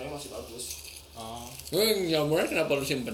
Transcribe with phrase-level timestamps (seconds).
[0.00, 0.64] sebenarnya masih bagus
[1.12, 1.44] oh
[2.08, 3.12] jamurnya kenapa lu simpen?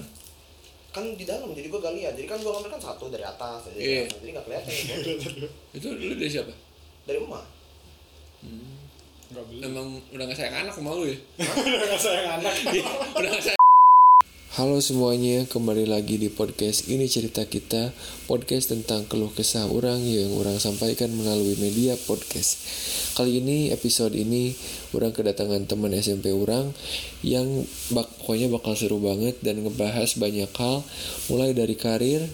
[0.87, 3.67] kan di dalam jadi gue gali ya jadi kan gue ngambil kan satu dari atas
[3.67, 4.01] dari Iya.
[4.07, 4.95] atas jadi nggak kelihatan ya,
[5.77, 6.53] Itu lu dari siapa?
[7.03, 7.45] dari emak
[9.27, 11.17] nggak beli Emang udah gak sayang anak sama lu ya?
[11.83, 12.53] nggak sayang anak
[13.19, 13.56] udah gak sayang
[14.57, 17.93] Halo semuanya, kembali lagi di podcast Ini Cerita Kita
[18.25, 22.57] Podcast tentang keluh kesah orang yang orang sampaikan melalui media podcast.
[23.13, 24.57] Kali ini, episode ini
[24.97, 26.73] Orang kedatangan teman SMP orang
[27.21, 30.81] Yang bak pokoknya bakal seru banget Dan ngebahas banyak hal
[31.29, 32.25] Mulai dari karir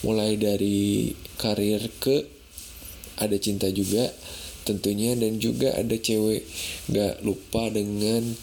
[0.00, 2.24] Mulai dari karir ke
[3.20, 4.08] Ada cinta juga
[4.66, 6.42] tentunya dan juga ada cewek.
[6.90, 8.34] Gak lupa dengan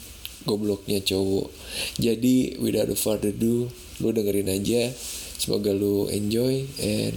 [0.44, 1.48] gobloknya cowok
[1.96, 3.68] jadi without further ado
[4.00, 4.92] lu dengerin aja
[5.40, 7.16] semoga lu enjoy and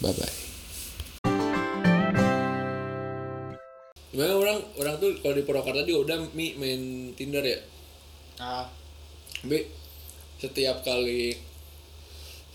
[0.00, 0.36] bye bye
[4.16, 7.60] Gimana orang orang tuh kalau di Purwakarta juga udah mi main Tinder ya.
[8.40, 8.64] ah
[9.44, 9.60] B
[10.40, 11.36] setiap kali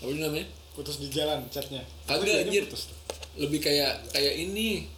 [0.02, 0.42] apa namanya?
[0.74, 2.66] putus di jalan chatnya Kagak, anjir.
[2.66, 2.98] putus tuh.
[3.38, 4.90] lebih kayak kayak ini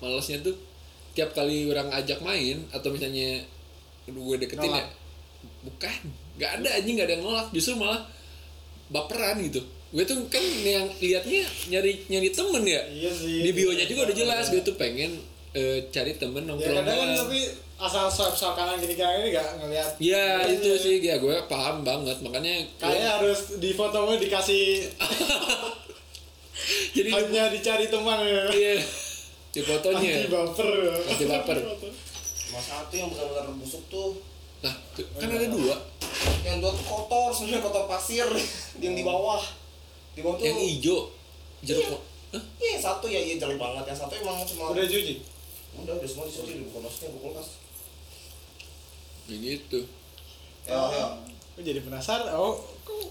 [0.00, 0.56] malesnya tuh
[1.12, 3.44] tiap kali orang ajak main atau misalnya
[4.06, 4.80] gue deketin Nolak.
[4.80, 4.88] ya.
[5.62, 5.96] Bukan.
[6.34, 7.46] Nggak ada anjing nggak ada yang nolak.
[7.50, 8.00] Justru malah
[8.86, 9.60] baperan gitu.
[9.90, 12.82] Gue tuh kan yang liatnya nyari nyari temen ya.
[12.84, 14.44] Iya sih di bionya juga udah jelas.
[14.48, 15.14] Gue tuh pengen
[15.52, 17.20] eh, cari temen ya nongkrong kadang kan doang.
[17.24, 17.40] tapi
[17.74, 19.88] asal swipe swipe kanan gini kanan ini gak ngeliat.
[19.96, 20.82] Ya Iya, itu iya.
[20.82, 20.94] sih.
[21.00, 22.18] Ya gue paham banget.
[22.20, 24.82] Makanya gue- kayaknya harus di fotomu dikasih
[26.94, 28.42] jadi hanya dicari teman ya.
[28.48, 28.74] Iya.
[29.50, 30.12] Di fotonya.
[30.18, 30.68] Anti baper.
[31.06, 31.58] Anti baper.
[32.54, 34.14] Mas satu yang benar-benar busuk tuh.
[34.62, 35.74] Nah tuh, kan ada dua.
[36.40, 38.24] Yang dua tuh kotor sebenarnya kotor pasir.
[38.82, 39.42] Yang di bawah.
[40.14, 41.10] Di bawah tuh yang hijau.
[41.60, 41.98] Jeruk Iya.
[42.34, 42.42] Hah?
[42.58, 43.84] iya satu ya iya jelek banget.
[43.86, 45.14] Yang satu emang cuma udah cuci
[45.74, 47.48] udah udah semua disuci di kulkasnya di kulkas
[49.26, 49.78] begitu.
[50.64, 51.06] Ya ya.
[51.50, 52.30] Aku jadi penasaran.
[52.32, 53.10] Oh kok-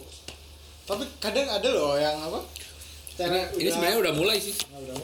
[0.83, 2.39] tapi kadang ada loh yang apa?
[2.39, 4.55] Ini, Cara ini sebenarnya udah mulai sih.
[4.71, 5.02] Nah, udah mulai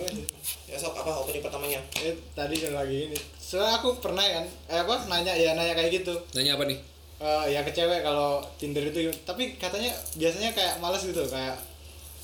[0.80, 3.18] sok apa opening pertamanya Eh, tadi kan lagi ini.
[3.36, 6.16] Soalnya aku pernah kan, eh apa nanya ya nanya kayak gitu.
[6.34, 6.80] nanya apa nih
[7.20, 11.52] Eh ya ke cewek kalau Tinder itu tapi katanya biasanya kayak males gitu kayak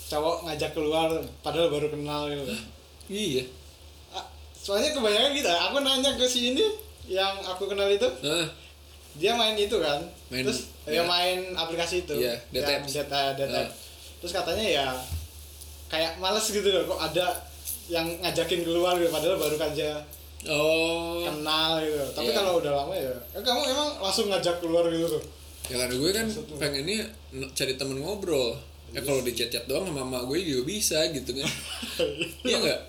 [0.05, 1.11] cowok ngajak keluar
[1.41, 2.47] padahal baru kenal gitu.
[3.05, 3.43] iya
[4.09, 4.23] Ah,
[4.55, 6.63] Soalnya kebanyakan gitu, aku nanya ke si ini
[7.05, 8.47] yang aku kenal itu, nah,
[9.13, 9.99] dia main itu kan.
[10.27, 10.97] Main- terus ya.
[10.97, 12.15] ya main aplikasi itu.
[12.15, 12.95] Iya, Deteps.
[12.95, 13.59] data data.
[13.59, 13.69] Ah.
[14.17, 14.87] Terus katanya ya
[15.85, 17.35] kayak males gitu loh kok ada
[17.85, 20.01] yang ngajakin keluar gitu padahal baru aja
[20.49, 21.21] oh.
[21.25, 21.97] kenal gitu.
[22.13, 22.37] Tapi Iya.
[22.37, 25.23] kalau udah lama ya eh, kamu emang langsung ngajak keluar gitu tuh?
[25.65, 26.55] Ya karena gue kan Maksud lu?
[26.61, 26.99] pengennya
[27.53, 28.53] cari temen ngobrol.
[28.93, 31.49] Ya kalau di chat chat doang sama mama gue juga bisa gitu kan.
[32.47, 32.81] Iya nggak?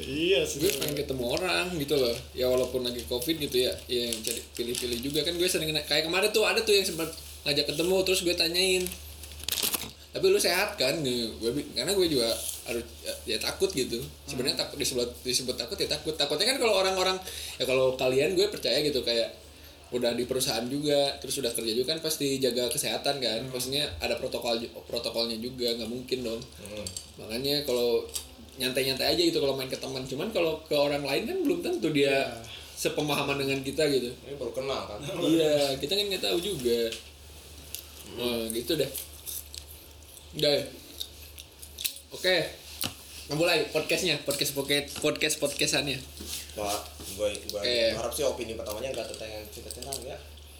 [0.00, 0.58] Iya sih.
[0.64, 2.16] Gue pengen ketemu orang gitu loh.
[2.32, 6.08] Ya walaupun lagi covid gitu ya ya yang cari pilih-pilih juga kan gue sering kayak
[6.08, 7.12] kemarin tuh ada tuh yang sempat
[7.44, 8.84] ngajak ketemu terus gue tanyain.
[10.14, 11.00] Tapi lu sehat kan?
[11.04, 12.28] Gue karena gue juga
[12.64, 14.00] harus ya, ya takut gitu.
[14.24, 16.16] Sebenarnya takut disebut disebut takut ya takut.
[16.16, 17.16] Takutnya kan kalau orang-orang
[17.60, 19.30] ya kalau kalian gue percaya gitu kayak
[19.92, 23.40] udah di perusahaan juga terus udah kerja juga kan pasti jaga kesehatan kan.
[23.52, 24.58] Maksudnya ada protokol
[24.88, 26.40] protokolnya juga nggak mungkin dong.
[27.20, 28.02] Makanya kalau
[28.54, 30.02] nyantai-nyantai aja gitu kalau main ke teman.
[30.08, 32.90] Cuman kalau ke orang lain kan belum tentu dia Iya.
[32.90, 34.10] sepemahaman dengan kita gitu.
[34.10, 34.98] Ini baru kenal kan?
[35.22, 36.90] Iya kita kan nggak tahu juga.
[38.14, 38.90] Oh, gitu deh.
[40.38, 40.64] Udah ya?
[42.14, 42.36] Oke
[43.34, 45.96] mulai podcastnya podcast podcast podcast podcastannya.
[46.54, 46.76] Wah,
[47.16, 47.96] gue gue Oke.
[47.96, 50.14] harap sih opini pertamanya nggak tentang yang cinta-cinta ya.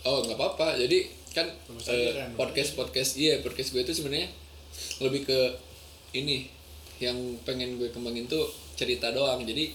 [0.09, 0.81] oh nggak apa-apa.
[0.81, 1.45] Jadi kan
[1.87, 4.33] eh, kan, podcast podcast iya podcast gue itu sebenarnya
[5.05, 5.39] lebih ke
[6.17, 6.49] ini.
[7.05, 9.45] Yang pengen gue kembangin tuh cerita doang.
[9.45, 9.71] Jadi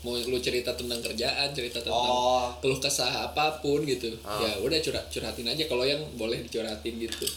[0.00, 2.48] mau lu cerita tentang kerjaan cerita tentang Oh.
[2.64, 4.08] keluh kesah apa pun gitu.
[4.24, 4.40] Ah.
[4.40, 5.68] ya udah curhat curhatin aja.
[5.68, 7.28] Kalau yang boleh dicurhatin gitu.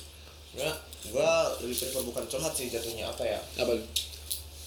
[0.55, 0.71] Ya,
[1.07, 1.31] gue
[1.63, 3.39] lebih prefer bukan curhat sih jatuhnya apa ya?
[3.63, 3.73] apa?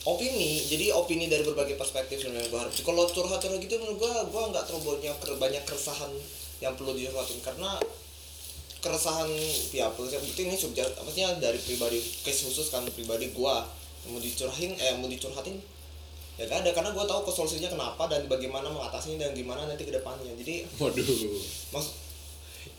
[0.02, 2.72] Opini, jadi opini dari berbagai perspektif sebenarnya gue harap.
[2.74, 6.10] Kalau curhat-curhat gitu menurut gue, gue nggak terlalu banyak banyak keresahan
[6.58, 7.78] yang perlu dicurhatin karena
[8.82, 9.30] keresahan
[9.70, 13.54] ya berarti ini subjek maksudnya dari pribadi case khusus kan pribadi gue
[14.10, 15.54] mau dicurhatin eh mau dicurhatin
[16.34, 19.94] ya gak ada karena gue tahu solusinya kenapa dan bagaimana mengatasinya dan gimana nanti ke
[19.94, 21.06] depannya jadi waduh
[21.70, 21.86] Mas,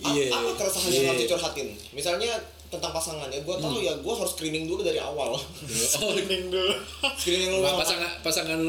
[0.04, 0.28] Iya.
[0.36, 1.00] apa keresahan Iya.
[1.00, 1.68] yang harus dicurhatin?
[1.96, 2.32] Misalnya
[2.74, 5.32] tentang pasangan ya, gue tahu ya gue harus screening dulu dari awal.
[5.32, 5.44] oh
[5.94, 6.74] Screening dulu
[7.16, 7.62] screening dulu.
[7.62, 8.60] Nah, sama- pasangan pasangan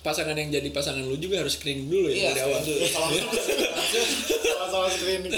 [0.00, 2.60] pasangan yang jadi pasangan lu juga harus screening dulu ya Iya, dari awal.
[2.60, 2.84] dulu.
[2.94, 3.12] Salah-
[4.50, 5.32] sama-sama screening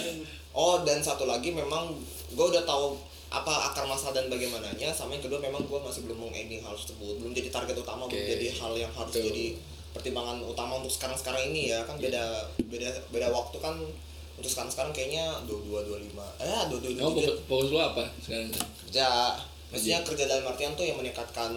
[0.52, 1.92] oh dan satu lagi memang
[2.28, 4.88] gue udah tahu apa akar masalah dan bagaimananya.
[4.88, 8.16] Sama yang kedua memang gue masih belum meng-ending hal tersebut, belum jadi target utama, belum
[8.16, 8.32] Oke.
[8.32, 9.28] jadi hal yang harus Betul.
[9.28, 9.44] jadi
[9.90, 12.22] pertimbangan utama untuk sekarang-sekarang ini ya kan beda
[12.62, 13.74] beda beda waktu kan
[14.36, 17.78] untuk sekarang sekarang kayaknya dua dua dua lima eh dua dua Oh, fokus, fokus lu
[17.78, 18.52] apa sekarang?
[18.82, 19.32] kerja
[19.66, 21.52] maksudnya kerja dalam artian tuh yang meningkatkan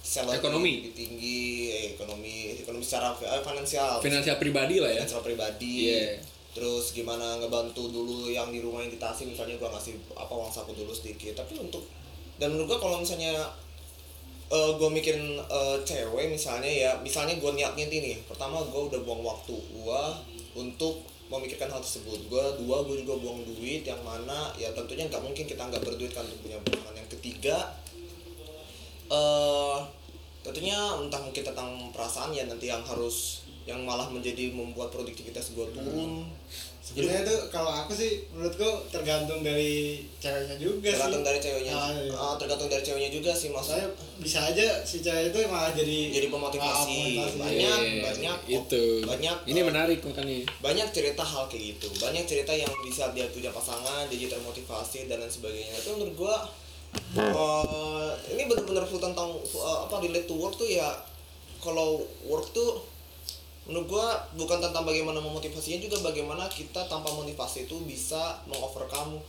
[0.00, 0.72] salary Ekonomi.
[0.80, 5.02] lebih tinggi eh, ekonomi ekonomi secara eh, finansial Finansial pribadi lah ya.
[5.02, 6.16] finansial pribadi Iya.
[6.50, 10.72] terus gimana ngebantu dulu yang di rumah yang ditasi misalnya gua ngasih apa uang saku
[10.72, 11.84] dulu sedikit tapi untuk
[12.36, 13.32] dan menurut gua kalau misalnya
[14.48, 18.98] eh gue mikirin eh, cewek misalnya ya misalnya gue niatnya ini nih pertama gue udah
[19.00, 20.02] buang waktu gue
[20.56, 22.26] untuk memikirkan hal tersebut.
[22.26, 26.10] Gue dua gue juga buang duit yang mana ya tentunya nggak mungkin kita nggak berduit
[26.10, 27.56] kan untuk punya pasangan yang ketiga
[29.10, 29.78] eh
[30.40, 35.66] tentunya entah mungkin tentang perasaan ya nanti yang harus yang malah menjadi membuat produktivitas gue
[35.76, 36.26] turun
[36.92, 41.90] sebenarnya tuh kalau aku sih menurutku tergantung dari ceweknya juga tergantung sih dari ceweknya Ah,
[41.92, 42.12] iya.
[42.12, 43.86] Ah, tergantung dari ceweknya juga sih maksudnya
[44.18, 47.38] bisa aja si cewek itu malah jadi jadi pemotivasi Ah, pemotivasi.
[47.38, 48.84] banyak Iya, banyak itu.
[49.02, 50.36] banyak Ini eh, menarik makanya.
[50.58, 55.06] banyak cerita hal kayak gitu banyak cerita yang bisa dia punya pasangan dia jadi termotivasi
[55.06, 56.36] dan lain sebagainya itu menurut gua
[57.14, 60.90] eh, ini benar-benar full tentang eh, apa relate to work tuh ya
[61.58, 62.82] kalau work tuh
[63.68, 69.20] menurut gua bukan tentang bagaimana memotivasinya juga bagaimana kita tanpa motivasi itu bisa mengovercome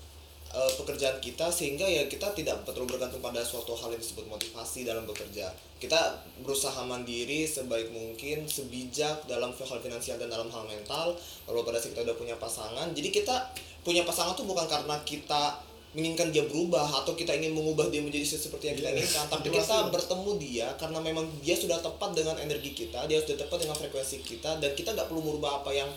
[0.52, 4.88] eh, pekerjaan kita sehingga ya kita tidak terlalu bergantung pada suatu hal yang disebut motivasi
[4.88, 5.52] dalam bekerja.
[5.82, 11.82] Kita berusaha mandiri sebaik mungkin sebijak dalam hal finansial dan dalam hal mental kalau pada
[11.82, 12.92] saat kita udah punya pasangan.
[12.96, 13.52] Jadi kita
[13.82, 18.24] punya pasangan tuh bukan karena kita menginginkan dia berubah atau kita ingin mengubah dia menjadi
[18.24, 18.98] seperti yang kita Iya.
[18.98, 19.92] inginkan tapi Itu kita pasti.
[19.92, 24.18] bertemu dia karena memang dia sudah tepat dengan energi kita dia sudah tepat dengan frekuensi
[24.22, 25.92] kita dan kita nggak perlu merubah apa yang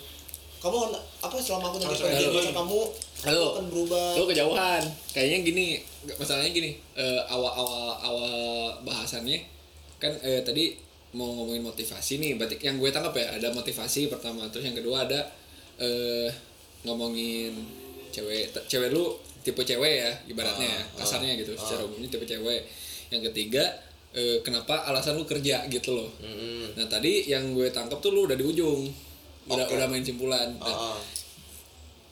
[0.57, 2.79] kamu apa selama aku nanti pergi masa kamu
[3.23, 3.45] Halo.
[3.45, 4.83] aku akan berubah Lu kejauhan.
[5.09, 5.65] Kayaknya gini,
[6.15, 6.71] masalahnya gini.
[6.93, 8.33] eh, awal-awal awal
[8.81, 9.45] bahasannya
[9.95, 10.73] kan eh, tadi
[11.13, 12.35] mau ngomongin motivasi nih.
[12.35, 15.21] Berarti yang gue tangkap ya ada motivasi pertama, terus yang kedua ada
[15.77, 16.27] eh,
[16.81, 17.53] ngomongin
[18.09, 19.15] cewek cewek lu
[19.45, 21.57] tipe cewek ya ibaratnya ya, Ah, kasarnya gitu ah.
[21.57, 22.65] secara umumnya tipe cewek
[23.07, 23.61] yang ketiga
[24.11, 26.73] eh, kenapa alasan lu kerja gitu loh Mm-mm.
[26.73, 28.89] nah tadi yang gue tangkap tuh lu udah di ujung
[29.45, 29.73] udah Oke.
[29.73, 30.99] udah main simpulan Nah, Ah, ah.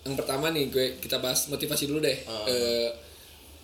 [0.04, 2.46] yang pertama nih gue kita bahas motivasi dulu deh Ah.
[2.46, 2.90] Eh,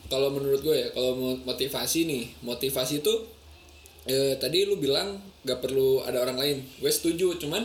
[0.07, 3.13] kalau menurut gue ya kalau mo- motivasi nih motivasi itu
[4.05, 7.61] eh, tadi lu bilang gak perlu ada orang lain gue setuju cuman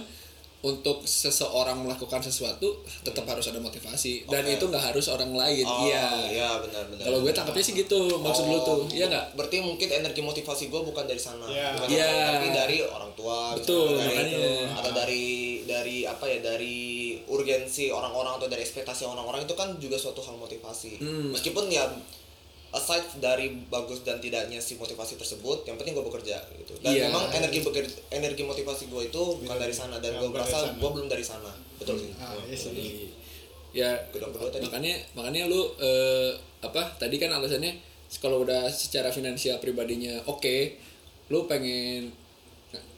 [0.64, 5.84] untuk seseorang melakukan sesuatu tetap harus ada motivasi dan itu nggak harus orang lain Oh,
[5.84, 9.36] iya iya benar benar kalau gue tangkapnya sih gitu maksud lu tuh Oh, iya nggak
[9.36, 11.76] berarti mungkin energi motivasi gue bukan dari sana Iya.
[11.76, 12.08] bukan Iya.
[12.08, 14.40] dari- tapi dari orang tua Betul, misalnya, dari makanya.
[14.40, 14.74] itu.
[14.74, 15.24] atau dari
[15.64, 16.76] dari apa ya dari
[17.26, 21.28] urgensi orang-orang atau dari ekspektasi orang-orang itu kan juga suatu hal motivasi Hmm.
[21.30, 21.84] meskipun ya
[22.74, 26.74] aside dari bagus dan tidaknya si motivasi tersebut yang penting gue bekerja gitu.
[26.82, 27.06] Dan Iya.
[27.08, 31.06] memang energi bekerja energi motivasi gue itu bukan dari sana dan gue merasa gue belum
[31.06, 31.54] dari sana.
[31.78, 32.10] Betul sih.
[32.18, 33.08] Ah, iya sih.
[33.74, 33.90] ya
[34.62, 36.30] makanya makanya lu eh,
[36.62, 37.74] apa tadi kan alasannya
[38.22, 40.78] kalau udah secara finansial pribadinya oke
[41.34, 42.06] lu pengen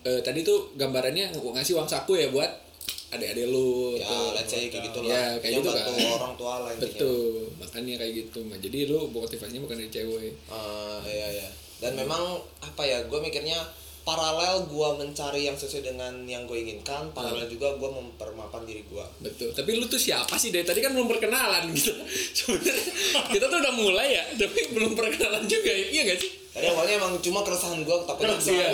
[0.04, 2.65] eh, tadi tuh gambarannya ngasih uang saku ya buat
[3.08, 4.30] adik-adik lu ya tuh.
[4.32, 5.84] let's say kayak gitu Ya, lah kayak Yang gitu kan.
[6.12, 10.32] orang tua lah betul makanya kayak gitu Nah, jadi lu motivasinya bukan dari cewek.
[10.46, 11.48] Ah, iya iya.
[11.76, 12.22] Dan memang
[12.58, 13.60] apa ya, gue mikirnya
[14.02, 19.04] paralel gue mencari yang sesuai dengan yang gue inginkan, paralel juga gue mempermapan diri gue.
[19.20, 19.50] betul.
[19.50, 20.48] Tapi lu tuh siapa sih?
[20.48, 21.90] Dari tadi kan belum perkenalan gitu.
[22.32, 22.74] Sebenarnya
[23.34, 26.30] kita tuh udah mulai ya tapi belum perkenalan juga ya iya gak sih?
[26.48, 28.68] Tadi awalnya emang cuma keresahan gue, takutnya Iya.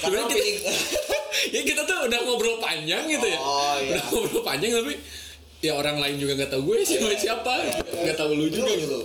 [0.00, 0.58] karena kita, feeling
[1.54, 3.38] ya kita tuh udah ngobrol panjang gitu ya.
[3.40, 3.96] Oh, iya.
[3.96, 4.94] Udah ngobrol panjang tapi
[5.60, 7.54] ya orang lain juga nggak tahu gue siapa siapa,
[8.04, 9.00] nggak tahu lu juga gitu.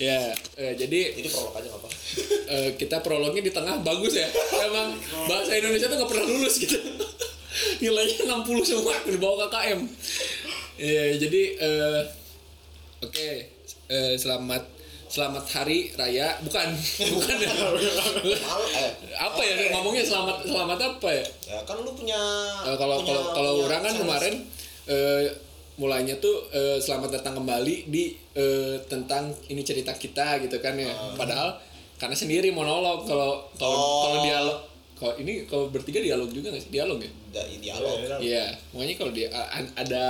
[0.00, 1.88] Ya, eh, jadi Jadi prolog aja apa.
[2.56, 4.24] eh, kita prolognya di tengah bagus ya.
[4.64, 4.96] Emang
[5.28, 6.78] bahasa Indonesia tuh nggak pernah lulus gitu.
[7.84, 9.80] Nilainya 60 semua di bawah KKM.
[10.80, 12.00] Iya, jadi eh,
[13.04, 13.28] oke,
[13.92, 14.79] eh, selamat
[15.10, 16.38] selamat hari raya.
[16.40, 16.68] Bukan.
[17.18, 17.36] Bukan.
[17.42, 18.86] Ya?
[19.18, 19.54] Apa ya?
[19.72, 21.24] Ngomongnya selamat selamat apa ya?
[21.48, 22.20] Ya kan lu punya
[22.62, 24.00] Eh, kalau punya- kalau kalau punya orang kan chance.
[24.00, 24.34] kemarin
[24.86, 25.24] eh,
[25.76, 30.88] mulainya tuh eh, selamat datang kembali di eh, tentang ini cerita kita gitu kan ya.
[31.14, 31.58] Padahal
[31.98, 33.02] karena sendiri monolog.
[33.04, 34.00] Kalau kalau Oh.
[34.06, 34.58] kalau dialog
[34.94, 36.70] kalau ini kalau bertiga dialog juga nggak sih?
[36.70, 37.10] Dialog ya?
[37.32, 37.96] Da- dialog.
[37.98, 39.26] Iya, iya makanya kalau dia
[39.74, 40.04] ada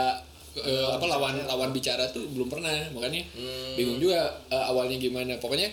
[0.57, 3.75] eh, apa lawan lawan bicara tuh belum pernah makanya Hmm.
[3.75, 5.37] bingung juga eh, awalnya gimana.
[5.37, 5.71] Pokoknya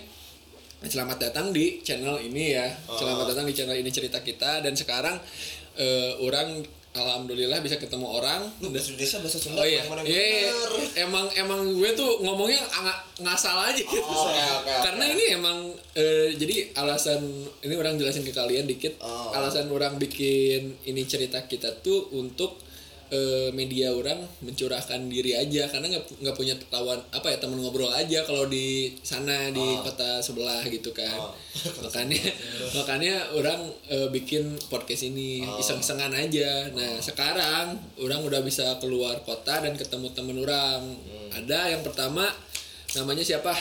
[0.80, 2.68] selamat datang di channel ini ya.
[2.88, 4.62] Selamat datang di channel ini cerita kita.
[4.62, 5.18] Dan sekarang
[5.76, 6.62] eh, orang
[6.94, 8.42] alhamdulillah bisa ketemu orang.
[8.58, 9.86] Lu bahasa Indonesia bahasa Sunda oh iya.
[9.86, 10.18] mana Iya,
[10.50, 10.54] iya.
[11.00, 13.78] emang emang gue tuh ngomongnya nga- ngasal aja.
[13.78, 15.14] Gitu Oh, oke, oke, karena oke.
[15.14, 15.58] ini emang
[15.94, 17.22] eh, jadi alasan
[17.62, 18.98] ini orang jelasin ke kalian dikit.
[18.98, 19.30] Oh.
[19.30, 22.58] alasan orang bikin ini cerita kita tuh untuk
[23.12, 27.90] eh, media orang mencurahkan diri aja karena nggak nggak punya lawan apa ya teman ngobrol
[27.92, 31.18] aja kalau di sana di kota sebelah gitu kan.
[31.86, 32.22] Makanya
[32.76, 33.60] makanya orang
[33.90, 36.70] eh, bikin podcast ini iseng-isengan aja.
[36.74, 40.82] Nah sekarang orang udah bisa keluar kota dan ketemu temen orang.
[41.34, 42.26] Ada yang pertama
[42.96, 43.54] namanya siapa?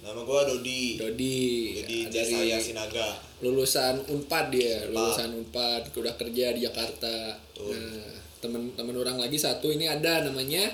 [0.00, 0.96] Nama gua Dodi.
[0.96, 1.76] Dodi.
[1.76, 3.20] Jadi dari Sinaga.
[3.44, 4.92] lulusan Unpad dia, Unpad.
[4.96, 7.36] lulusan Unpad, udah kerja di Jakarta.
[7.60, 10.68] Nah, temen-temen orang lagi satu ini ada namanya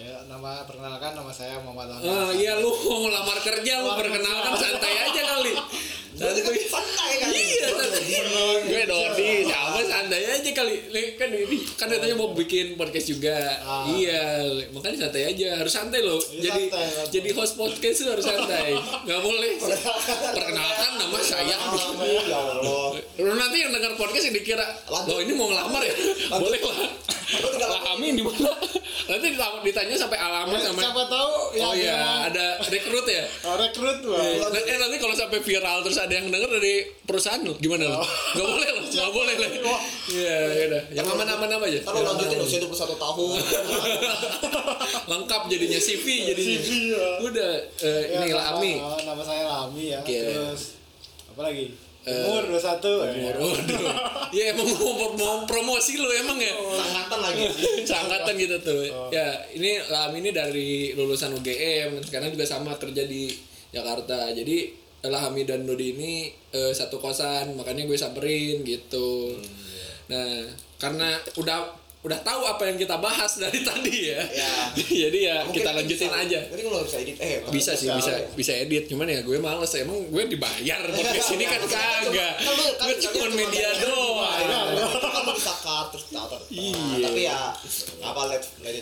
[0.00, 2.10] Ya, nama perkenalkan nama saya Muhammad Ahmad.
[2.10, 2.72] Ah iya lu
[3.12, 5.52] lamar kerja lu perkenalkan santai aja kali.
[6.18, 6.58] Santai.
[6.64, 7.28] Santai kan.
[7.30, 8.20] Iya, santai.
[8.66, 9.80] Gue Dodi, siapa
[10.12, 10.76] santai aja kali.
[10.92, 13.32] Li- Kan ini kan katanya mau bikin podcast juga.
[13.64, 13.88] Ah.
[13.88, 15.56] Iya, makanya santai aja.
[15.56, 16.20] Harus santai loh.
[16.28, 17.08] Iya, Jadi santai, santai.
[17.10, 18.68] jadi host podcast tuh harus santai.
[19.08, 19.52] Gak boleh.
[20.28, 21.48] Perkenalkan nama saya.
[21.48, 21.56] Ya
[22.38, 23.00] Allah.
[23.16, 25.94] Lu nanti yang dengar podcast yang dikira, lo ini mau ngelamar ya?
[26.42, 26.76] Boleh lah.
[27.62, 28.52] Lah kami di mana?
[29.02, 30.80] Nanti ditanya, sampai alamat Eh, sama.
[30.80, 33.24] Siapa tahu Oh yang iya, ada rekrut ya.
[33.44, 34.20] oh, rekrut wah.
[34.46, 38.04] Nanti, eh, nanti kalau sampai viral terus ada yang denger dari perusahaan lo, gimana lo?
[38.04, 39.74] Gak boleh lo, gak boleh lo.
[40.02, 40.82] Iya, iya dah.
[40.90, 41.78] Yang aman-aman apa aja?
[41.80, 43.38] Kalau lanjutin usia 21 tahun.
[45.10, 46.58] Lengkap jadinya CV jadinya.
[46.58, 47.06] CV, ya.
[47.22, 48.72] Udah, eh, Ya, ini nama- Lami.
[48.78, 49.98] oh, nama saya Lami ya.
[50.00, 50.18] Oke.
[50.18, 50.62] Terus
[51.28, 51.66] apa lagi?
[52.02, 52.98] Eh, Umur 21.
[52.98, 53.38] Umur, ya.
[53.38, 53.82] waduh.
[54.32, 56.50] Ya emang mau, mau promosi lo emang ya?
[56.56, 57.44] Sangatan lagi.
[57.88, 58.82] Seangkatan gitu tuh.
[59.12, 63.28] Ya, ini Lami ini dari lulusan UGM, sekarang juga sama kerja di
[63.68, 64.32] Jakarta.
[64.32, 64.72] Jadi
[65.04, 66.12] Lami dan Dodi ini
[66.48, 69.36] eh, satu kosan, makanya gue samperin gitu.
[70.12, 70.44] Nah,
[70.76, 74.18] karena udah udah tahu apa yang kita bahas dari tadi ya.
[74.28, 74.52] Ya.
[75.06, 76.18] Jadi ya Mungkin kita lanjutin bisa.
[76.18, 76.40] aja.
[76.50, 78.10] Nanti kalau bisa edit eh Bisa sih, Bisa.
[78.10, 78.84] bisa bisa edit.
[78.90, 79.70] Cuman ya gue males.
[79.78, 82.34] Emang gue dibayar podcast ini kan kagak.
[82.36, 84.42] Kan kan Gue cuma media doang.
[84.98, 86.42] Kan lu bisa cut terus tatar.
[86.50, 87.06] Iya.
[87.06, 87.38] Tapi ya
[88.02, 88.20] apa.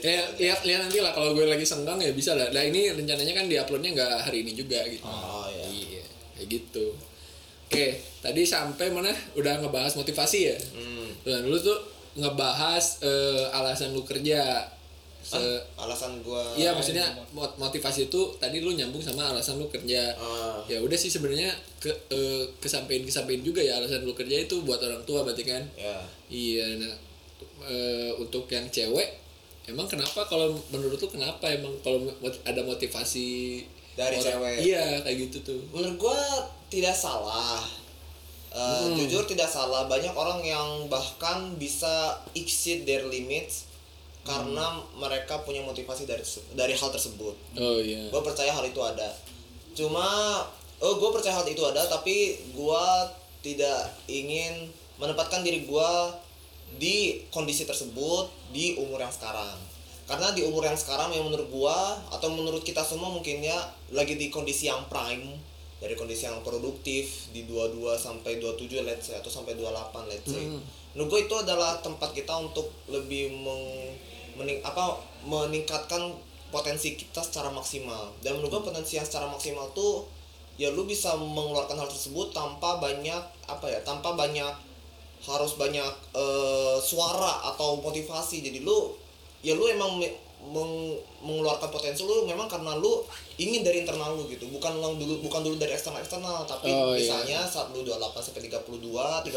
[0.00, 2.48] Ya, lihat lihat nanti lah kalau gue lagi senggang ya bisa lah.
[2.48, 5.04] Nah ini rencananya kan diuploadnya nggak hari ini juga gitu.
[5.04, 5.64] Oh ya.
[5.68, 6.04] Iya,
[6.40, 6.96] kayak gitu.
[7.70, 7.86] Oke,
[8.18, 9.12] tadi sampai mana?
[9.36, 10.58] Udah ngebahas motivasi ya.
[10.74, 10.99] Hmm.
[11.22, 11.78] Dan dulu tuh
[12.14, 14.66] ngebahas eh, alasan lu kerja.
[15.20, 15.36] Se-
[15.76, 20.16] Ah, alasan gua Iya maksudnya mot- motivasi itu tadi lu nyambung sama alasan lu kerja.
[20.16, 20.56] Ah.
[20.64, 24.80] Ya udah sih sebenarnya ke eh, kesampaian kesampaian juga ya alasan lu kerja itu buat
[24.80, 25.60] orang tua berarti kan.
[25.74, 26.94] ya Iya, nah
[27.62, 29.20] eh, untuk yang cewek
[29.66, 32.00] emang kenapa kalau menurut lu kenapa emang kalau
[32.42, 33.60] ada motivasi
[33.92, 34.56] Dari cewek.
[34.64, 35.60] Iya, kayak gitu tuh.
[35.70, 36.16] menurut gua
[36.66, 37.60] tidak salah
[38.50, 38.98] Eh, Hmm.
[38.98, 43.70] jujur tidak salah banyak orang yang bahkan bisa exceed their limits
[44.20, 46.20] karena mereka punya motivasi dari
[46.52, 48.10] dari hal tersebut Oh iya.
[48.10, 49.06] gue percaya hal itu ada
[49.70, 50.02] cuma
[50.76, 52.16] oh gue percaya hal itu ada tapi
[52.50, 52.84] gue
[53.40, 54.66] tidak ingin
[54.96, 55.90] menempatkan diri gue
[56.72, 56.96] di
[57.28, 59.56] kondisi tersebut di umur yang sekarang
[60.04, 61.78] karena di umur yang sekarang yang menurut gue
[62.10, 63.56] atau menurut kita semua mungkin ya
[63.88, 65.38] lagi di kondisi yang prime
[65.80, 70.44] dari kondisi yang produktif di 22 sampai 27 let's say atau sampai 28 let's say.
[70.92, 73.64] Menurut gue itu adalah tempat kita untuk lebih meng,
[74.36, 76.12] mening- apa meningkatkan
[76.50, 78.12] potensi kita secara maksimal.
[78.20, 80.04] Dan menurut gue potensi yang secara maksimal tuh
[80.60, 84.52] ya lu bisa mengeluarkan hal tersebut tanpa banyak apa ya tanpa banyak
[85.24, 88.44] harus banyak eh, suara atau motivasi.
[88.44, 88.92] Jadi lu
[89.40, 89.96] ya lu emang
[90.42, 93.04] meng- mengeluarkan potensi lu memang karena lu
[93.36, 96.92] ingin dari internal lu gitu bukan lang dulu bukan dulu dari eksternal eksternal tapi Oh,
[96.92, 96.98] iya.
[96.98, 97.92] misalnya saat lu 28
[98.22, 98.80] sampai 32
[99.22, 99.28] 33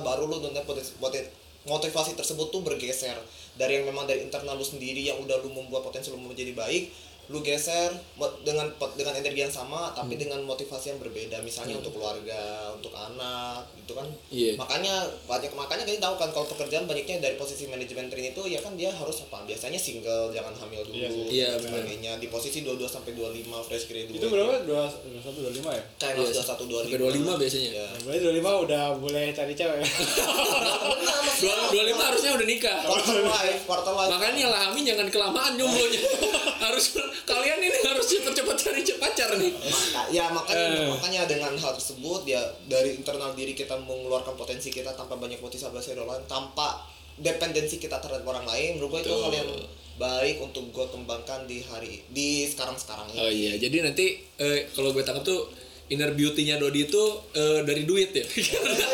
[0.00, 1.28] baru lu dengan potensi, poten-
[1.64, 3.18] motivasi tersebut tuh bergeser
[3.54, 6.88] dari yang memang dari internal lu sendiri yang udah lu membuat potensi lu menjadi baik
[7.28, 7.92] lu geser
[8.40, 10.22] dengan pot- dengan energi yang sama tapi Hmm.
[10.22, 14.52] dengan motivasi yang berbeda misalnya untuk keluarga untuk anak gitu kan Iya.
[14.54, 18.56] makanya banyak makanya kalian tahu kan kalau pekerjaan banyaknya dari posisi manajemen train itu ya
[18.58, 21.08] kan dia harus apa biasanya single jangan hamil dulu Iya.
[21.28, 21.70] Iya, dan benar.
[21.78, 23.28] sebagainya di posisi 22 sampai 25
[23.60, 24.52] fresh graduate Itu berapa?
[24.64, 25.82] 21 25 ya?
[25.98, 27.70] China Iya, sudah 1 25 sampai 25 biasanya.
[27.70, 27.86] ya.
[27.98, 29.80] Berarti 25 udah boleh cari cewek.
[31.38, 32.78] Dua, 25 harusnya udah nikah.
[32.82, 36.00] quarter life quarter life Makanya lah Amin jangan kelamaan jomblonya.
[36.64, 39.52] harus kalian ini harus cepet-cepet cari pacar nih.
[39.54, 40.88] Maka- ya makanya Eh.
[40.88, 45.66] makanya dengan hal tersebut ya dari internal diri kita mengeluarkan potensi kita tanpa banyak motivasi
[45.88, 46.84] dari orang lain tanpa
[47.14, 49.50] dependensi kita terhadap orang lain menurut gue itu hal yang
[49.96, 54.06] baik untuk gue kembangkan di hari di sekarang sekarang ini Oh iya, jadi nanti
[54.36, 55.50] eh, kalau gue tangkap tuh
[55.88, 57.02] inner beauty-nya Dodi itu
[57.32, 58.24] eh, dari duit ya.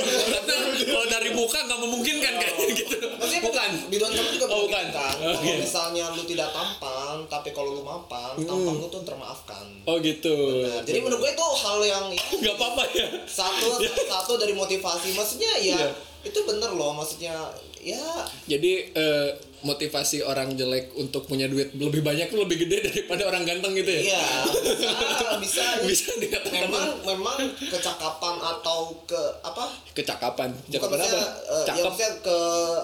[0.85, 2.97] Kalau dari muka nggak memungkinkan kayaknya gitu.
[3.17, 3.71] Maksudnya Bukan.
[3.89, 4.85] di dalam kamu juga Oh, bukan.
[4.85, 5.15] memungkinkan.
[5.17, 5.57] Oh, Kalau iya.
[5.59, 9.65] misalnya lu tidak tampan, tapi kalau lu mapan, tampang lu tuh termaafkan.
[9.85, 10.35] Oh gitu.
[10.63, 13.07] Nah, jadi menurut gue itu hal yang nggak apa-apa ya.
[13.25, 15.15] satu satu dari motivasi.
[15.15, 15.89] Maksudnya ya Iya.
[16.25, 16.97] Itu bener loh.
[16.97, 17.37] Maksudnya
[17.85, 18.01] ya
[18.49, 19.31] Jadi eh,
[19.65, 23.89] motivasi orang jelek untuk punya duit lebih banyak tuh lebih gede daripada orang ganteng gitu
[23.89, 24.01] ya?
[24.13, 24.25] Iya,
[24.61, 24.89] bisa,
[25.45, 29.73] bisa, Bisa dikatakan memang memang kecakapan atau ke apa?
[29.97, 30.53] kecakapan.
[30.69, 31.05] Cakapan apa?
[31.09, 31.85] maksudnya, eh, ya Cakep.
[31.89, 32.39] maksudnya ke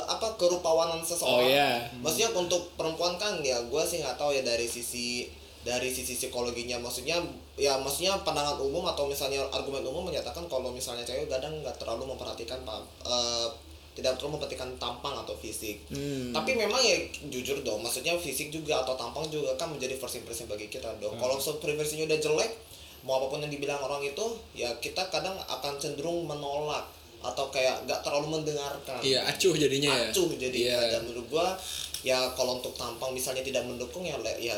[0.08, 1.36] apa kerupawanan seseorang.
[1.36, 1.70] Oh, iya.
[2.00, 5.28] Maksudnya untuk perempuan kan ya gue sih nggak tahu ya dari sisi
[5.60, 7.20] dari sisi psikologinya maksudnya
[7.60, 12.08] ya maksudnya pandangan umum atau misalnya argumen umum menyatakan kalau misalnya cewek kadang nggak terlalu
[12.08, 12.64] memperhatikan
[13.04, 13.48] eh,
[13.90, 15.82] tidak terlalu memperhatikan tampang atau fisik.
[15.92, 16.32] Hmm.
[16.32, 16.96] Tapi memang ya
[17.28, 21.18] jujur dong, maksudnya fisik juga atau tampang juga kan menjadi first impression bagi kita dong.
[21.18, 22.54] Kalau first impressionnya udah jelek,
[23.04, 24.24] mau apa pun yang dibilang orang itu,
[24.56, 26.86] ya kita kadang akan cenderung menolak
[27.20, 29.00] atau kayak nggak terlalu mendengarkan.
[29.04, 30.08] Iya, acuh jadinya ya.
[30.08, 30.80] Acuh jadi Iya.
[30.96, 31.52] dan menurut gua
[32.00, 34.56] ya kalau untuk tampang misalnya tidak mendukung ya ya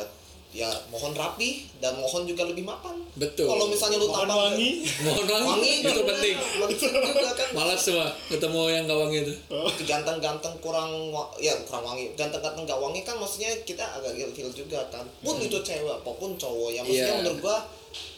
[0.52, 2.92] ya mohon rapi dan mohon juga lebih mapan.
[3.12, 3.49] Betul.
[3.49, 4.71] Kalau misalnya lu Mohon tampang wangi.
[5.00, 6.37] Mohon wangi, wangi itu juga, penting.
[6.71, 7.49] juga kan.
[7.56, 9.35] Malas semua ketemu yang gak wangi itu.
[9.82, 10.90] ganteng-ganteng kurang
[11.37, 15.56] ya kurang wangi ganteng-ganteng gak wangi kan maksudnya kita agak ilfil juga kan pun itu
[15.59, 17.18] cewek apa pun cowok ya maksudnya Iya.
[17.21, 17.56] menurut gua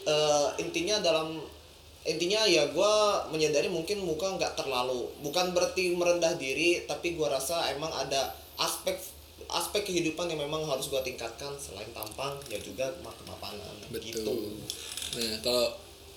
[0.05, 1.39] eh, intinya dalam
[2.03, 7.71] intinya ya gua menyadari mungkin muka nggak terlalu bukan berarti merendah diri tapi gua rasa
[7.71, 8.95] emang ada aspek
[9.47, 14.11] aspek kehidupan yang memang harus gua tingkatkan selain tampang ya juga kemapanan Betul.
[14.11, 14.33] gitu
[15.15, 15.65] Nah, kalau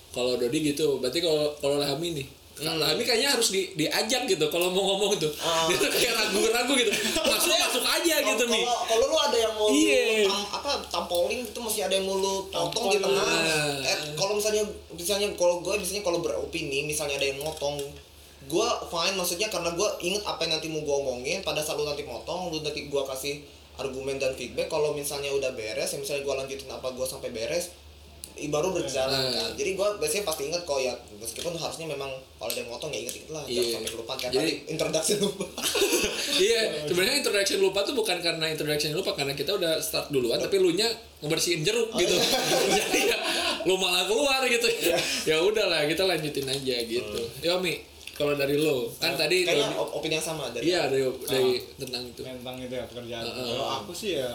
[0.09, 4.43] kalau Dodi gitu, berarti kalau kalau Lahami nih Kalau Lahami kayaknya harus di, diajak gitu
[4.49, 5.31] kalau mau ngomong tuh.
[5.39, 5.63] Ah.
[5.71, 6.91] Dia tuh kayak ragu-ragu gitu.
[7.15, 8.63] Masuk masuk aja gitu Kalau- nih.
[8.67, 10.27] kalau lu ada yang mau Iya.
[10.27, 13.23] tam, apa tampolin itu masih ada yang mau lu potong di tengah.
[13.23, 13.79] Nah.
[13.79, 17.79] Eh, kalau misalnya misalnya kalau gue biasanya kalau beropini misalnya ada yang motong
[18.49, 21.85] gue fine maksudnya karena gue inget apa yang nanti mau gue omongin pada saat lu
[21.85, 26.21] nanti motong lu nanti gue kasih argumen dan feedback kalau misalnya udah beres ya misalnya
[26.21, 27.69] gue lanjutin apa gue sampai beres
[28.39, 29.35] baru berjalan Nah.
[29.35, 32.87] kan jadi gue biasanya pasti inget kok ya meskipun harusnya memang kalau ada yang motong
[32.87, 33.73] ya inget-inget lah jangan Iya.
[33.75, 35.45] sampai kelupaan kayak Jadi- tadi introduction lupa
[36.39, 40.55] Iya, sebenarnya introduction lupa tuh bukan karena introduction lupa karena kita udah start duluan tapi
[40.55, 40.87] lu nya
[41.19, 42.15] ngebersihin jeruk gitu.
[42.79, 43.17] Jadi ya
[43.61, 44.71] lu malah keluar gitu.
[45.25, 47.19] ya udahlah, kita lanjutin aja gitu.
[47.41, 47.75] Ya Mi,
[48.19, 52.03] kalau dari lo kan tadi kayaknya op- opini yang sama dari Iya, dari dari tentang
[52.05, 52.21] itu.
[52.21, 53.47] tentang itu ya pekerjaan Heeh.
[53.49, 54.29] kalau aku sih ya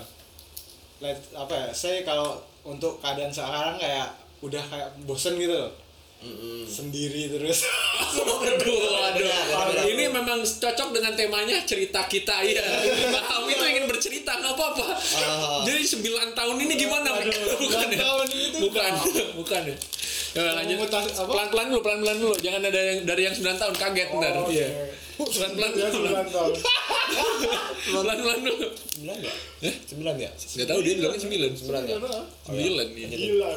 [0.99, 4.09] let, apa ya saya kalau untuk keadaan sekarang kayak
[4.41, 5.69] udah kayak bosen gitu loh
[6.17, 6.65] Mm-mm.
[6.65, 7.61] sendiri terus
[8.17, 9.21] Waduh, waduh.
[9.21, 9.83] Beda-beda.
[9.85, 12.65] Ini memang cocok dengan temanya cerita kita ya.
[13.11, 14.87] Paham itu ingin bercerita nggak apa-apa.
[14.95, 15.61] Ah.
[15.63, 16.01] Jadi 9
[16.33, 17.09] tahun ini gimana?
[17.13, 18.01] Waduh, bukan ya?
[18.01, 18.93] 9 tahun itu Bukan,
[19.37, 19.77] bukan ya.
[20.35, 20.77] Ya, lanjut.
[21.31, 22.35] Pelan-pelan dulu, pelan-pelan dulu.
[22.43, 24.33] Jangan ada yang dari yang 9 tahun kaget ntar.
[24.35, 24.67] Oh, Iya.
[25.15, 25.31] oke.
[25.31, 26.07] Pelan-pelan ya dulu.
[26.11, 26.53] 9 tahun
[27.85, 28.69] Pelan-pelan dulu.
[28.73, 29.33] Sembilan ya?
[29.85, 30.31] Sembilan ya?
[30.33, 31.61] Enggak tahu dia bilangnya 9.
[31.61, 31.97] Sembilan ya?
[32.49, 33.05] 9 nih.
[33.13, 33.51] gila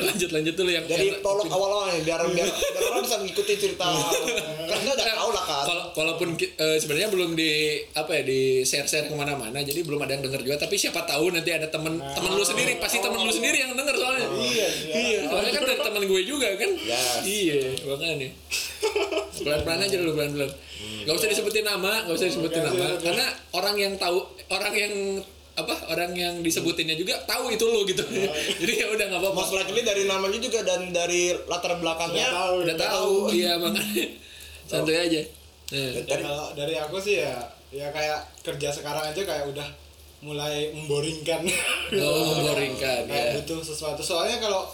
[0.00, 3.56] Lanjut lanjut dulu yang Dari yang- prolog awal-awal nih, biar, biar, biar orang bisa ngikutin
[3.58, 3.84] cerita
[4.80, 8.88] kita udah tahu lah kan Kalau walaupun eh, sebenarnya belum di apa ya di share
[8.88, 10.56] share ke mana-mana, jadi belum ada yang denger juga.
[10.56, 13.92] Tapi siapa tahu nanti ada temen temen lu sendiri, pasti temen lu sendiri yang denger
[13.92, 14.24] soalnya.
[14.30, 15.18] Iya, iya.
[15.28, 16.70] Soalnya kan dari temen gue juga kan.
[17.20, 18.28] Iya, makanya.
[19.44, 20.50] Pelan-pelan aja dulu pelan-pelan.
[21.00, 24.20] Gak usah disebutin nama, gak usah disebutin nama, karena orang yang tahu,
[24.52, 24.94] orang yang
[25.50, 28.00] apa orang yang disebutinnya juga tahu itu lu gitu.
[28.64, 29.36] jadi ya udah nggak apa-apa.
[29.44, 34.06] Most likely dari namanya juga dan dari latar belakangnya Udah tahu, Udah tahu, iya makanya.
[34.70, 35.20] Santuy aja.
[35.70, 35.90] Nah.
[36.02, 37.36] Ya, kalau dari aku sih ya
[37.70, 39.66] ya kayak kerja sekarang aja kayak udah
[40.20, 41.46] mulai memboringkan
[41.96, 43.34] Oh, memboringkan, kayak ya.
[43.40, 44.66] butuh sesuatu soalnya kalau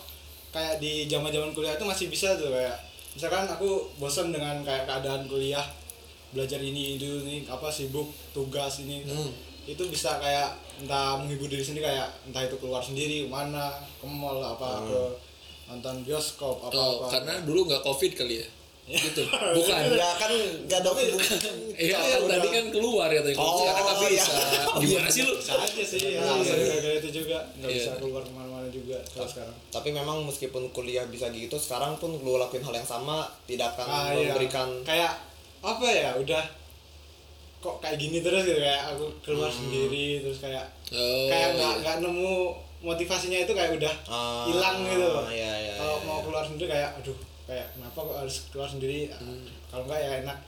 [0.50, 2.72] kayak di zaman zaman kuliah itu masih bisa tuh kayak
[3.12, 5.62] misalkan aku bosan dengan kayak keadaan kuliah
[6.36, 9.32] belajar ini itu ini apa sibuk tugas ini Hmm.
[9.64, 14.04] itu bisa kayak entah menghibur diri sendiri kayak entah itu keluar sendiri ke mana ke
[14.04, 15.00] mall apa ke
[15.66, 18.48] nonton bioskop apa Oh, apa karena dulu nggak covid kali ya?
[18.86, 19.18] Gitu.
[19.58, 19.82] Bukan.
[19.90, 20.30] Ya kan
[20.70, 21.18] gak ada hubungan
[21.74, 23.34] Iya kan tadi kan keluar ya tadi.
[23.34, 24.30] Oh, Sekarang nggak bisa.
[24.30, 24.62] iya.
[24.86, 25.34] Gimana sih lu?
[25.34, 26.54] bisa aja sih ya Iya.
[26.54, 27.82] gara-gara itu juga nggak Iya.
[27.82, 32.14] bisa keluar ke mana-mana juga kalau sekarang Tapi memang meskipun kuliah bisa gitu Sekarang pun
[32.14, 34.30] lu lakuin hal yang sama Tidak akan Ah, iya.
[34.30, 35.18] memberikan kayak
[35.60, 36.44] apa ya udah
[37.58, 39.58] kok kayak gini terus gitu kayak aku keluar Hmm.
[39.60, 41.82] sendiri terus kayak Oh, kayak nggak iya.
[41.82, 42.32] nggak nemu
[42.78, 45.26] motivasinya itu kayak udah Ah, hilang gitu loh.
[45.26, 46.24] iya, iya, kalau iya, mau iya.
[46.24, 49.46] keluar sendiri kayak aduh kayak kenapa kok harus keluar sendiri Hmm.
[49.66, 50.38] kalau nggak ya enak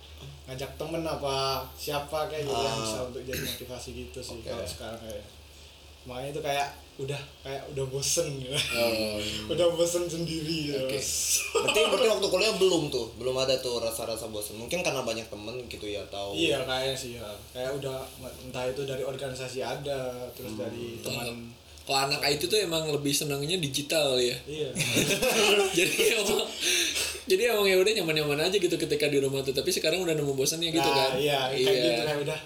[0.45, 1.35] ngajak temen apa
[1.75, 2.81] siapa kayak gitu yang Ah.
[2.81, 4.47] bisa untuk jadi motivasi gitu sih Oke.
[4.47, 5.25] kalau sekarang kayak
[6.09, 6.69] makanya itu kayak
[6.99, 8.51] udah kayak udah bosen gitu.
[8.75, 9.21] Oh.
[9.55, 10.81] udah bosen sendiri gitu.
[10.83, 10.99] Oke.
[11.69, 15.55] Berarti, berarti waktu kuliah belum tuh Belum ada tuh rasa-rasa bosan Mungkin karena banyak temen
[15.67, 17.27] gitu ya Tahu Iya kayaknya sih ya.
[17.51, 18.03] Kayak udah
[18.43, 20.63] entah itu dari organisasi ada, terus Hmm.
[20.65, 24.69] dari teman kalau anak IT tuh emang lebih senangnya digital ya iya
[25.81, 26.45] jadi emang
[27.25, 30.37] jadi emang ya udah nyaman-nyaman aja gitu ketika di rumah tuh tapi sekarang udah nemu
[30.37, 32.39] bosannya gitu Nah, kan iya kayak gitu kayak udah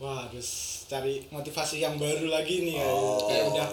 [0.00, 3.24] wah harus cari motivasi yang baru lagi nih kayak, Oh.
[3.24, 3.66] kayak udah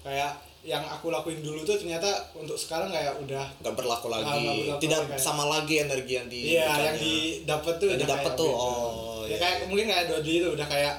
[0.00, 4.36] kayak yang aku lakuin dulu tuh ternyata untuk sekarang kayak udah nggak berlaku lagi Ah,
[4.36, 8.00] nggak berlaku tidak lagi, kayak- sama lagi energi yang di iya yang didapat tuh Yang
[8.02, 8.60] didapat tuh, beda.
[8.60, 9.36] oh, ya iya.
[9.38, 10.94] kayak mungkin kayak Dodi itu udah kayak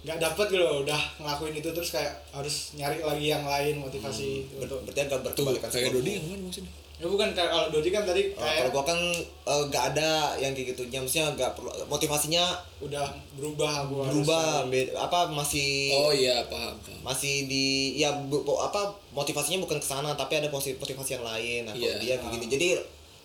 [0.00, 4.48] nggak dapet gitu loh udah ngelakuin itu terus kayak harus nyari lagi yang lain motivasi
[4.50, 7.66] Ber- untuk berarti agak tuh berkebalikan kayak Dodi yang mana maksudnya ya bukan kayak kalau
[7.70, 8.98] Dodi kan tadi Oh, kayak kalau gua kan
[9.42, 10.82] eh, nggak ada yang kayak gitu.
[10.86, 12.44] Maksudnya nggak perlu motivasinya
[12.78, 17.00] udah berubah harus berubah beda, apa masih oh iya paham paham.
[17.02, 21.60] masih di ya bu- apa motivasinya bukan ke sana tapi ada motivasi motivasi yang lain.
[21.64, 21.96] Nah kalau Iya.
[21.98, 22.68] dia kayak gini jadi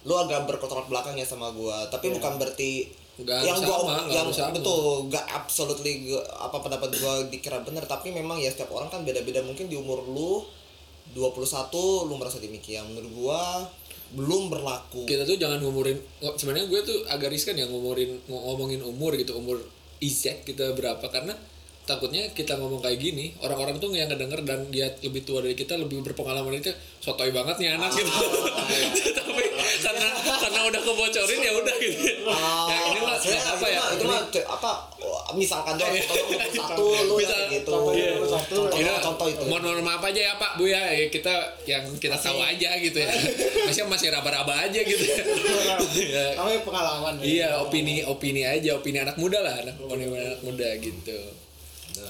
[0.03, 1.83] lu agak berkontrak belakang ya sama gua.
[1.85, 2.15] Tapi Iya.
[2.15, 2.71] bukan berarti
[3.17, 4.51] Nggak yang gua sama, yang sama.
[4.51, 9.01] betul nggak absolutely gua- apa pendapat gua dikira benar tapi memang ya setiap orang kan
[9.01, 9.39] beda-beda.
[9.41, 10.43] Mungkin di umur lu
[11.13, 12.87] 21 lu merasa demikian.
[12.89, 13.41] Menurut gua
[14.15, 15.03] belum berlaku.
[15.05, 19.17] Kita tuh jangan ngumurin ngo- sebenarnya gue tuh agak riskan ya ngumurin ngo- ngomongin umur
[19.17, 19.59] gitu umur
[19.99, 21.03] Izek kita berapa.
[21.09, 21.33] Karena
[21.85, 25.77] takutnya kita ngomong kayak gini orang-orang tuh yang ngedenger dan dia lebih tua dari kita
[25.77, 28.09] lebih berpengalaman itu sotoy banget nih anak gitu.
[29.17, 29.43] Tapi
[29.85, 32.01] karena karena udah kebocorin ya udah gitu.
[32.25, 33.81] Ah, ya ini mah apa ya?
[33.93, 34.71] itu mah apa
[35.37, 36.05] misalkan doang Iya.
[36.57, 37.73] satu lu ya gitu.
[37.93, 38.17] Iya.
[38.25, 39.43] contoh, Ini contoh itu.
[39.45, 40.81] Mohon mohon maaf aja ya Pak Bu ya?
[40.89, 41.33] Eh, kita
[41.69, 43.09] yang kita tahu aja gitu ya.
[43.69, 45.05] Masih masih raba-raba aja gitu.
[45.95, 47.23] Ya namanya pengalaman ya.
[47.23, 51.44] Iya, opini opini aja, opini anak muda lah, anak opini anak muda gitu.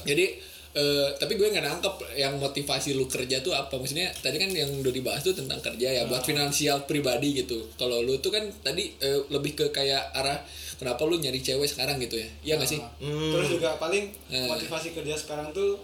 [0.03, 0.25] Jadi
[0.73, 4.67] eh, tapi gue nggak nangkep yang motivasi lu kerja tuh apa maksudnya tadi kan yang
[4.75, 8.91] udah dibahas tuh tentang kerja ya buat finansial pribadi gitu kalau lu tuh kan tadi
[8.99, 10.35] eh, lebih ke kayak arah
[10.75, 12.91] kenapa lu nyari cewek sekarang gitu ya iya nggak sih Nah,
[13.31, 14.45] Terus juga paling Eh.
[14.45, 15.79] motivasi kerja sekarang tuh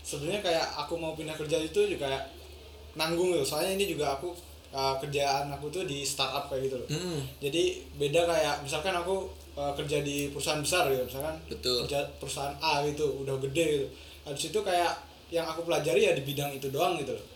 [0.00, 2.22] sebenarnya kayak aku mau pindah kerja itu juga kayak
[2.94, 3.42] nanggung gitu.
[3.48, 4.28] Soalnya ini juga aku
[4.70, 6.88] uh, kerjaan aku tuh di startup kayak gitu loh.
[6.92, 7.24] Hmm.
[7.40, 11.84] Jadi beda kayak misalkan aku uh, kerja di perusahaan besar gitu, misalkan Betul.
[11.84, 13.86] kerja perusahaan A gitu, udah gede gitu.
[14.24, 14.92] Habis itu kayak
[15.28, 17.26] yang aku pelajari ya di bidang itu doang gitu loh.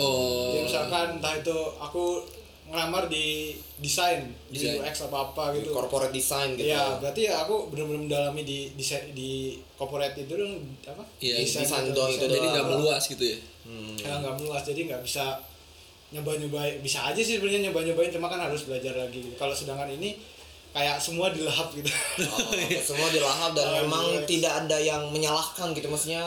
[0.00, 2.24] oh Jadi misalkan entah itu aku
[2.64, 4.80] ngelamar di desain, di Desain.
[4.80, 5.76] UX apa apa Di gitu.
[5.76, 8.80] corporate design gitu Iya, berarti ya aku benar-benar mendalami di di
[9.12, 9.30] di
[9.76, 11.04] corporate itu dong apa?
[11.20, 13.38] Iya, desain doang itu jadi nggak meluas gitu ya
[14.00, 15.36] Ya nggak meluas, jadi nggak bisa
[16.12, 16.78] nyoba-nyobain.
[16.80, 19.18] Bisa aja sih sebenarnya nyoba-nyobain, cuma kan harus belajar lagi.
[19.24, 19.34] gitu.
[19.36, 20.14] Kalau sedangkan ini
[20.74, 21.86] kayak semua dilahap gitu.
[22.20, 22.50] Oh,
[22.88, 24.26] semua dilahap dan Oh, memang iya.
[24.26, 26.26] tidak ada yang menyalahkan gitu maksudnya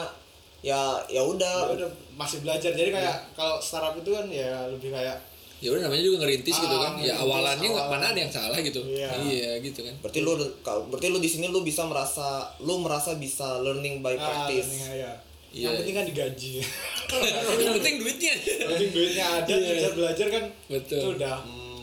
[0.58, 2.72] ya ya Ya udah udah masih belajar.
[2.72, 5.20] Jadi kayak kalau startup itu kan ya lebih kayak
[5.58, 7.98] ya udah namanya juga ngerintis gitu Ah, kan ya awalannya nggak awal.
[7.98, 9.10] mana ada yang salah gitu Iya.
[9.20, 12.26] iya gitu kan berarti lu kau- berarti lu di sini lu bisa merasa
[12.58, 14.86] lu merasa bisa learning by ah, practice ini ya.
[14.86, 15.12] Iya.
[15.50, 16.52] Yang penting kan digaji.
[17.58, 19.72] yang penting duitnya Yang penting duitnya ada, Iya.
[19.74, 20.44] bisa belajar kan.
[20.68, 20.94] Betul.
[20.96, 21.36] Itu udah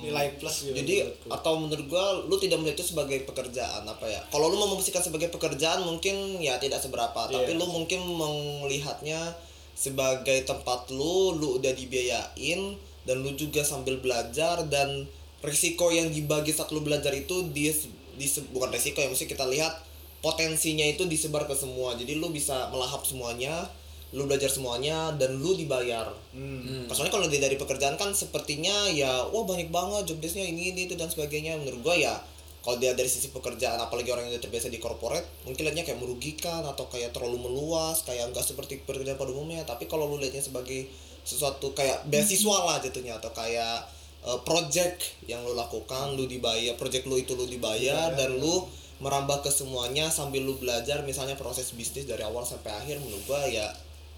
[0.05, 0.75] nilai plus gitu.
[0.77, 1.27] jadi menurutku.
[1.33, 5.29] atau menurut gua lu tidak melihat itu sebagai pekerjaan apa ya kalau lu mau sebagai
[5.33, 7.59] pekerjaan mungkin ya tidak seberapa tapi Iya.
[7.59, 9.33] lu mungkin melihatnya
[9.75, 12.61] sebagai tempat lu lu udah dibiayain
[13.05, 15.05] dan lu juga sambil belajar dan
[15.45, 17.69] risiko yang dibagi saat lu belajar itu di,
[18.17, 19.77] di bukan risiko ya mesti kita lihat
[20.25, 23.69] potensinya itu disebar ke semua jadi lu bisa melahap semuanya
[24.15, 26.07] lu belajar semuanya dan lu dibayar.
[26.31, 26.87] Hmm.
[26.87, 30.87] Soalnya kalau dia dari pekerjaan kan sepertinya ya wah banyak banget job desknya ini ini
[30.87, 31.59] itu dan sebagainya.
[31.59, 32.15] Menurut gua ya
[32.63, 35.99] kalau dia dari sisi pekerjaan apalagi orang yang udah terbiasa di corporate mungkin lihatnya kayak
[35.99, 39.67] merugikan atau kayak terlalu meluas kayak enggak seperti pekerjaan pada umumnya.
[39.67, 40.87] Tapi kalau lu lihatnya sebagai
[41.27, 43.83] sesuatu kayak beasiswa lah jatuhnya atau kayak
[44.23, 48.15] eh, project yang lu lakukan lu dibayar project lu itu lu dibayar.
[48.15, 48.63] dan lu
[49.03, 53.43] merambah ke semuanya sambil lu belajar misalnya proses bisnis dari awal sampai akhir menurut gua
[53.43, 53.67] ya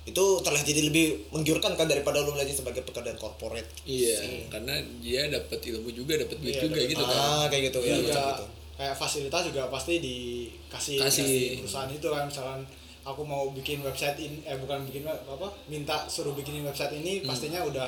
[0.07, 3.67] itu terlihat jadi lebih menggiurkan kan daripada lu belajar sebagai pekerjaan corporate.
[3.83, 7.17] Iya karena dia dapat ilmu juga dapat duit Iya, juga dapat- gitu kan.
[7.19, 7.79] Ah kayak gitu.
[7.81, 8.45] Ya juga macam gitu
[8.77, 11.23] kayak fasilitas juga pasti dikasih Kasih.
[11.23, 12.23] kasih perusahaan itu kan.
[12.25, 12.61] Misalkan
[13.03, 17.19] aku mau bikin website ini eh bukan bikin web- apa minta suruh bikinin website ini
[17.19, 17.27] Hmm.
[17.27, 17.87] pastinya udah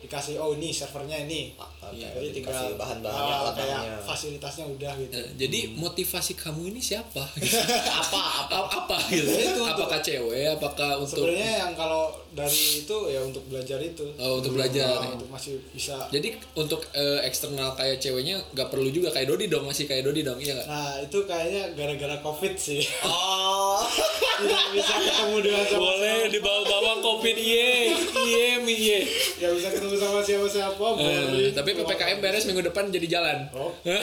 [0.00, 1.52] dikasih oh ini servernya ini.
[1.56, 5.12] Ah, Iya, kayak jadi tinggal dikasih bahan-bahannya ah, alat kayak fasilitasnya udah gitu.
[5.12, 7.24] Nah, jadi motivasi kamu ini siapa?
[8.00, 8.54] Apa apa?
[8.62, 9.26] Apa apa gitu?
[9.26, 10.44] Itu untuk- apakah cewek?
[10.50, 14.06] Apakah untuk sebenarnya yang kalau dari itu ya untuk belajar itu.
[14.16, 15.02] Oh, untuk belajar.
[15.02, 15.98] Ah, untuk masih bisa.
[16.08, 20.22] Jadi untuk eh, eksternal kayak ceweknya nggak perlu juga kayak Dodi dong masih kayak Dodi
[20.22, 20.66] dong iya nggak?
[20.66, 22.80] Nah itu kayaknya gara-gara covid sih.
[23.02, 23.82] Oh.
[24.40, 27.92] Tidak bisa ketemu dengan boleh dibawa-bawa covid iye
[28.24, 29.00] iye mi iye.
[29.36, 33.72] Ya bisa ketemu sama siapa-siapa boleh Eh, tapi ppkm beres minggu depan jadi jalan oh
[33.86, 34.02] iya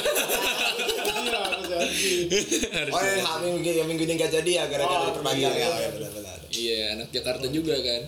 [2.89, 3.39] oh ya jalan.
[3.43, 5.65] minggu minggu ini nggak jadi ya gara-gara Oh, diperpanjang iya.
[5.67, 8.01] ya ya benar-benar iya anak Jakarta juga kan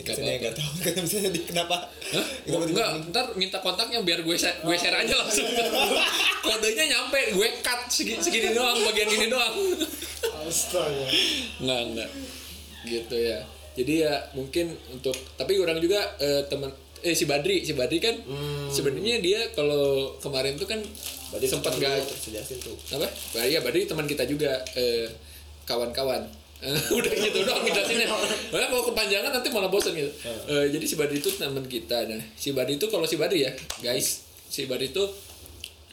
[0.00, 1.76] sini nggak tahu kan misalnya di kenapa.
[1.84, 2.24] Hah?
[2.56, 5.44] Oh, enggak, ntar minta kontaknya biar gue share, gue share aja langsung.
[6.48, 9.52] Kodenya nyampe, gue cut segini, segini doang, bagian ini doang.
[10.48, 11.04] Astaga.
[11.60, 12.10] Enggak, enggak.
[12.88, 13.44] Gitu ya.
[13.78, 18.12] Jadi ya mungkin untuk tapi orang juga eh, teman eh si Badri, si Badri kan
[18.68, 20.80] sebenarnya dia kalau kemarin tuh kan
[21.30, 22.74] Berarti sempat jelasin tuh.
[22.98, 23.06] apa?
[23.06, 25.06] Bah, iya Badri teman kita juga eh,
[25.64, 26.26] kawan-kawan.
[26.60, 28.10] Eh, udah gitu doang jelasinnya.
[28.50, 30.10] Makanya kalau kepanjangan nanti malah bosan gitu.
[30.50, 32.04] Eh, jadi si Badri itu teman kita.
[32.10, 35.06] Nah, si Badri itu kalau si Badri ya, guys, si Badri itu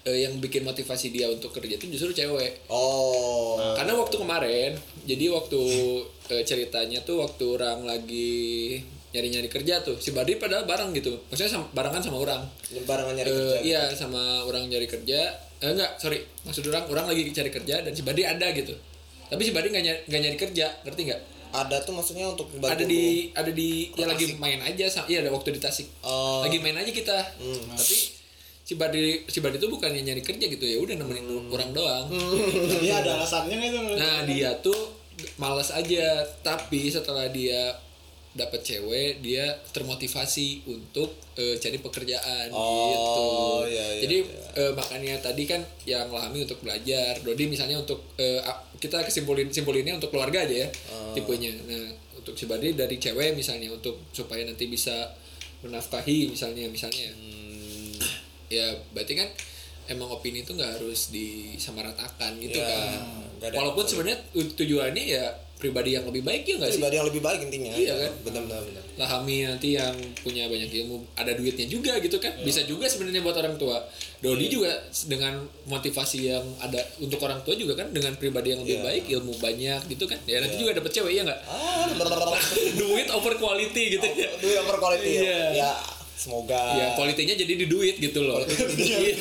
[0.10, 2.66] eh, yang bikin motivasi dia untuk kerja itu justru cewek.
[2.68, 3.62] Oh.
[3.78, 4.74] Karena waktu kemarin,
[5.08, 5.62] jadi waktu
[6.28, 8.76] eh, ceritanya tuh waktu orang lagi
[9.08, 11.16] nyari-nyari kerja tuh, si Badri padahal bareng gitu.
[11.32, 12.44] Maksudnya sama, barengan sama orang.
[12.84, 13.60] Barengan nyari Eh, kerja.
[13.64, 15.20] iya sama orang nyari kerja
[15.58, 18.78] eh, enggak sorry maksud orang orang lagi cari kerja dan si Badi ada gitu
[19.26, 22.84] tapi si Badi nggak nyari, nggak nyari kerja ngerti nggak Ada tuh maksudnya untuk ada
[22.84, 26.44] di ada di ya lagi main aja iya ada waktu di Tasik Oh.
[26.44, 27.18] lagi main aja kita
[27.74, 27.98] tapi
[28.68, 32.12] si Badi si Badi tuh bukannya nyari kerja gitu ya udah nemenin orang doang
[32.78, 33.80] Dia ada alasannya itu?
[33.96, 34.76] nah dia tuh
[35.38, 36.04] malas aja
[36.42, 37.72] tapi setelah dia
[38.34, 43.26] dapat cewek dia termotivasi untuk eh, cari pekerjaan Oh, gitu
[43.66, 44.62] iya, iya, jadi iya.
[44.62, 49.96] eh, makanya tadi kan yang Lahami untuk belajar Dodi misalnya untuk a- kita kesimpulin simpulinnya
[49.96, 51.16] untuk keluarga aja ya Oh.
[51.16, 55.16] tipenya nah untuk si Badri dari cewek misalnya untuk supaya nanti bisa
[55.64, 57.37] menafkahi misalnya misalnya Hmm.
[58.48, 59.30] Ya berarti kan
[59.88, 62.68] emang opini itu nggak harus disamaratakan gitu Ya,
[63.40, 65.26] kan walaupun sebenarnya tu- tujuannya ya
[65.58, 67.72] pribadi yang lebih baik ya nggak sih pribadi yang lebih baik intinya.
[67.72, 68.12] Iya kan?
[68.22, 68.84] Benar benar benar.
[68.96, 73.34] Lahami nanti yang punya banyak ilmu ada duitnya juga gitu kan bisa juga sebenarnya buat
[73.36, 73.82] orang tua
[74.20, 74.70] Dodi juga
[75.04, 78.86] dengan motivasi yang ada untuk orang tua juga kan dengan pribadi yang lebih Iya.
[78.86, 81.90] baik ilmu banyak gitu kan ya nanti juga dapet cewek ya nggak Ah,
[82.80, 85.22] duit over quality gitu ya Duit yang quality ya.
[85.22, 85.40] Iya.
[85.58, 85.72] Ya,
[86.18, 86.58] semoga.
[86.74, 89.14] ya kualitinya jadi di duit gitu loh Iya.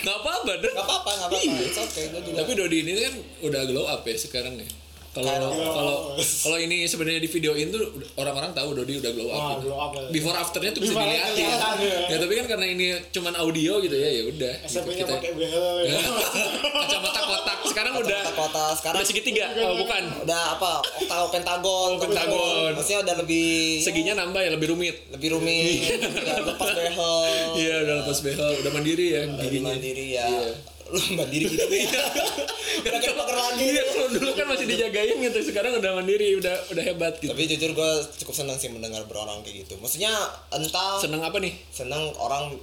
[0.00, 1.84] nggak apa-apa dong Gak apa-apa, gak apa-apa.
[1.86, 2.36] Okay, juga.
[2.40, 4.64] Tapi Dodi ini kan udah glow up ya sekarang ya.
[5.10, 7.82] Kalau kalau kalau ini sebenarnya di videoin tuh
[8.14, 9.34] orang-orang tahu Dodi udah glow up.
[9.34, 9.66] Wah, gitu.
[9.66, 10.02] glow up ya.
[10.08, 11.34] Before afternya tuh bisa Before dilihatin.
[11.42, 11.98] kelihatan, ya.
[12.06, 14.54] Ya tapi kan karena ini cuman audio gitu ya ya udah.
[14.56, 14.70] gitu.
[14.70, 15.98] SMP-nya Kita- pakai behel ya.
[16.80, 19.46] kacamata kotak sekarang udah kota sekarang udah segitiga.
[19.60, 20.02] Oh bukan.
[20.22, 22.70] udah apa oktagon pentagon Pentagon.
[22.72, 24.96] maksudnya udah lebih Seginya nambah ya lebih rumit.
[25.10, 27.18] lebih rumit udah lepas behel
[27.56, 29.68] Iya udah lepas behel, udah mandiri ya giginya.
[29.68, 30.50] mandiri ya Iya.
[31.18, 31.64] mandiri gitu.
[32.80, 33.64] Ya udah kayak poker lagi.
[33.76, 37.30] Iya, kalau dulu kan masih dijagain gitu, sekarang udah mandiri, udah udah hebat gitu.
[37.34, 37.90] tapi jujur gue
[38.24, 39.76] cukup senang sih mendengar berorang kayak gitu.
[39.82, 40.12] Maksudnya
[40.54, 41.52] entah Seneng apa nih?
[41.68, 42.56] senang orang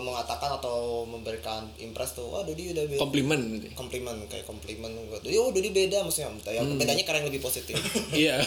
[0.00, 3.66] mengatakan atau memberikan impress tuh wah Dodi udah beda Komplimen gitu.
[3.72, 6.76] komplimen kayak komplimen Dodi oh Dodi beda maksudnya entah ya Hmm.
[6.76, 7.74] bedanya karena yang lebih positif
[8.14, 8.38] Iya.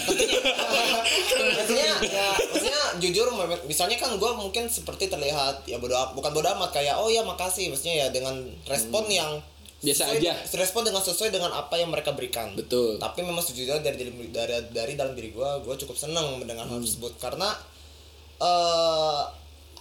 [1.52, 3.28] maksudnya ya maksudnya jujur
[3.64, 7.68] misalnya kan gue mungkin seperti terlihat ya bodo bukan bodo amat kayak oh ya makasih
[7.68, 8.36] maksudnya ya dengan
[8.66, 9.50] respon yang Hmm.
[9.84, 10.34] Biasa sesuai- aja.
[10.54, 12.96] respon dengan sesuai dengan apa yang mereka berikan Betul.
[12.96, 16.78] tapi memang sejujurnya dari dari dari, dari dalam diri gue gue cukup senang mendengar hal
[16.78, 16.86] Hmm.
[16.86, 17.50] tersebut karena
[18.38, 19.22] eh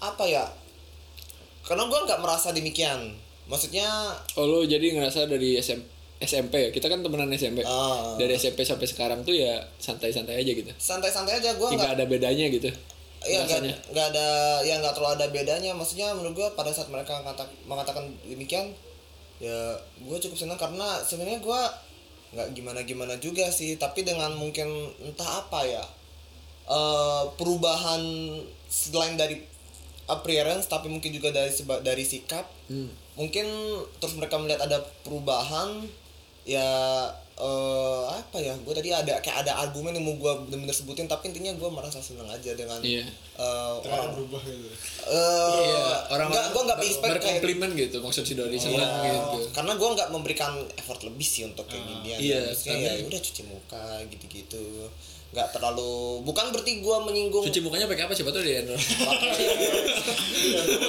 [0.01, 0.49] apa ya
[1.67, 3.15] karena gue nggak merasa demikian
[3.51, 3.87] maksudnya
[4.39, 5.81] Oh lo jadi ngerasa dari SM,
[6.23, 6.71] SMP ya?
[6.71, 7.67] Kita kan temenan SMP.
[7.67, 8.15] Ah.
[8.15, 10.71] Dari SMP sampai sekarang tuh ya santai-santai aja gitu.
[10.79, 12.71] santai-santai aja gue Nggak ada bedanya gitu.
[13.21, 14.29] Iya nggak nggak ada
[14.65, 18.73] ya nggak terlalu ada bedanya maksudnya menurut gua pada saat mereka kata, mengatakan demikian
[19.37, 21.69] ya gue cukup senang karena sebenarnya gua
[22.33, 24.69] nggak gimana gimana juga sih tapi dengan mungkin
[25.05, 25.85] entah apa ya
[26.71, 28.01] eh perubahan
[28.73, 29.37] selain dari
[30.13, 32.91] appearance tapi mungkin juga dari dari sikap Hmm.
[33.15, 33.47] mungkin
[33.97, 35.85] terus mereka melihat ada perubahan
[36.43, 36.69] ya
[37.37, 41.29] eh apa ya gue tadi ada kayak ada argumen yang mau gue bener-bener sebutin tapi
[41.29, 43.01] intinya gue merasa senang aja dengan Iya.
[43.01, 44.69] eh, Ternyata orang berubah gitu.
[45.09, 49.13] eh Iya, orang nggak gue nggak expect kayak berkomplimen gitu maksud si Dodi senang Iya,
[49.17, 49.39] gitu.
[49.51, 52.39] karena gue nggak memberikan effort lebih sih untuk kayak Iya, ya.
[52.47, 54.65] Maksudnya karena- ya udah cuci muka gitu-gitu
[55.31, 58.67] nggak terlalu bukan berarti gue menyinggung Cuci mukanya pakai apa siapa tuh dia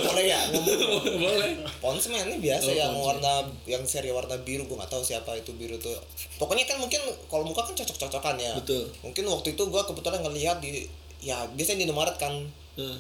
[0.02, 0.78] boleh ya ngomong
[1.14, 1.52] Boleh.
[1.78, 3.06] Ponsmen ini biasa Oh, yang Ponsmen.
[3.22, 3.34] warna
[3.66, 5.94] yang seri warna biru gue nggak tahu siapa itu biru tuh
[6.38, 8.90] pokoknya kan mungkin kalau muka kan cocok-cocokan ya Betul.
[9.02, 12.34] mungkin waktu itu gue kebetulan ngelihat di ya biasanya di Indomaret kan
[12.74, 12.98] Heeh.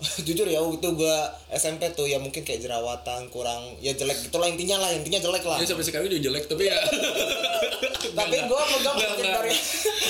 [0.26, 1.16] jujur ya waktu gue
[1.52, 5.60] SMP tuh ya mungkin kayak jerawatan kurang ya jelek gitulah intinya lah intinya jelek lah.
[5.60, 6.76] Ya sampai sekarang juga jelek tapi ya.
[8.18, 9.52] tapi gue megang prinsip dari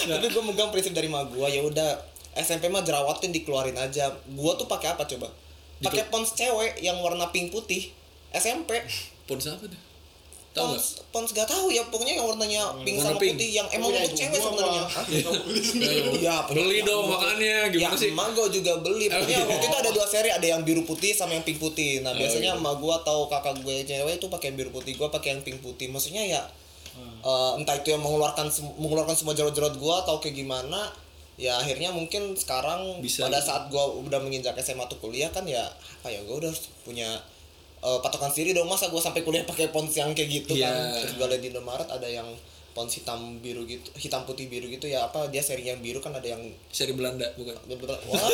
[0.07, 1.91] tapi gue megang prinsip dari mak gue ya udah
[2.39, 4.15] SMP mah jerawatin dikeluarin aja.
[4.31, 5.27] Gue tuh pakai apa coba?
[5.83, 7.91] Pakai pons cewek yang warna pink putih
[8.31, 8.79] SMP
[9.27, 9.90] Pons apa tuh?
[10.51, 10.67] Tahu?
[10.67, 10.85] Pons,
[11.15, 13.39] Pons gak tahu ya pokoknya yang warnanya pink warna sama pink.
[13.39, 14.83] putih yang emang untuk cewek gua sebenarnya.
[15.71, 17.15] Iya, Iya, beli dong gua.
[17.17, 18.11] makannya gimana ya, sih?
[18.11, 19.07] emak gue juga beli.
[19.07, 19.47] Oh, Pokoknya iya.
[19.47, 22.03] waktu itu ada dua seri, ada yang biru putih sama yang pink putih.
[22.03, 22.59] Nah, Oh, biasanya iya.
[22.59, 25.59] emak gue atau kakak gue cewek itu pakai yang biru putih, gue pakai yang pink
[25.61, 25.87] putih.
[25.87, 26.43] Maksudnya ya
[27.23, 30.91] eh, entah itu yang mengeluarkan mengeluarkan semua jerat-jerat gue atau kayak gimana.
[31.37, 33.49] Ya akhirnya mungkin sekarang Bisa pada gitu.
[33.49, 35.63] saat gue udah menginjak SMA atau kuliah kan ya
[35.97, 37.07] apa ya gue udah harus punya
[37.81, 40.69] eh, patokan sendiri dong masa gue sampai kuliah pakai pons yang kayak gitu Iya.
[40.69, 42.29] kan terus gue liat di Indomaret ada yang
[42.71, 46.15] pons hitam biru gitu hitam putih biru gitu ya apa dia seri yang biru kan
[46.15, 46.39] ada yang
[46.71, 47.51] Seri Belanda bukan?
[48.07, 48.31] wah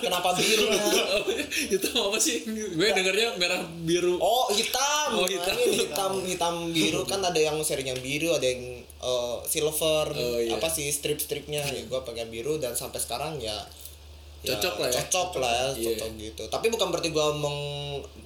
[0.00, 0.80] kenapa biru ya?
[1.76, 2.48] itu apa sih?
[2.48, 4.16] Gue dengernya merah biru.
[4.16, 5.52] oh hitam Oh, Nah, hitam.
[5.58, 10.40] ini hitam hitam biru kan ada yang seri yang biru ada yang eh, silver Oh,
[10.40, 10.56] iya.
[10.56, 13.52] apa sih strip-stripnya ya gue pakai biru dan sampai sekarang ya
[14.44, 14.94] ya, Cocok lah ya.
[15.00, 15.86] cocok lah ya Iya.
[15.90, 17.58] cocok gitu tapi bukan berarti gue meng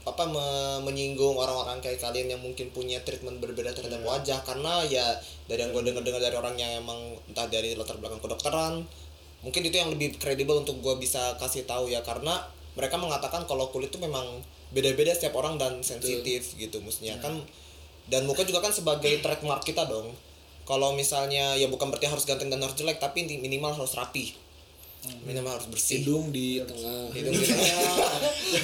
[0.03, 4.09] apa me- menyinggung orang-orang kayak kalian yang mungkin punya treatment berbeda terhadap Iya.
[4.09, 5.07] wajah karena ya
[5.47, 8.83] dari yang gue dengar-dengar dari orang yang emang entah dari latar belakang kedokteran
[9.39, 12.43] mungkin itu yang lebih kredibel untuk gue bisa kasih tahu ya karena
[12.75, 14.27] mereka mengatakan kalau kulit itu memang
[14.69, 17.23] beda-beda setiap orang dan sensitif gitu maksudnya Iya.
[17.23, 17.35] kan
[18.07, 20.11] dan muka juga kan sebagai trademark kita dong
[20.65, 24.33] kalau misalnya ya bukan berarti harus ganteng dan harus jelek tapi minimal harus rapi
[25.23, 27.11] minimal harus bersih Hidung di tengah.
[27.13, 27.77] Hidung di tengah.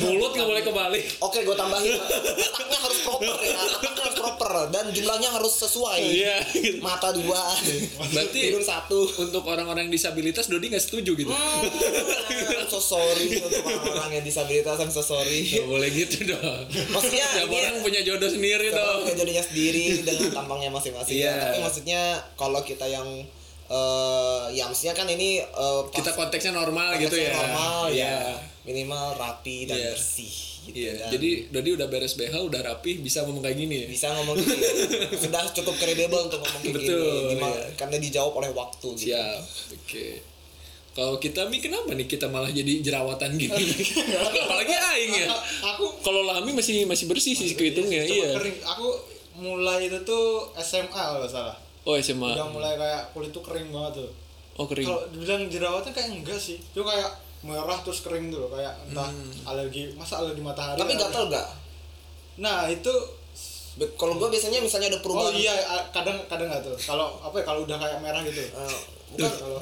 [0.04, 1.04] Mulut nggak boleh kebalik.
[1.20, 1.94] Oke, gue tambahin.
[1.94, 3.57] Letaknya harus proper ya.
[3.59, 6.00] Letaknya harus proper dan jumlahnya harus sesuai.
[6.00, 6.37] Iya.
[6.52, 6.80] gitu.
[6.80, 7.40] Mata dua.
[8.11, 9.07] Berarti- hidung satu.
[9.16, 11.33] Untuk orang-orang disabilitas Dodi nggak setuju gitu.
[11.33, 11.62] Hmm,
[12.68, 13.62] so sorry untuk
[13.94, 15.46] orang yang disabilitas, I'm so sorry.
[15.46, 16.64] Gak boleh gitu dong.
[16.90, 19.04] Maksudnya ini- orang punya jodoh sendiri dong.
[19.04, 21.20] punya jodohnya sendiri dengan tampangnya masing-masing.
[21.20, 21.37] Iya.
[21.52, 22.00] Tapi maksudnya
[22.35, 23.07] kalau kita yang
[23.74, 27.34] eh ya maksudnya kan ini eh, pas- Kita konteksnya normal gitu konteksnya ya.
[27.37, 27.92] Normal ya.
[27.92, 28.18] Iya.
[28.64, 29.90] Minimal rapi dan Iya.
[29.92, 30.34] bersih
[30.64, 30.76] gitu.
[30.78, 30.92] Iya.
[30.96, 33.87] Dan Jadi Dodi udah beres BH, udah rapi, bisa ngomong kayak gini ya.
[33.87, 34.96] bisa ngomong kayak gini.
[35.26, 37.66] sudah cukup kredibel untuk ngomong kayak Betul, gini Gimana- iya.
[37.74, 39.10] karena dijawab oleh waktu gitu.
[39.10, 39.40] Siap.
[39.74, 40.06] Oke.
[40.94, 43.50] Kalau kita Mi kenapa nih kita malah jadi jerawatan gini?
[44.38, 45.26] Apalagi aing ya.
[45.66, 48.30] aku Kalau Lami masih masih bersih sih kehitungnya, iya.
[48.32, 48.94] kering aku
[49.37, 52.30] mulai itu tuh SMA kalau salah Oh SMA.
[52.30, 54.10] udah mulai kayak kulit tuh kering banget tuh
[54.54, 54.84] Oh kering.
[54.84, 57.10] kalau dibilang jerawatnya kayak enggak sih itu kayak
[57.42, 59.30] merah terus kering tuh kayak entah Hmm.
[59.46, 61.48] alergi masa alergi matahari Tapi alergi- gatal gak?
[62.36, 62.92] nah itu
[63.92, 65.34] Kalau gue biasanya misalnya ada oh perubahan.
[65.34, 68.78] iya a- kadang kadang nggak tuh kalau apa ya kalau udah kayak merah gitu Eh,
[69.10, 69.26] bukan.
[69.34, 69.58] kalau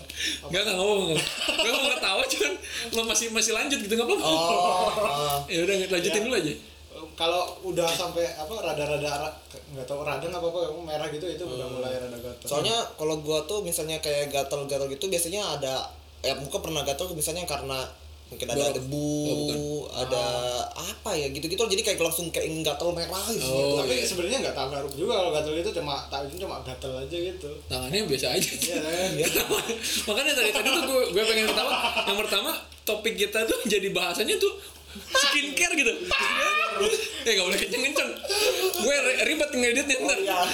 [0.46, 1.16] Enggak enggak ngomong.
[1.48, 2.52] Gue mau ketawa cuman
[2.92, 4.28] lo masih masih lanjut gitu enggak apa-apa.
[4.28, 4.88] Oh,
[5.48, 5.56] eh.
[5.56, 6.22] Ya udah lanjutin Ya.
[6.22, 6.52] dulu aja.
[7.14, 9.36] Kalau udah sampai apa rada-rada ra-
[9.70, 11.76] nggak tahu radang apa apa merah gitu itu udah Hmm.
[11.76, 15.86] mulai rada gatal Soalnya kalau gua tuh misalnya kayak gatal-gatal gitu biasanya ada
[16.20, 17.82] ya muka pernah gatal misalnya karena
[18.26, 18.72] mungkin ada Bau.
[18.72, 19.08] debu,
[19.52, 20.24] Oh, ada
[20.72, 23.44] apa ya gitu-gitu jadi kayak langsung kayak gatal merah gitu.
[23.44, 24.08] Oh, tapi iya.
[24.08, 28.08] sebenarnya nggak tahu ngaruh juga kalau gatal itu cuma tahu cuma gatal aja gitu Tangannya
[28.08, 28.48] biasa aja.
[28.48, 28.80] Iya,
[29.14, 29.28] iya.
[30.08, 31.72] Makanya tadi tadi tuh gue gue pengen ketawa.
[32.02, 32.50] Yang pertama
[32.82, 34.52] topik kita tuh jadi bahasanya tuh
[34.94, 35.92] skincare gitu.
[37.22, 38.10] eh gak boleh kenceng-kenceng.
[38.78, 40.18] Gue ri- ribet ngeditnya ntar.
[40.18, 40.38] Iya.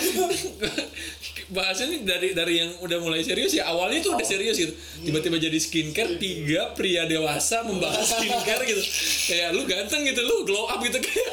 [1.48, 4.72] Bahasanya dari dari yang udah mulai serius ya awalnya tuh udah serius gitu.
[5.00, 8.82] Tiba-tiba jadi skincare tiga pria dewasa membahas skincare gitu.
[9.26, 11.26] Kayak lu ganteng gitu, lu glow up gitu kayak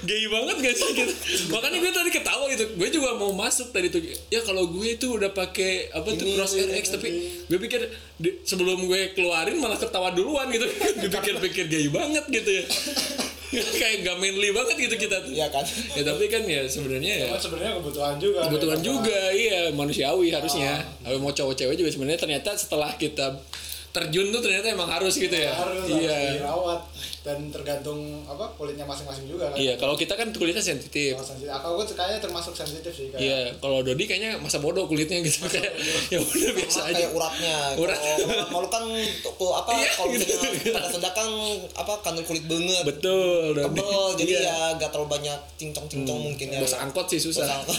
[0.00, 1.12] gay banget gak sih gitu.
[1.50, 2.64] Makanya gue tadi ketawa gitu.
[2.72, 3.98] Gue juga mau masuk tadi tuh.
[4.30, 7.08] Ya kalau gue tuh udah pakai apa tuh cross RX tapi
[7.50, 10.62] gue pikir di- sebelum gue keluarin malah ketawa duluan gitu.
[10.70, 12.64] gue pikir-pikir gay banget gitu ya.
[13.82, 15.34] kayak gak manly banget gitu kita tuh.
[15.34, 15.66] Iya kan?
[15.98, 20.78] Ya tapi kan ya sebenarnya ya sebenarnya kebutuhan juga kebutuhan Ya, juga iya manusiawi harusnya
[21.02, 23.42] Kalau mau cowok cewek juga sebenarnya ternyata setelah kita
[23.90, 26.80] terjun tuh ternyata emang harus gitu ya harus iya harus dirawat
[27.20, 31.52] dan tergantung apa kulitnya masing-masing juga kan iya kalau kita kan kulitnya sensitif Kalau sensitif.
[31.52, 35.44] aku gue kayaknya termasuk sensitif sih kayak iya kalau Dodi kayaknya masa bodoh kulitnya gitu
[35.44, 35.68] kayak
[36.12, 37.56] ya udah biasa Sama aja kayak uratnya.
[37.76, 37.98] Urat.
[38.46, 38.84] Kalau kan
[39.20, 40.24] tuh apa Iya, kalau gitu.
[40.24, 41.28] misalnya pada sedang kan
[41.74, 42.82] apa kandung kulit banget.
[42.88, 44.40] betul Dodi Tebel, jadi Iya.
[44.40, 46.58] ya gak terlalu banyak cincong-cincong mungkin ya.
[46.58, 47.78] bos angkot sih susah Bos angkot.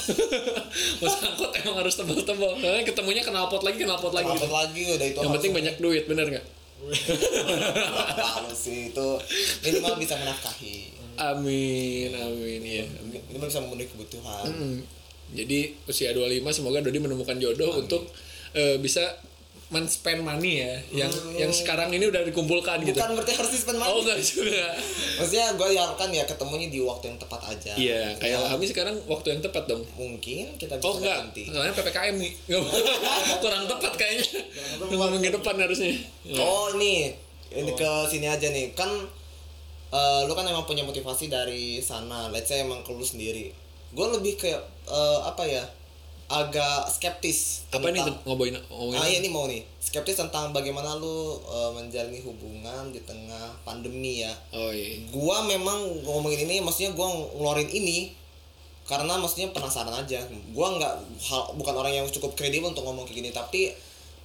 [1.01, 4.54] bos angkot emang harus tebal-tebal soalnya ketemunya knalpot lagi knalpot lagi Kenapa gitu.
[4.54, 6.45] lagi udah itu yang penting banyak duit bener nggak
[6.89, 9.08] Harus sih itu
[9.62, 10.78] minimal bisa menafkahi.
[11.22, 12.86] amin amin ya
[13.30, 14.46] Minimal bisa memenuhi kebutuhan.
[14.50, 14.77] Hmm.
[15.32, 18.04] Jadi usia 25 semoga Dodi menemukan jodoh untuk
[18.52, 19.15] eh, bisa
[19.72, 23.00] men-spend money ya yang yang sekarang ini udah dikumpulkan gitu.
[23.00, 23.88] Bukan berarti harus di-spend money.
[23.88, 24.67] Oh enggak juga.
[25.15, 27.72] Maksudnya gue kan ya ketemunya di waktu yang tepat aja.
[27.80, 29.88] Iya, kayak Ya, Lami sekarang waktu yang tepat dong.
[29.96, 31.44] mungkin kita bisa Oh enggak, ganti.
[31.48, 32.32] soalnya PPKM nih.
[33.44, 34.28] Kurang tepat kayaknya.
[34.92, 35.96] Ngomong ke depan harusnya.
[36.36, 37.15] Oh ini
[37.56, 38.92] ini ke sini aja nih kan
[39.92, 42.28] eh, lu kan emang punya motivasi dari sana.
[42.28, 43.56] Let's say emang ke lu sendiri.
[43.92, 45.63] gue lebih kayak eh, apa ya
[46.32, 50.96] agak skeptis apa nih tentang- ngobrolin ngomongin Ah iya ini mau nih skeptis tentang bagaimana
[50.96, 54.32] lu eh, menjalani hubungan di tengah pandemi ya.
[54.50, 58.15] oh iya Gua memang ngomongin ini, maksudnya gua ngeluarin ini
[58.82, 60.23] karena maksudnya penasaran aja.
[60.50, 63.75] Gua nggak hal- bukan orang yang cukup kredibel untuk ngomong kayak gini, tapi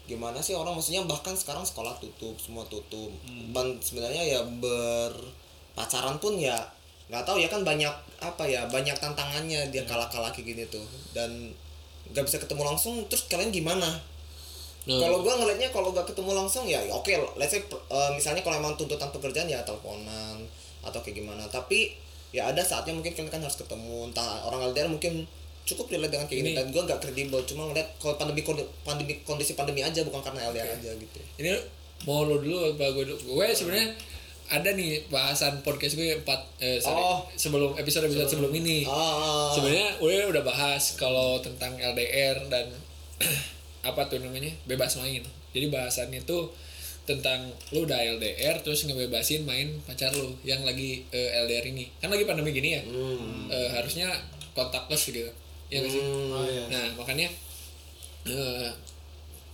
[0.05, 3.11] gimana sih orang maksudnya bahkan sekarang sekolah tutup, semua tutup.
[3.51, 4.41] Dan sebenarnya ya
[5.75, 6.57] berpacaran pun ya
[7.07, 10.83] nggak tahu ya kan banyak apa ya banyak tantangannya dia kalah-kalah kayak gini tuh
[11.13, 11.31] dan
[12.13, 13.89] nggak bisa ketemu langsung terus kalian gimana?
[14.87, 17.59] Nah, kalau gua ngelihatnya kalau gak ketemu langsung ya oke let's say
[17.91, 20.39] uh, misalnya kalau emang tuntutan pekerjaan ya teleponan
[20.87, 21.43] atau kayak gimana.
[21.51, 21.91] Tapi
[22.31, 25.27] ya ada saatnya mungkin kalian kan harus ketemu entah orang LDR mungkin
[25.67, 26.51] cukup relate dengan kayak gini.
[26.55, 28.47] Ini- dan gua nggak kredibel cuma ngeliat kalau pandemi
[28.87, 31.19] pandemi kondisi pandemi aja bukan karena LDR aja gitu.
[31.43, 31.59] Ini
[32.07, 33.19] mau lo dulu apa gue dulu.
[33.35, 33.91] Gue sebenarnya
[34.47, 37.27] ada nih bahasan podcast gue empat eh, sorry, Oh.
[37.35, 38.87] sebelum episode episode sebelum ini.
[38.87, 42.71] ah sebenarnya udah udah bahas kalau tentang LDR dan
[43.89, 44.51] apa tuh namanya?
[44.65, 45.23] Bebas main.
[45.51, 46.51] Jadi bahasannya tuh
[47.07, 47.39] tentang
[47.71, 51.87] lu udah LDR terus ngebebasin main pacar lu yang lagi eh, LDR ini.
[51.99, 52.83] Kan lagi pandemi gini ya?
[52.83, 53.51] Hmm.
[53.51, 54.11] Eh, harusnya
[54.55, 55.27] kontakless gitu.
[55.67, 56.03] Ya nggak sih?
[56.03, 56.31] Hmm.
[56.31, 56.63] Oh, iya.
[56.71, 57.27] nah makanya
[58.27, 58.71] eh,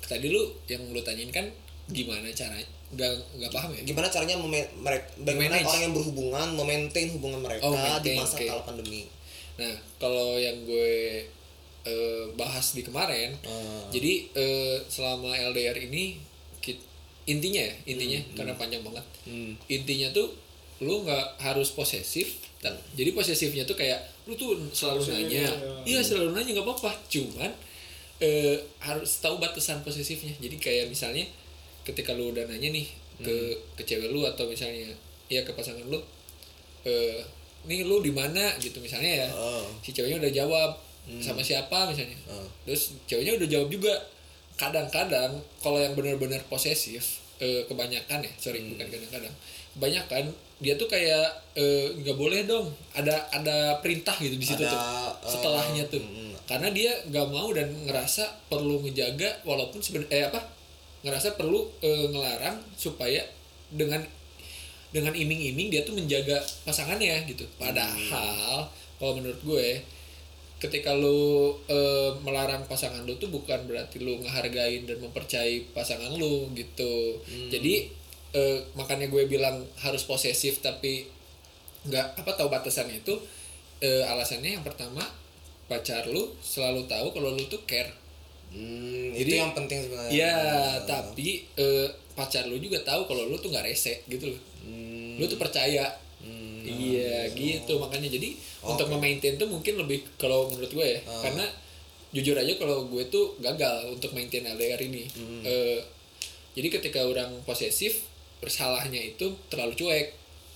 [0.03, 1.45] tadi lu yang lu tanyain kan
[1.88, 5.66] gimana caranya nggak nggak paham ya gimana caranya mereka bagaimana Manage.
[5.66, 8.45] orang yang berhubungan memaintain hubungan mereka Oh, di maintain, masa oke.
[8.47, 9.03] kala pandemi
[9.53, 11.20] Nah, kalau yang gue
[11.82, 13.84] eh, bahas di kemarin, Ah.
[13.88, 16.16] jadi eh, selama LDR ini
[16.57, 16.80] kit-
[17.24, 19.05] intinya ya, intinya karena panjang banget.
[19.24, 19.53] Hmm.
[19.66, 20.30] Intinya tuh
[20.78, 22.40] lu nggak harus posesif.
[22.61, 25.51] dan- Jadi posesifnya tuh kayak lu tuh selalu Posesif, nanya, iya.
[25.84, 26.95] iya selalu nanya nggak apa-apa.
[27.09, 27.51] Cuman
[28.18, 30.30] eh, harus tahu batasan posesifnya.
[30.38, 31.26] Jadi kayak misalnya
[31.83, 32.87] ketika lu udah nanya nih
[33.22, 34.91] ke ke cewek lu atau misalnya
[35.30, 35.99] ya ke pasangan lu,
[36.83, 37.22] eh,
[37.66, 38.53] nih lu di mana?
[38.59, 39.28] Gitu misalnya ya.
[39.33, 39.64] Oh.
[39.80, 40.70] si ceweknya udah jawab
[41.18, 42.14] sama siapa misalnya.
[42.30, 42.47] Hmm.
[42.62, 43.95] terus ceweknya udah jawab juga.
[44.53, 49.35] Kadang-kadang kalau yang benar-benar posesif eh, kebanyakan ya sorry bukan kadang-kadang
[49.74, 50.30] kebanyakan
[50.62, 51.26] dia tuh kayak
[51.59, 52.70] eh, nggak boleh dong.
[52.95, 55.99] Ada ada perintah gitu di situ Ada, tuh eh, setelahnya tuh.
[55.99, 60.41] Mm, karena dia nggak mau dan ngerasa perlu ngejaga walaupun sebenarnya eh apa
[61.03, 63.22] ngerasa perlu eh, ngelarang supaya
[63.70, 64.03] dengan
[64.92, 66.38] dengan iming-iming dia tuh menjaga
[66.68, 67.48] pasangannya gitu.
[67.57, 68.68] Padahal
[69.00, 69.80] kalau menurut gue
[70.62, 76.46] ketika lu eh, melarang pasangan lu tuh bukan berarti lu ngehargain dan mempercayai pasangan lu
[76.55, 77.18] gitu.
[77.50, 77.90] Jadi
[78.36, 81.09] eh, makanya gue bilang harus posesif tapi
[81.88, 83.18] nggak apa tahu batasannya itu.
[83.82, 85.03] Eh, alasannya yang pertama
[85.66, 88.01] pacar lu selalu tahu kalau lu tuh care
[88.53, 90.12] Hmm, Jadi- itu yang penting sebenarnya.
[90.12, 90.34] ya
[90.84, 95.24] tapi eh, pacar lu juga tahu kalau lu tuh nggak rese gitu loh Hmm, lu
[95.24, 95.88] tuh percaya
[96.20, 98.30] hmm, iya gitu makanya jadi
[98.62, 98.92] untuk Oke.
[98.92, 101.22] memaintain tuh mungkin lebih kalau menurut gue ya Ah.
[101.22, 101.44] karena
[102.11, 105.42] jujur aja kalau gue tuh gagal untuk maintain LDR ini Hmm.
[105.42, 105.80] Eh,
[106.53, 108.05] jadi ketika orang posesif
[108.38, 110.07] bersalahnya itu terlalu cuek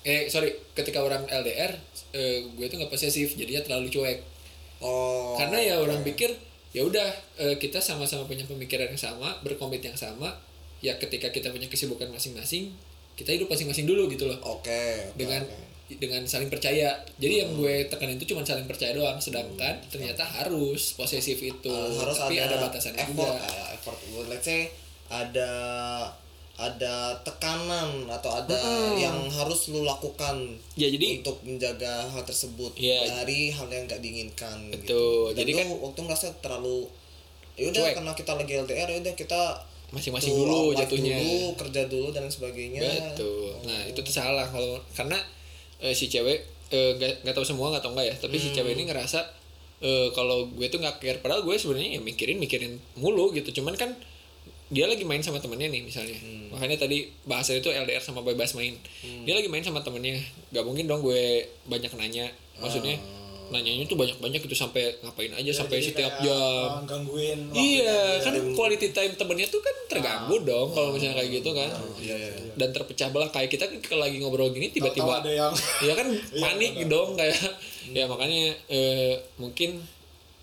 [0.03, 1.73] eh sorry ketika orang LDR
[2.13, 4.19] eh, gue tuh nggak posesif jadinya terlalu cuek
[4.79, 5.33] Oh.
[5.35, 6.07] karena ya orang oke.
[6.07, 6.37] pikir
[6.77, 7.09] ya udah
[7.41, 10.29] eh, kita sama-sama punya pemikiran yang sama berkomit yang sama
[10.85, 12.69] ya ketika kita punya kesibukan masing-masing
[13.17, 14.69] kita hidup masing-masing dulu gitu loh Oke.
[14.69, 15.97] oke, dengan oke.
[15.97, 20.93] dengan saling percaya jadi yang gue tekan itu cuma saling percaya doang sedangkan ternyata harus
[21.01, 23.99] posesif itu Uh, harus tapi ada, ada, batasannya effort, juga uh, effort.
[24.29, 24.69] Let's say
[25.09, 25.51] ada
[26.57, 28.57] ada tekanan atau ada
[28.97, 30.41] yang harus lu lakukan
[30.73, 33.05] ya jadi untuk menjaga hal tersebut Iya.
[33.05, 34.81] dari hal yang gak diinginkan Betul.
[34.81, 35.03] gitu.
[35.31, 36.89] Dan Jadi lu kan- waktu merasa terlalu
[37.55, 37.95] ya udah Cuek.
[37.95, 39.41] karena kita lagi LDR ya udah kita
[39.87, 42.81] masing-masing dulu jatuhnya dulu, kerja dulu dan sebagainya.
[42.83, 45.17] betul nah itu tuh salah kalau karena
[45.79, 48.73] eh, si cewek eh, nggak nggak tahu semua nggak tahu enggak ya tapi si cewek
[48.73, 49.21] ini ngerasa
[49.79, 53.73] eh, kalau gue tuh nggak care padahal gue sebenarnya ya mikirin mikirin mulu gitu cuman
[53.75, 53.93] kan
[54.67, 56.19] dia lagi main sama temennya nih misalnya.
[56.51, 58.75] Makanya tadi bahasanya itu LDR sama bebas main
[59.23, 60.19] dia lagi main sama temennya.
[60.51, 62.27] Nggak mungkin dong gue banyak nanya.
[62.59, 62.99] Maksudnya
[63.47, 66.67] nanyanya tuh banyak banyak gitu sampai ngapain aja sampai Jadi setiap kayak, jam.
[66.67, 71.55] uh, gangguin iya kan quality time temennya tuh kan terganggu dong kalau misalnya kayak gitu
[71.55, 71.71] kan.
[72.03, 72.31] Iya, iya.
[72.35, 72.53] iya.
[72.59, 76.11] dan terpecah belah kayak kita kan kalau lagi ngobrol gini tiba-tiba ada yang ya kan
[76.43, 76.91] panik benar.
[76.91, 77.39] dong kayak
[77.95, 79.79] ya makanya eh, mungkin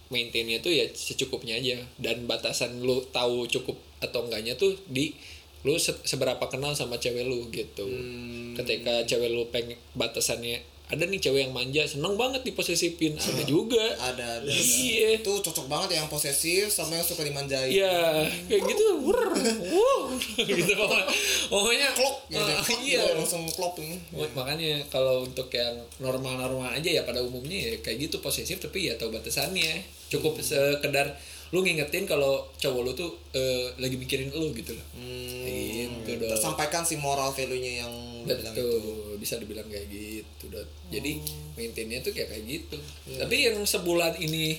[0.08, 1.84] maintainnya tuh ya secukupnya aja.
[2.00, 5.16] Dan batasan lu tahu cukup atau enggaknya tuh di
[5.64, 8.52] lu se- seberapa kenal sama cewek lu gitu Hmm.
[8.54, 13.82] ketika cewek lu pengen batasannya ada nih cewek yang manja seneng banget diposesifin ada juga
[13.98, 14.52] ada ada, ada.
[14.52, 18.86] iya itu cocok banget ya yang posesif sama yang suka dimanjain Iya, kayak gitu.
[19.00, 19.18] Wur,
[19.64, 21.08] wow, gitu pokoknya.
[21.48, 23.00] Pokoknya klop gitu Ah, klop, iya.
[23.00, 23.98] gitu, langsung klop ini
[24.36, 28.94] Makanya kalau untuk yang normal-normal aja ya pada umumnya ya kayak gitu posesif tapi ya
[28.94, 29.82] tahu batasannya.
[30.08, 31.16] Cukup sekedar
[31.54, 34.86] lu ngingetin kalau cowok lu tuh eh, lagi mikirin lu gitu loh.
[34.92, 36.28] hmm, Gitu dong.
[36.28, 37.94] tersampaikan si moral value-nya yang
[38.24, 40.66] Betul, bisa dibilang kayak gitu, Dot.
[40.90, 41.54] Jadi Hmm.
[41.54, 42.78] maintainnya tuh kayak kayak gitu.
[43.06, 43.20] Iya.
[43.22, 44.58] Tapi yang sebulan ini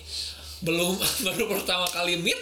[0.61, 0.95] belum
[1.26, 2.38] baru pertama kali meet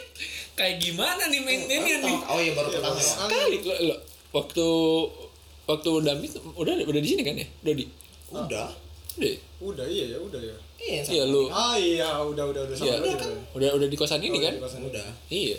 [0.53, 2.16] kayak gimana nih maintainnya nih?
[2.22, 3.14] oh iya baru pertama ya.
[3.24, 3.96] Kali lo, lo,
[4.32, 4.66] waktu
[5.64, 7.46] waktu udah meet udah udah di sini kan ya?
[7.62, 7.84] Udah di
[8.28, 8.68] udah
[9.16, 9.36] udah?
[9.62, 10.57] Udah iya ya, udah ya.
[10.83, 12.95] Iya Iya lu Ah iya, udah udah udah Iya.
[12.95, 13.16] sama aja.
[13.16, 13.30] udah.
[13.55, 14.53] udah udah di kosan ini Oh, kan?
[14.53, 14.83] di kosan.
[14.83, 15.59] udah Iya.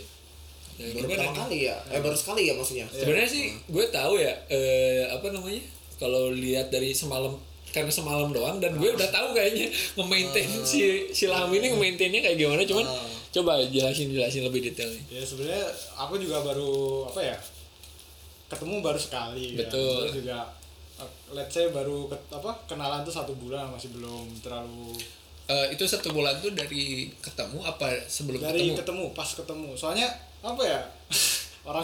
[0.74, 1.38] Baru pertama nih?
[1.40, 5.62] kali ya eh baru sekali ya maksudnya Sebenarnya sih gue tahu ya eh, apa namanya
[5.96, 7.34] kalau lihat dari semalam
[7.70, 12.38] karena semalam doang dan gue udah tahu kayaknya nge-maintain si si Lam ini nge-maintainnya kayak
[12.38, 13.06] gimana cuman Ah.
[13.32, 15.02] coba jelasin jelasin lebih detailnya.
[15.10, 15.66] Ya sebenarnya
[15.96, 16.70] aku juga baru
[17.08, 17.38] apa ya?
[18.46, 19.66] Ketemu baru sekali ya.
[19.66, 20.06] Betul.
[20.06, 20.62] Terus juga uh,
[21.30, 24.93] let's say baru ket- apa kenalan tuh satu bulan masih belum terlalu
[25.43, 28.80] Eh, itu satu bulan tuh dari ketemu apa sebelum dari ketemu?
[28.80, 29.06] ketemu.
[29.12, 30.08] pas ketemu soalnya
[30.39, 30.80] apa ya
[31.66, 31.84] orang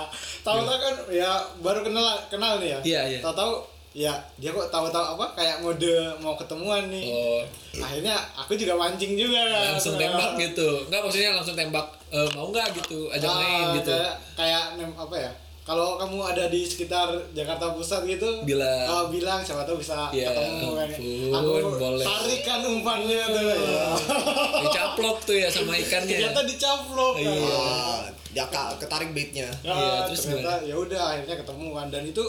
[0.46, 3.20] tahu tahu kan ya baru kenal kenal nih ya Iya, iya.
[3.20, 3.52] tahu tahu
[3.90, 7.42] ya dia kok tahu tahu apa kayak mode mau ketemuan nih Oh,
[7.76, 10.86] akhirnya aku juga mancing juga kan langsung tembak gitu.
[10.86, 13.90] Enggak maksudnya langsung tembak eh, mau nggak gitu, ajak Ah, main gitu.
[13.90, 14.62] kayak, kayak
[14.92, 15.32] apa ya
[15.70, 18.86] kalau kamu ada di sekitar Jakarta Pusat gitu Bilang.
[18.86, 20.88] oh, bilang siapa tahu bisa Ya ketemu kan
[21.30, 22.02] aku boleh.
[22.02, 23.86] tarikan umpannya tuh ya.
[24.66, 26.10] Dicaplok tuh ya sama ikannya.
[26.10, 27.22] ternyata dicaplok kan.
[27.22, 27.54] Iya.
[27.54, 27.98] ah
[28.30, 28.44] ya
[28.76, 32.24] ketarik baitnya Ya, Iya, terus ternyata ya udah akhirnya ketemu kan dan itu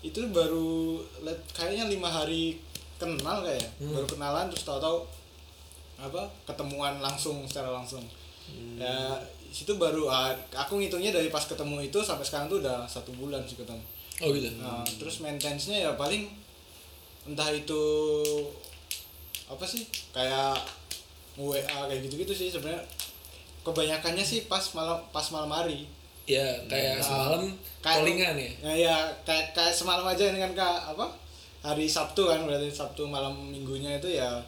[0.00, 0.96] itu baru
[1.50, 2.56] kayaknya lima hari
[2.96, 3.92] kenal kayak Hmm.
[3.92, 5.04] baru kenalan terus tahu-tahu
[5.98, 8.00] apa ketemuan langsung secara langsung
[8.46, 8.78] Hmm.
[8.78, 9.20] ya
[9.56, 13.40] situ baru ah, aku ngitungnya dari pas ketemu itu sampai sekarang tuh udah satu bulan
[13.42, 13.80] sih ketemu
[14.18, 14.48] Oh gitu.
[14.56, 16.28] nah terus maintenance-nya ya paling
[17.24, 17.82] entah itu
[19.46, 20.56] apa sih kayak
[21.36, 22.80] WA kayak gitu-gitu sih sebenarnya
[23.62, 25.88] kebanyakannya sih pas malam pas malam hari
[26.26, 27.42] Ya kayak Nah, semalam
[27.78, 28.50] kayak- callingan ya.
[28.60, 31.06] Nah, ya kayak kayak semalam aja ini kan kak apa
[31.62, 34.42] hari Sabtu kan berarti Sabtu malam minggunya itu ya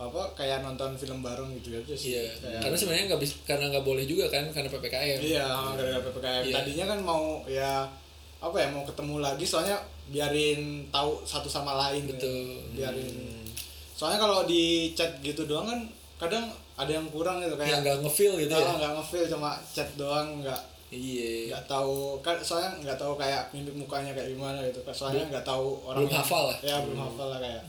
[0.00, 2.14] apa kayak nonton film bareng gitu aja sih.
[2.14, 5.18] Iya, Kayak- karena sebenarnya nggak bisa karena nggak boleh juga kan karena ppkm.
[5.20, 5.44] iya
[5.74, 6.42] gara-gara ppkm.
[6.44, 6.54] Iya.
[6.54, 7.72] Tadinya kan mau ya
[8.38, 9.76] apa ya mau ketemu lagi soalnya
[10.08, 12.04] biarin tahu satu sama lain.
[12.04, 12.14] ya.
[12.14, 12.46] Betul.
[12.72, 13.14] Biarin.
[13.92, 15.80] Soalnya kalau di chat gitu doang kan
[16.16, 18.70] kadang ada yang kurang gitu kayak nggak ngefeel gitu ya.
[18.72, 21.52] nggak ngefeel cuma chat doang nggak Iya.
[21.52, 25.82] nggak tahu kan soalnya nggak tahu kayak mimik mukanya kayak gimana gitu soalnya nggak tahu
[25.84, 26.58] orang belum hafal lah.
[26.60, 27.62] ya belum hafal lah kayak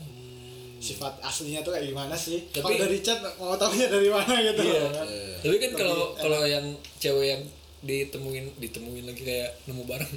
[0.80, 4.62] sifat aslinya tuh kayak gimana sih Tapi- kalau dari chat mau tahunya dari mana gitu
[4.64, 4.80] Iya.
[4.88, 5.06] kan.
[5.40, 6.64] Tapi kan kalau kalau yang
[6.96, 7.42] cewek yang
[7.80, 10.12] ditemuin ditemuin lagi kayak nemu barang.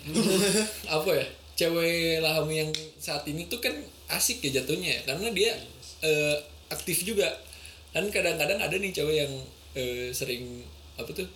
[0.95, 1.27] apa ya?
[1.53, 3.75] Cewek lahami yang saat ini tuh kan
[4.09, 5.51] asik ya jatuhnya ya karena dia
[5.99, 6.35] eh,
[6.67, 7.27] aktif juga.
[7.91, 9.33] Kan kadang-kadang ada nih cewek yang
[9.75, 10.63] eh, sering
[10.95, 11.27] apa tuh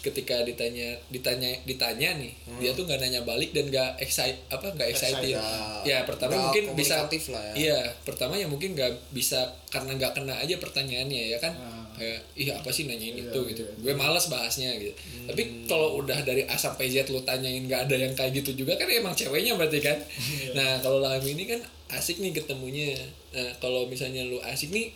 [0.00, 4.88] ketika ditanya ditanya ditanya nih dia tuh nggak nanya balik dan nggak excite apa nggak
[4.90, 5.36] excited
[5.82, 7.52] ya pertama mungkin bisa lah ya.
[7.54, 11.84] iya pertama ya mungkin nggak bisa karena nggak kena aja pertanyaannya ya kan Ah.
[11.92, 13.76] kayak ih apa sih nanyain Iya, itu gitu iya.
[13.82, 15.26] gue malas bahasnya gitu Hmm.
[15.28, 18.72] tapi kalau udah dari A sampai Z lu tanyain nggak ada yang kayak gitu juga
[18.74, 20.52] kan emang ceweknya berarti kan Iya.
[20.54, 22.96] nah kalau Lami ini kan asik nih ketemunya
[23.30, 24.88] nah kalau misalnya lu asik nih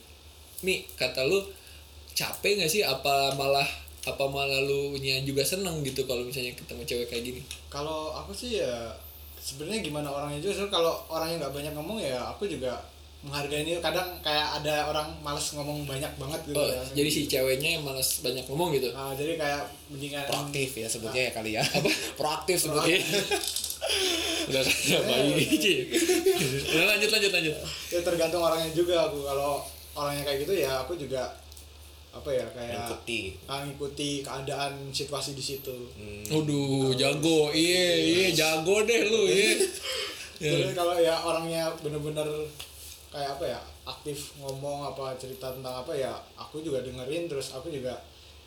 [0.60, 1.44] Mi kata lu
[2.10, 3.66] capek nggak sih apa malah
[4.04, 7.40] apa malah lu nya juga seneng gitu kalau misalnya ketemu cewek kayak gini?
[7.72, 8.92] Kalau aku sih ya
[9.40, 12.80] sebenarnya gimana orangnya juga Soalnya kalau orangnya nggak banyak ngomong ya aku juga
[13.24, 16.84] menghargai ini kadang kayak ada orang males ngomong banyak banget gitu oh ya.
[16.92, 18.92] jadi si ceweknya yang malas banyak ngomong gitu?
[18.92, 21.64] Nah, jadi kayak mendingan proaktif ya sebutnya ya kali ya.
[21.64, 21.88] Apa?
[22.20, 23.00] Proaktif sebutnya.
[24.52, 25.72] Udah kayak bayi gitu
[26.76, 27.54] udah lanjut lanjut lanjut.
[27.88, 29.24] Ya tergantung orangnya juga aku.
[29.24, 29.64] Kalau
[29.96, 31.32] orangnya kayak gitu ya aku juga
[32.14, 33.20] apa ya kayak Mengikuti.
[33.44, 35.74] ah, ngikuti keadaan situasi di situ
[36.30, 39.58] Waduh, jago, iya, iya, jago deh lu, iya.
[40.38, 42.26] jadi kalau ya orangnya bener-bener
[43.10, 47.68] kayak apa ya aktif ngomong apa cerita tentang apa ya aku juga dengerin terus aku
[47.68, 47.94] juga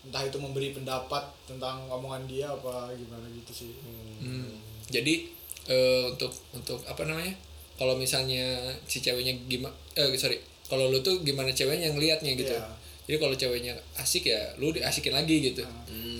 [0.03, 3.71] entah itu memberi pendapat tentang omongan dia apa gimana gitu sih
[4.17, 4.49] Hmm.
[4.89, 5.29] Jadi
[5.67, 7.35] eh, untuk untuk apa namanya?
[7.77, 9.69] Kalau misalnya si ceweknya gimana?
[9.93, 12.49] Eh sorry, kalau lu tuh gimana ceweknya ngelihatnya gitu.
[12.49, 12.65] Iya.
[13.07, 15.63] Jadi kalau ceweknya asik ya, lu diasikin lagi gitu.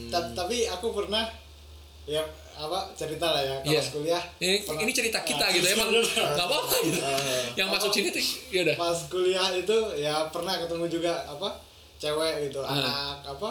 [0.07, 1.27] Ta- tapi aku pernah
[2.05, 2.23] ya
[2.55, 3.83] apa cerita lah ya kalau Iya.
[3.91, 6.23] kuliah ini, pernah- ini cerita kita Ah, gitu emang cerita.
[6.25, 6.99] nggak apa-apa gitu
[7.53, 11.51] yang masuk sini tuh ya udah pas kuliah itu ya pernah ketemu juga apa
[11.97, 12.71] cewek gitu Ah.
[12.71, 13.49] anak apa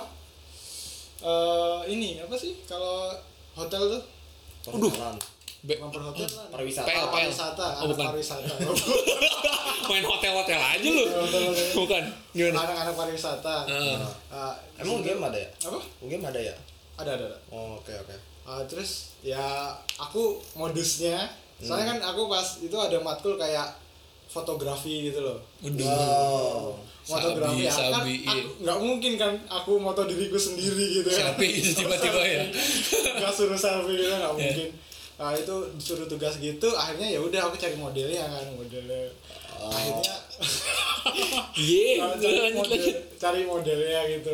[1.18, 3.12] eh ini apa sih kalau
[3.52, 4.02] hotel tuh
[4.64, 5.14] Perkenalan.
[5.66, 6.86] Be- lah Pariwisata.
[6.86, 7.10] PL, PL.
[7.10, 8.06] pariwisata Oh, anak bukan.
[8.08, 8.52] pariwisata
[9.86, 11.66] main hotel-hotel aja lu Hotel-hotel.
[11.74, 12.02] bukan
[12.32, 13.98] gimana anak-anak pariwisata Ah.
[14.28, 15.48] Ah, Emang game ada ya?
[15.60, 16.54] apa Game ada ya?
[16.96, 17.38] ada ada, ada.
[17.48, 18.14] Oh, oke oke.
[18.42, 19.42] Ah, terus ya
[19.96, 23.66] aku modusnya soalnya kan aku pas itu ada matkul kayak
[24.26, 25.82] fotografi gitu loh Waduh.
[25.82, 26.64] Wow.
[27.02, 28.28] fotografi Sabi, ya kan iya.
[28.28, 32.42] aku nggak mungkin kan aku moto diriku sendiri gitu ya Selfie tiba-tiba ya.
[33.16, 34.42] nggak suruh selfie gitu nggak Iya.
[34.42, 34.68] mungkin
[35.16, 39.08] nah itu disuruh tugas gitu akhirnya ya udah aku cari modelnya kan modelnya
[39.56, 39.72] Oh.
[39.72, 40.12] akhirnya
[41.56, 42.84] Iya, Nah, cari, lanjut model,
[43.16, 44.32] cari modelnya gitu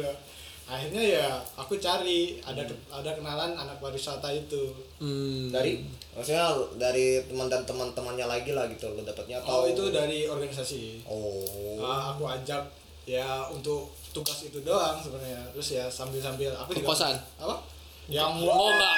[0.64, 5.50] akhirnya ya aku cari ada ada kenalan anak pariwisata itu Hmm.
[5.50, 10.26] Dari maksudnya dari teman dan teman-temannya lagi lah gitu lo dapatnya oh atau itu dari
[10.26, 11.78] organisasi Oh.
[11.78, 12.62] Ah, aku ajak
[13.02, 17.14] ya untuk tugas itu doang sebenarnya terus ya sambil sambil aku juga Kekosan?
[17.36, 17.56] apa
[18.06, 18.96] yang Oh enggak.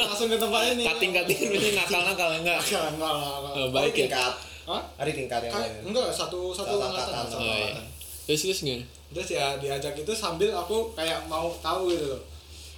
[0.00, 2.58] langsung, ke tempat ini Kating-kating ini nakal-nakal enggak.
[2.58, 3.54] Enggak, enggak, enggak, enggak.
[3.54, 3.98] Oh, baik ya.
[4.06, 4.34] tingkat.
[4.64, 4.82] Hah?
[4.96, 5.72] Ada tingkat yang lain.
[5.86, 7.72] enggak satu satu angkatan satu Oh, iya.
[7.72, 7.84] angkatan
[8.26, 8.84] Terus terus gimana?
[9.08, 12.20] terus ya diajak itu sambil aku kayak mau tahu gitu loh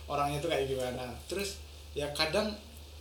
[0.07, 1.59] orangnya itu kayak gimana terus
[1.91, 2.55] ya kadang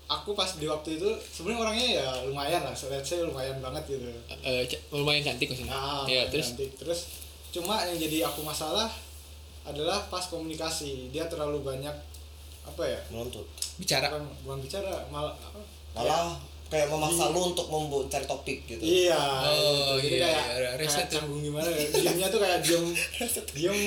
[0.08, 4.10] aku pas di waktu itu sebenarnya orangnya ya lumayan lah let's say lumayan banget gitu
[4.42, 5.70] Eh, ca- lumayan cantik maksudnya.
[5.70, 6.74] nah Iya, terus cantik.
[6.76, 7.00] terus
[7.52, 8.90] cuma yang jadi aku masalah
[9.62, 11.94] adalah pas komunikasi dia terlalu banyak
[12.62, 13.46] apa ya Menuntut.
[13.76, 14.08] bicara.
[14.08, 16.38] bukan, bukan bicara malah apa Malah
[16.70, 18.78] kayak memaksa lu untuk membuat cari topik gitu.
[18.78, 20.06] Iya, Oh, gitu.
[20.06, 21.82] jadi iya, kayak, iya, reset kayak canggung gimana ya.
[21.90, 22.86] Diemnya tuh kayak diem,
[23.58, 23.78] diem.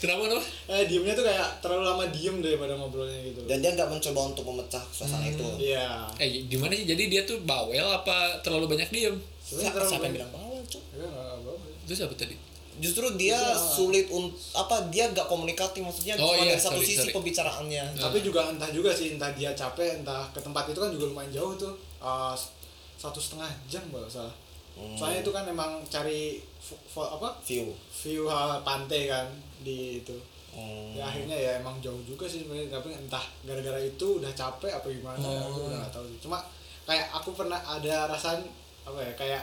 [0.00, 0.42] Kenapa kenapa?
[0.72, 3.44] eh, diemnya tuh kayak terlalu lama diem daripada ngobrolnya gitu.
[3.44, 5.44] Dan dia nggak mencoba untuk memecah suasana itu.
[5.60, 6.08] Iya.
[6.16, 6.88] Eh gimana sih?
[6.88, 9.16] Jadi dia tuh bawel apa terlalu banyak diem?
[9.44, 10.80] Siapa, siapa yang bilang bawel, Cuk?
[10.96, 11.68] Ya, nggak apa-apa.
[11.84, 12.34] Terus apa tadi?
[12.78, 16.86] Justru dia sulit untuk apa dia nggak komunikatif maksudnya Oh, cuma iya, dari satu sorry,
[16.86, 17.12] sisi sorry.
[17.12, 17.84] pembicaraannya.
[17.94, 21.32] Tapi juga entah juga sih, entah dia capek, entah ke tempat itu kan juga lumayan
[21.32, 21.74] jauh tuh.
[22.32, 22.54] S-
[22.94, 24.34] satu setengah jam kalau salah.
[24.72, 24.94] Hmm.
[24.94, 27.70] Soalnya itu kan emang cari fo- fo- apa View.
[27.92, 29.26] view ah, pantai kan
[29.60, 30.14] di itu.
[30.48, 30.90] Hmm.
[30.90, 34.86] ya akhirnya ya emang jauh juga sih sebenarnya tapi entah gara-gara itu udah capek apa
[34.88, 36.18] gimana aku udah gak tahu sih.
[36.18, 36.40] cuma
[36.82, 38.42] kayak aku pernah ada rasaan
[38.82, 39.42] apa ya kayak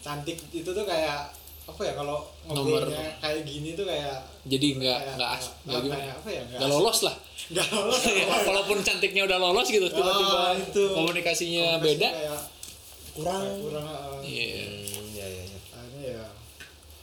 [0.00, 1.26] cantik itu tuh kayak
[1.66, 5.98] apa ya kalau Nomor- ngobrolnya kayak gini tuh kayak Jadi nggak nggak as nggak gimana?
[5.98, 7.14] kayak apa ya Nggak lolos lah.
[7.48, 8.02] nggak lolos
[8.48, 10.82] Walaupun cantiknya udah lolos gitu, tiba-tiba itu.
[10.88, 12.08] komunikasinya Komunikasi beda.
[12.12, 12.40] kayak
[13.12, 13.42] Kurang.
[13.42, 14.18] kayak kurang ah.
[14.20, 14.46] Iya.
[14.62, 15.58] Hmm, ya ya ya.
[15.72, 16.24] akhirnya ya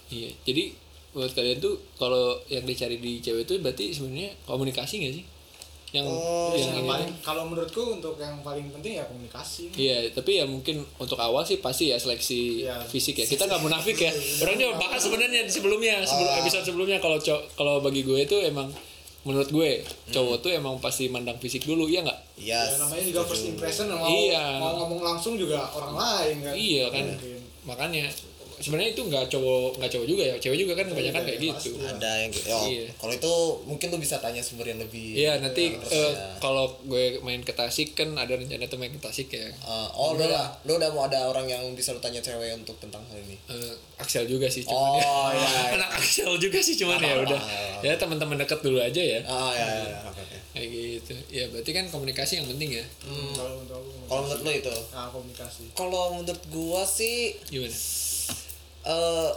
[0.09, 0.29] Iya.
[0.43, 0.63] Jadi
[1.11, 5.25] buat kalian tuh kalau yang dicari di cewek itu berarti sebenarnya komunikasi nggak sih?
[5.93, 10.09] Yang Oh, yang yang ini paling kalau menurutku untuk yang paling penting ya komunikasi Iya,
[10.09, 12.81] tapi ya mungkin untuk awal sih pasti ya seleksi Iya.
[12.83, 13.25] fisik ya.
[13.25, 14.09] Kita nggak munafik ya.
[14.41, 16.41] Orang juga bahas sebenarnya di sebelumnya, sebelum Ah.
[16.41, 17.21] episode sebelumnya kalau
[17.53, 18.73] kalau bagi gue itu emang
[19.23, 22.19] menurut gue cowok tuh emang pasti mandang fisik dulu, ya nggak?
[22.35, 22.75] Yes.
[22.75, 24.57] ya namanya juga first impression mau Iya.
[24.57, 27.05] mau ngomong langsung juga orang lain kan Iya kan.
[27.07, 27.39] Mungkin.
[27.63, 28.05] Makanya
[28.63, 31.71] sebenarnya itu nggak cowok nggak cowok juga ya, cewek juga kan kebanyakan Iya, kayak gitu.
[31.73, 31.85] pasti.
[31.85, 32.47] Ada yang gitu.
[32.47, 32.85] Oh, Iya.
[32.95, 33.33] Kalau itu
[33.65, 35.09] mungkin lu bisa tanya sumber yang lebih.
[35.15, 36.07] Iya nanti ya.
[36.37, 39.43] kalau gue main ke Tasik kan ada rencana tuh main ke Tasik ya.
[39.43, 40.27] Eh, oh, udah,
[40.63, 43.35] lu udah mau ada orang yang bisa lu tanya cewek untuk tentang hal ini.
[43.45, 45.05] Eh, Axel juga sih cuman Oh, ya.
[45.33, 45.61] iya, iya.
[45.77, 47.39] anak Axel juga sih cuman ya udah
[47.79, 49.97] ya teman-teman deket dulu aja ya Ah, ya, ya, ya.
[50.05, 50.37] Oke, oke.
[50.51, 53.61] kayak gitu ya berarti kan komunikasi yang penting ya Hmm, Kalau
[54.21, 54.73] menurut lu itu?
[54.89, 57.71] nah, komunikasi Kalau menurut gua sih gimana
[58.83, 59.31] eh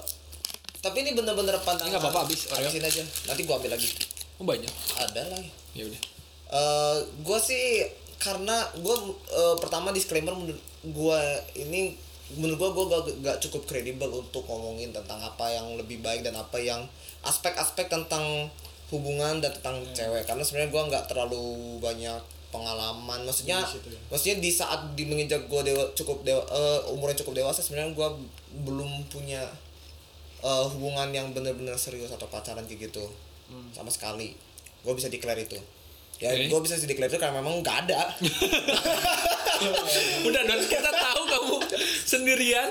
[0.82, 1.90] tapi ini bener-bener pandangan.
[1.90, 2.70] Ini nggak apa-apa, habis, Oreo.
[2.70, 3.02] Habisin aja.
[3.26, 3.88] Nanti gua ambil lagi.
[4.36, 4.68] oh banyak
[5.00, 5.50] Ada lagi.
[5.72, 6.00] ya udah
[6.46, 7.82] Eh gua sih
[8.16, 8.94] karena gua
[9.28, 10.60] eh, pertama disclaimer menurut
[10.94, 11.18] gua
[11.58, 11.96] ini
[12.38, 16.38] menurut gua gua gak, gak cukup kredibel untuk ngomongin tentang apa yang lebih baik dan
[16.38, 16.86] apa yang
[17.22, 18.46] aspek-aspek tentang
[18.94, 21.44] hubungan dan tentang cewek karena sebenarnya gua nggak terlalu
[21.82, 23.18] banyak pengalaman.
[23.22, 23.98] Maksudnya Di situ ya.
[24.08, 27.92] maksudnya di saat di menginjak gua dewa cukup dewa eh, umur yang cukup dewasa sebenarnya
[27.92, 28.08] gua
[28.62, 29.42] belum punya
[30.40, 33.04] eh, hubungan yang benar-benar serius atau pacaran kayak gitu
[33.70, 34.34] sama sekali.
[34.82, 35.54] Gue bisa declare itu.
[36.16, 36.48] Ya Oke.
[36.48, 38.10] gue bisa declare itu karena memang nggak ada.
[40.28, 41.54] Udah dan kita tahu kamu
[42.02, 42.70] sendirian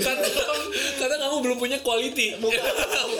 [0.00, 0.26] karena
[1.00, 2.36] karena kamu belum punya quality.
[2.38, 2.60] Bukan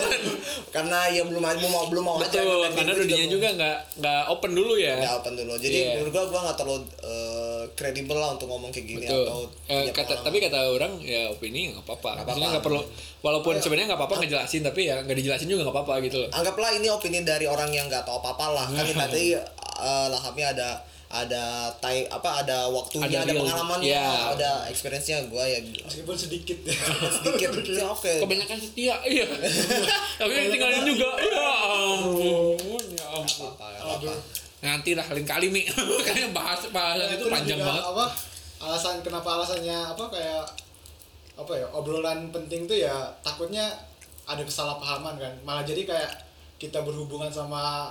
[0.75, 4.23] karena ya belum mau belum mau aja betul Dan karena gua dunianya juga nggak nggak
[4.31, 5.91] open dulu ya nggak open dulu jadi Iya.
[5.99, 9.25] menurut gue gue nggak terlalu eh, kredibel lah untuk ngomong kayak gini Betul.
[9.25, 12.25] atau punya kata, tapi kata orang ya opini nggak apa-apa.
[12.25, 12.81] Maksudnya nggak perlu
[13.23, 16.29] walaupun sebenarnya nggak apa-apa ngejelasin tapi ya nggak dijelasin juga nggak apa-apa gitu loh.
[16.31, 20.69] anggaplah ini opini dari orang yang nggak tahu apa-apa lah kan tadi eh, lahamnya ada
[21.13, 21.45] ada
[21.77, 23.85] time apa ada waktunya Ada ada, real- pengalamannya.
[23.87, 24.33] Ya.
[24.33, 26.57] ada experience-nya gua ya meskipun sedikit.
[26.65, 27.51] Sedikit.
[27.71, 27.85] Ya?
[27.87, 29.29] Oke Kebanyakan setia, iya.
[30.19, 33.49] tapi yang tinggalin juga, ya ampun, ya ampun.
[33.51, 34.13] apa apa
[34.63, 35.67] Nanti lah lain kali mi,
[36.07, 37.83] kayaknya bahas bahasan Ya, itu panjang banget.
[37.85, 38.05] apa
[38.63, 40.45] alasan kenapa alasannya apa kayak
[41.35, 43.69] apa ya obrolan penting tuh ya takutnya
[44.23, 45.33] ada kesalahpahaman kan.
[45.43, 46.13] Malah jadi kayak
[46.57, 47.91] kita berhubungan sama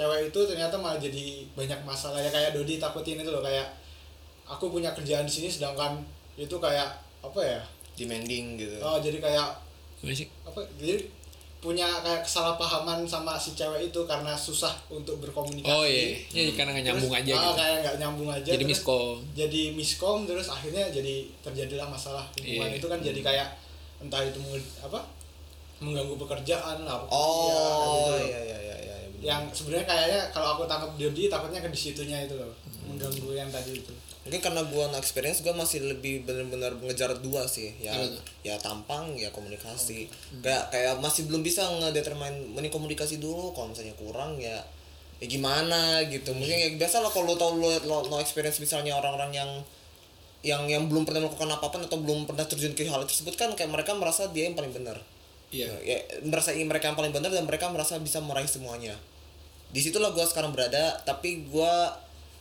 [0.00, 3.68] cewek itu ternyata malah jadi banyak masalah ya kayak Dodi takutin itu loh kayak
[4.48, 6.00] aku punya kerjaan di sini sedangkan
[6.34, 6.88] itu kayak
[7.20, 7.60] apa ya
[7.94, 9.60] demanding gitu oh jadi kayak
[10.48, 11.04] apa jadi
[11.60, 16.72] punya kayak kesalahpahaman sama si cewek itu karena susah untuk berkomunikasi Oh iya, jadi karena
[16.72, 17.52] nggak nyambung Terus, aja ah, gitu.
[17.60, 19.16] kayak nggak nyambung aja Jadi miskom.
[19.36, 22.80] jadi miskom terus akhirnya jadi terjadilah masalah hubungan Iya.
[22.80, 23.48] itu kan jadi kayak
[24.00, 24.40] entah itu
[24.80, 25.04] apa
[25.84, 28.32] mengganggu pekerjaan lah oh gitu.
[28.32, 28.89] iya iya iya iya.
[29.20, 32.48] Yang sebenarnya kayaknya kalau aku tangkap Dodi takutnya ke di situnya itu loh
[32.88, 33.92] mengganggu yang tadi itu.
[34.24, 38.20] Mungkin karena gua no experience gua masih lebih benar-benar mengejar dua sih ya tuh?
[38.40, 40.08] ya tampang ya komunikasi.
[40.40, 44.56] Kayak kayak masih belum bisa ngedetermine mending komunikasi dulu kalau misalnya kurang ya
[45.20, 46.32] ya gimana gitu.
[46.32, 49.50] Mungkin ya biasa lah kalau lo tau lo, lo no experience misalnya orang-orang yang
[50.40, 53.68] yang yang belum pernah melakukan apa-apa atau belum pernah terjun ke hal tersebut kan kayak
[53.68, 54.96] mereka merasa dia yang paling benar.
[55.50, 55.66] Iya.
[55.82, 58.94] ya merasa mereka yang paling benar dan mereka merasa bisa meraih semuanya
[59.70, 61.94] di situlah gua sekarang berada tapi gua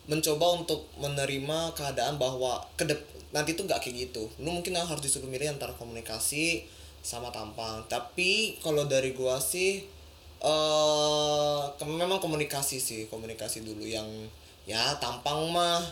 [0.09, 2.97] mencoba untuk menerima keadaan bahwa kedep
[3.29, 4.25] nanti tuh nggak kayak gitu.
[4.41, 6.65] Lu mungkin harus disuruh milih antara komunikasi
[7.05, 7.85] sama tampang.
[7.85, 9.85] Tapi kalau dari gua sih
[10.39, 14.07] eh ke- memang komunikasi sih komunikasi dulu yang
[14.63, 15.83] ya tampang mah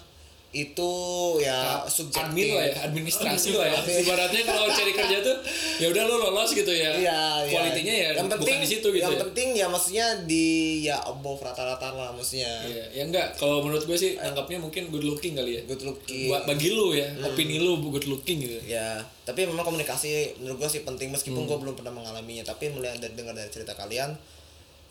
[0.55, 0.91] itu
[1.37, 2.23] ya subjektif.
[2.31, 3.79] admin lah ya administrasi lah ya.
[3.83, 5.35] Ibaratnya kalau cari kerja tuh
[5.77, 6.95] ya udah lo lolos gitu ya.
[6.95, 7.51] Iya, iya.
[7.51, 9.21] kualitinya ya yang penting bukan di situ gitu yang ya.
[9.27, 10.47] penting ya maksudnya di
[10.83, 12.47] ya above rata-rata lah maksudnya.
[12.63, 13.35] Iya, ya enggak.
[13.35, 15.61] Kalau menurut gue sih anggapnya mungkin good looking kali ya.
[15.67, 16.31] Good looking.
[16.31, 17.27] Ba- bagi lu ya Hmm.
[17.27, 18.57] opini lu good looking gitu.
[18.63, 21.11] Ya tapi memang komunikasi menurut gue sih penting.
[21.11, 21.49] Meskipun Hmm.
[21.51, 24.15] gue belum pernah mengalaminya tapi melihat dari dengar dari cerita kalian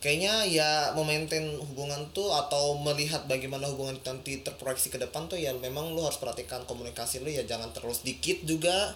[0.07, 5.35] kayaknya ya memaintain hubungan tuh atau melihat bagaimana hubungan itu nanti terproyeksi ke depan tuh
[5.35, 7.43] ya memang lu harus perhatikan komunikasi lu ya.
[7.43, 8.95] Jangan terlalu sedikit juga.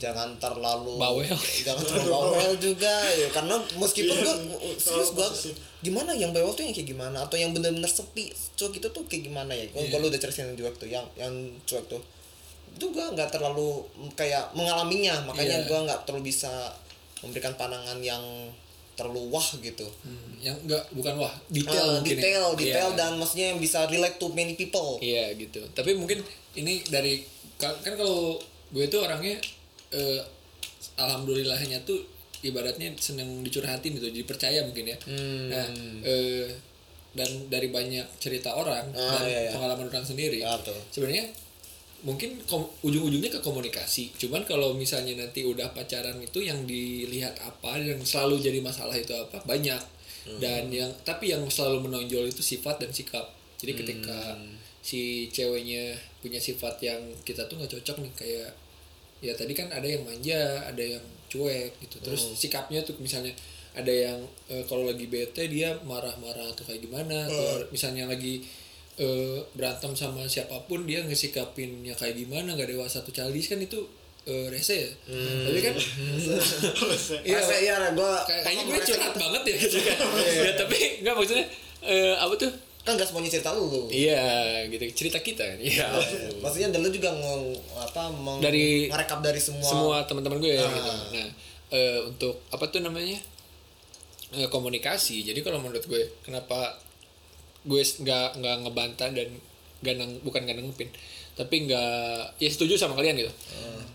[0.00, 1.28] Jangan terlalu Bawel.
[1.60, 2.88] jangan terlalu bawel juga.
[3.12, 5.28] Ya karena meskipun Iya, gue serius gue
[5.84, 7.20] gimana yang bawel tuh yang kayak gimana?
[7.20, 9.68] Atau yang bener-bener sepi cuek itu tuh kayak gimana ya?
[9.68, 9.92] Iya.
[9.92, 11.34] kalau udah ceritain yang cuek tuh yang yang
[11.68, 12.00] cuek tuh.
[12.80, 13.84] Itu gue nggak terlalu
[14.16, 15.20] kayak mengalaminya.
[15.28, 15.68] Makanya Iya.
[15.68, 16.48] gue nggak terlalu bisa
[17.20, 18.24] memberikan pandangan yang
[19.00, 22.20] terlalu wah gitu Hmm, yang enggak bukan wah detail Ah, mungkin ya.
[22.20, 22.98] detail detail Iya.
[22.98, 25.64] dan maksudnya yang bisa relate to many people Iya gitu.
[25.70, 26.20] Tapi mungkin
[26.52, 27.24] ini dari
[27.56, 28.36] kan kan kalau
[28.68, 29.40] gue tuh orangnya
[29.90, 30.20] eh,
[30.96, 31.98] alhamdulillahnya tuh
[32.40, 34.96] ibaratnya seneng dicurhatin gitu, dipercaya mungkin ya.
[35.02, 35.48] Hmm.
[35.48, 35.66] Nah,
[36.02, 36.48] eh,
[37.10, 39.50] dan dari banyak cerita orang Ah, dan iya, iya.
[39.50, 40.54] pengalaman orang sendiri, Ya,
[40.88, 41.26] sebenarnya
[42.02, 42.40] mungkin
[42.80, 44.12] ujung-ujungnya ke komunikasi.
[44.16, 49.12] Cuman kalau misalnya nanti udah pacaran itu yang dilihat apa dan selalu jadi masalah itu
[49.12, 49.80] apa banyak.
[50.40, 53.32] Dan yang tapi yang selalu menonjol itu sifat dan sikap.
[53.60, 54.36] Jadi ketika
[54.80, 55.92] si ceweknya
[56.24, 58.50] punya sifat yang kita tuh nggak cocok nih kayak
[59.20, 62.00] ya tadi kan ada yang manja, ada yang cuek gitu.
[62.00, 63.32] Terus sikapnya tuh misalnya
[63.76, 64.18] ada yang
[64.50, 67.28] eh, kalau lagi bete dia marah-marah atau kayak gimana.
[67.28, 68.44] Kalau misalnya lagi
[68.96, 73.78] eh, berantem sama siapa pun dia ngesikapinnya kayak gimana nggak dewasa tuh childish kan itu
[74.22, 74.90] eh, rese ya.
[75.46, 75.74] Tapi kan
[77.22, 79.96] iya, Masa iya gue kayak- kayaknya gue curhat banget ya gitu kan.
[80.18, 81.46] ya tapi nggak maksudnya
[81.82, 82.52] eh, apa tuh?
[82.80, 84.24] kan gak semuanya cerita lu Iya
[84.66, 85.58] gitu cerita kita kan.
[85.58, 85.84] Iya.
[86.40, 90.60] maksudnya dan lu juga ngong apa meng, Dari- merekap dari semua semua teman-teman gue ya
[90.60, 90.68] Ah.
[90.70, 90.90] gitu.
[91.12, 91.28] Nah,
[91.70, 93.20] eh, untuk apa tuh namanya?
[94.32, 95.20] Eh, komunikasi.
[95.22, 96.80] Jadi kalau menurut gue kenapa
[97.62, 99.28] gue nggak nggak ngebantah dan
[99.80, 100.88] nggak nang, bukan nggak nanggepin,
[101.32, 103.32] tapi nggak ya setuju sama kalian gitu.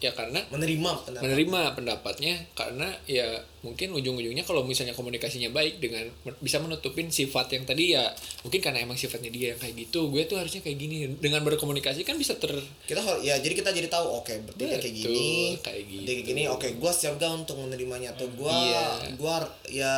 [0.04, 1.24] Ya karena menerima pendapat.
[1.24, 3.26] menerima pendapatnya karena ya
[3.64, 6.06] mungkin ujung-ujungnya kalau misalnya komunikasinya baik dengan
[6.44, 8.04] bisa menutupin sifat yang tadi ya
[8.44, 12.04] mungkin karena emang sifatnya dia yang kayak gitu gue tuh harusnya kayak gini dengan berkomunikasi
[12.04, 12.54] kan bisa ter
[12.86, 15.26] kita ya jadi kita jadi tahu oke berarti dia kayak Betul, gini
[15.64, 16.06] kayak gitu.
[16.06, 18.86] kayak gini oke gua siap gak untuk menerimanya atau gua Iya.
[19.18, 19.36] gua
[19.66, 19.94] ya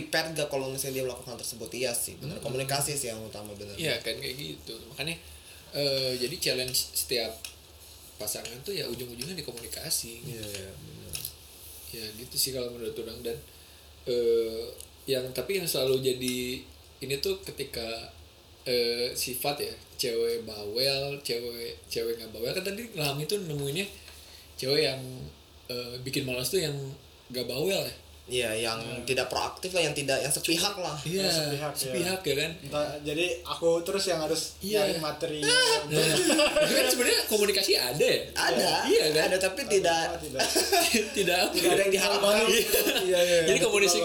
[0.00, 1.68] prepared gak kalau misalnya dia melakukan tersebut?
[1.74, 4.74] Iya sih benar komunikasi sih yang utama benar Iya kan kayak gitu.
[4.88, 5.16] Makanya
[5.76, 7.32] eh, jadi challenge setiap
[8.16, 11.18] pasangan tuh ya ujung-ujungnya di komunikasi iya iya, benar.
[11.90, 13.18] ya gitu sih kalau menurut orang.
[13.20, 13.36] Dan
[14.08, 14.64] eh,
[15.04, 16.38] yang tapi yang selalu jadi
[17.02, 18.08] ini tuh ketika
[18.64, 22.54] eh, sifat ya cewek bawel cewek cewek nggak bawel.
[22.56, 23.86] Kan tadi Ilham itu nemuinnya
[24.56, 25.02] cewek yang
[25.68, 26.74] eh, bikin malas tuh yang
[27.32, 30.94] gak bawel ya Iya, yang tidak proaktif lah, yang tidak yang sepihak lah.
[31.02, 31.76] iya sepihak, ya.
[31.76, 34.78] sepihak ya kan Entah- jadi aku terus yang harus Iya.
[34.78, 35.38] nyari materi
[35.90, 36.06] Nah,
[36.62, 39.22] itu kan sebenarnya komunikasi ada ya Ada, Iya kan?
[39.26, 40.38] ada tapi tidak tidak
[41.18, 42.34] tidak apa tidak ada yang diharapkan.
[42.46, 42.62] Iya,
[43.02, 43.38] iya, iya.
[43.44, 43.98] jadi Ada komunikasi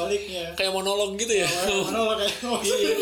[0.57, 1.47] kayak monolog gitu ya
[1.85, 2.93] mana lah kayak Iya,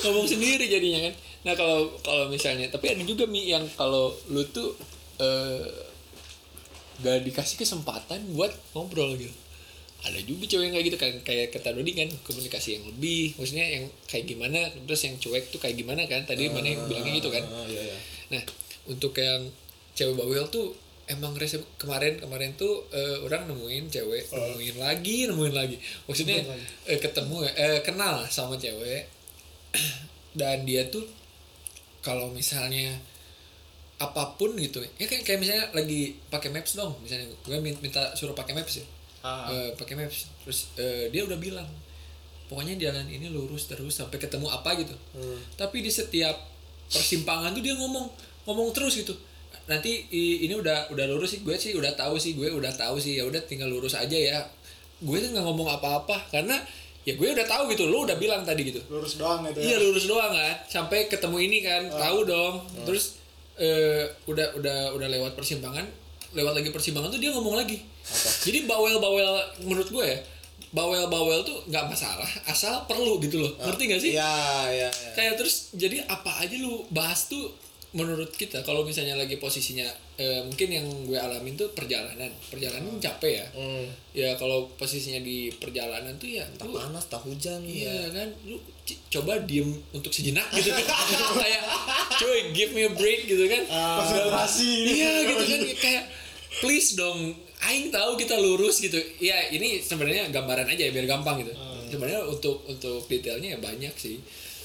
[0.00, 4.44] ngomong sendiri jadinya kan nah kalau kalau misalnya tapi ada juga mi yang kalau lu
[4.46, 4.70] tuh
[5.18, 5.66] eh,
[6.98, 9.32] gak dikasih kesempatan buat ngobrol gitu
[10.00, 13.36] ada juga cewek yang kayak gitu kan kayak kata Dodi kan komunikasi yang lebih.
[13.36, 16.24] Maksudnya yang kayak gimana terus yang cuek tuh kayak gimana kan?
[16.24, 17.44] Tadi mana yang bilangnya gitu kan?
[17.44, 17.96] Ah, iya, iya.
[18.30, 18.42] Nah,
[18.86, 19.44] untuk yang
[19.92, 20.72] cewek bawel tuh
[21.04, 25.76] emang resep kemarin kemarin tuh eh, orang nemuin cewek, nemuin lagi, nemuin lagi.
[26.06, 26.38] Maksudnya
[26.86, 29.04] eh, ketemu eh, kenal sama cewek.
[30.38, 31.04] Dan dia tuh
[32.00, 32.96] kalau misalnya
[34.00, 36.96] apa pun gitu ya kayak kayak misalnya lagi pakai maps dong.
[37.04, 38.86] Misalnya gue min- minta suruh pakai maps ya
[39.52, 40.32] Eh, pakai maps.
[40.44, 41.68] Terus eh, dia udah bilang
[42.48, 44.96] pokoknya jalan ini lurus terus sampai ketemu apa gitu.
[45.54, 46.34] Tapi di setiap
[46.90, 48.10] persimpangan tuh dia ngomong
[48.48, 49.14] ngomong terus gitu.
[49.68, 53.20] Nanti ini udah udah lurus sih gue sih udah tahu sih gue udah tahu sih
[53.20, 54.40] ya udah tinggal lurus aja ya.
[54.98, 56.58] Gue tuh nggak ngomong apa-apa karena
[57.06, 58.82] ya gue udah tahu gitu lo udah bilang tadi gitu.
[58.90, 62.66] Lurus doang gitu Iya ya lurus doang kan sampai ketemu ini kan tahu dong.
[62.88, 63.20] Terus
[63.60, 65.86] eh, udah udah udah lewat persimpangan
[66.34, 67.78] lewat lagi persimpangan tuh dia ngomong lagi.
[68.46, 70.18] Jadi bawel bawel menurut gue ya
[70.70, 73.52] bawel bawel tuh nggak masalah asal perlu gitu loh.
[73.58, 74.12] Ngerti gak sih?
[74.14, 74.34] Iya,
[74.70, 75.10] iya, iya.
[75.18, 77.50] kayak terus jadi apa aja lu bahas tuh
[77.90, 78.62] menurut kita.
[78.62, 79.82] Kalau misalnya lagi posisinya
[80.14, 82.30] eh, mungkin yang gue alamin tuh perjalanan.
[82.46, 83.46] Perjalanan capek ya.
[83.50, 83.86] Hmm.
[84.14, 87.58] ya kalau posisinya di perjalanan tuh ya Tak lu panas, tak hujan.
[87.66, 88.62] Iya kan, lu
[89.10, 90.70] coba diem untuk sejenak gitu.
[90.70, 90.86] Kan,
[91.42, 91.62] kayak
[92.14, 94.74] cuy give me a break gitu kan, konsentrasi.
[94.86, 95.60] Iya gitu kan.
[95.82, 96.04] Kayak
[96.58, 97.30] please dong,
[97.62, 101.54] Aing tahu kita lurus gitu, ya ini sebenarnya gambaran aja ya biar gampang gitu,
[101.86, 104.18] sebenarnya untuk untuk detailnya ya banyak sih,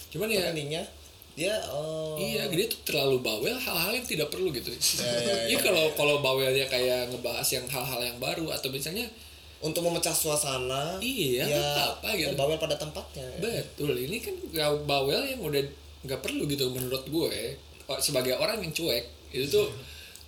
[0.10, 0.82] cuman ya Endingnya
[1.36, 5.58] dia oh iya dia tuh terlalu bawel hal-hal yang tidak perlu gitu, Ya, ya, Iya
[5.60, 9.04] kalau kalau bawelnya kayak ngebahas yang hal-hal yang baru atau misalnya
[9.66, 11.02] untuk memecah suasana.
[11.02, 11.64] Iya, ya,
[11.98, 12.38] apa gitu.
[12.38, 13.26] Bawel pada tempatnya.
[13.26, 13.40] ya.
[13.42, 14.36] Betul, ini kan
[14.86, 15.64] bawel yang udah
[16.06, 17.58] nggak perlu gitu menurut gue.
[17.98, 19.66] Sebagai orang yang cuek, itu tuh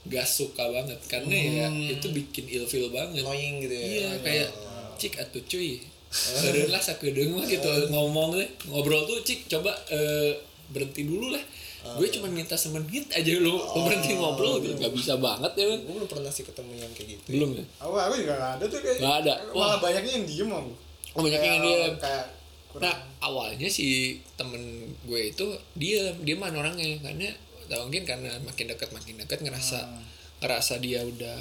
[0.07, 3.21] gak suka banget karena ya itu bikin ilfil banget.
[3.21, 3.85] Annoying gitu ya.
[3.85, 4.49] Iya, kayak
[4.95, 5.79] cik atuh cuy.
[6.07, 10.31] Keren lah sakedeung mah gitu ngomong deh, ngobrol tuh cik coba eh,
[10.67, 11.43] berhenti dulu lah.
[11.87, 15.79] Gue cuma minta semenit aja lu berhenti ngobrol gitu, nggak bisa banget ya kan.
[15.83, 17.27] Gue belum pernah sih ketemu yang kayak gitu.
[17.31, 17.63] Belum ya?
[17.79, 19.33] aku aku juga nggak ada tuh kayak Nggak ada.
[19.51, 19.79] malah Wah.
[19.79, 20.71] banyaknya yang diem aku
[21.15, 21.93] Oh, banyak yang diem.
[21.97, 22.25] kayak
[22.67, 23.87] kurang Nah awalnya si
[24.35, 24.63] temen
[25.01, 27.31] gue itu dia dia mana orangnya karena
[27.67, 29.85] tau mungkin karena makin dekat makin dekat ngerasa
[30.41, 31.39] ngerasa dia udah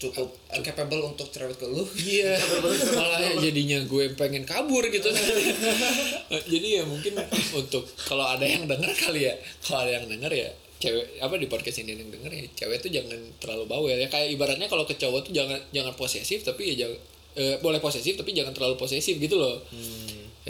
[0.00, 1.84] Cukup uh, capable untuk cerewet ke lu.
[2.00, 2.32] iya.
[2.96, 5.12] Malah ya jadinya gue pengen kabur gitu.
[6.56, 7.20] Jadi ya mungkin
[7.52, 10.48] untuk kalau ada yang denger kali ya kalau ada yang denger ya
[10.80, 14.08] cewek apa di podcast ini yang denger ya cewek tuh jangan terlalu bawel ya.
[14.08, 16.98] Kayak ibaratnya kalau ke cowok tuh jangan jangan posesif tapi ya jangan
[17.36, 19.60] eh, boleh posesif tapi jangan terlalu posesif gitu loh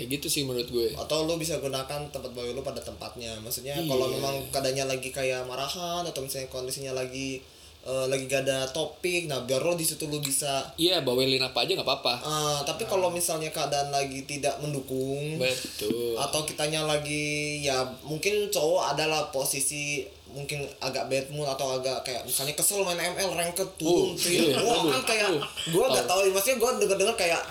[0.01, 3.75] kayak gitu sih menurut gue atau lu bisa gunakan tempat bawel lu pada tempatnya maksudnya
[3.75, 3.85] Iya.
[3.85, 7.45] kalau memang keadaannya lagi kayak marahan atau misalnya kondisinya lagi
[7.81, 11.61] eh, lagi gak ada topik nah biar lo di situ lu bisa Iya, bawelin apa
[11.61, 12.15] aja nggak apa-apa.
[12.19, 16.13] eh, tapi kalau misalnya keadaan lagi tidak mendukung Betul.
[16.15, 17.25] atau kitanya lagi
[17.61, 22.95] ya mungkin cowok adalah posisi mungkin agak bad mood atau agak kayak misalnya kesel main
[22.95, 24.47] ML ranked turun tril.
[24.47, 25.27] iya, wah kan kayak
[25.67, 27.43] gue gak tahu maksudnya gue denger denger kayak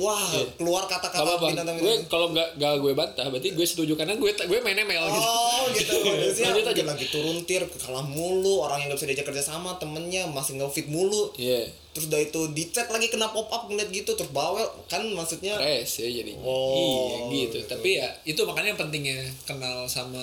[0.00, 0.48] wah Iya.
[0.56, 4.58] keluar kata-kata bintang Gue kalau nggak nggak gue bantah, berarti gue setuju karena gue gue
[4.60, 5.20] main ML gitu.
[5.22, 6.82] Oh gitu Maksudnya Lanjut aja.
[6.88, 10.88] lagi turun tir kalah mulu orang yang gak bisa diajak kerja sama temennya masih nge-fit
[10.88, 11.68] mulu Iya.
[11.90, 15.54] terus udah itu di chat lagi kena pop up ngeliat gitu terus bawel kan maksudnya
[15.54, 16.32] Res ya jadi.
[16.40, 17.58] Oh, iya gitu.
[17.58, 17.68] gitu.
[17.68, 20.22] Tapi ya itu makanya pentingnya kenal sama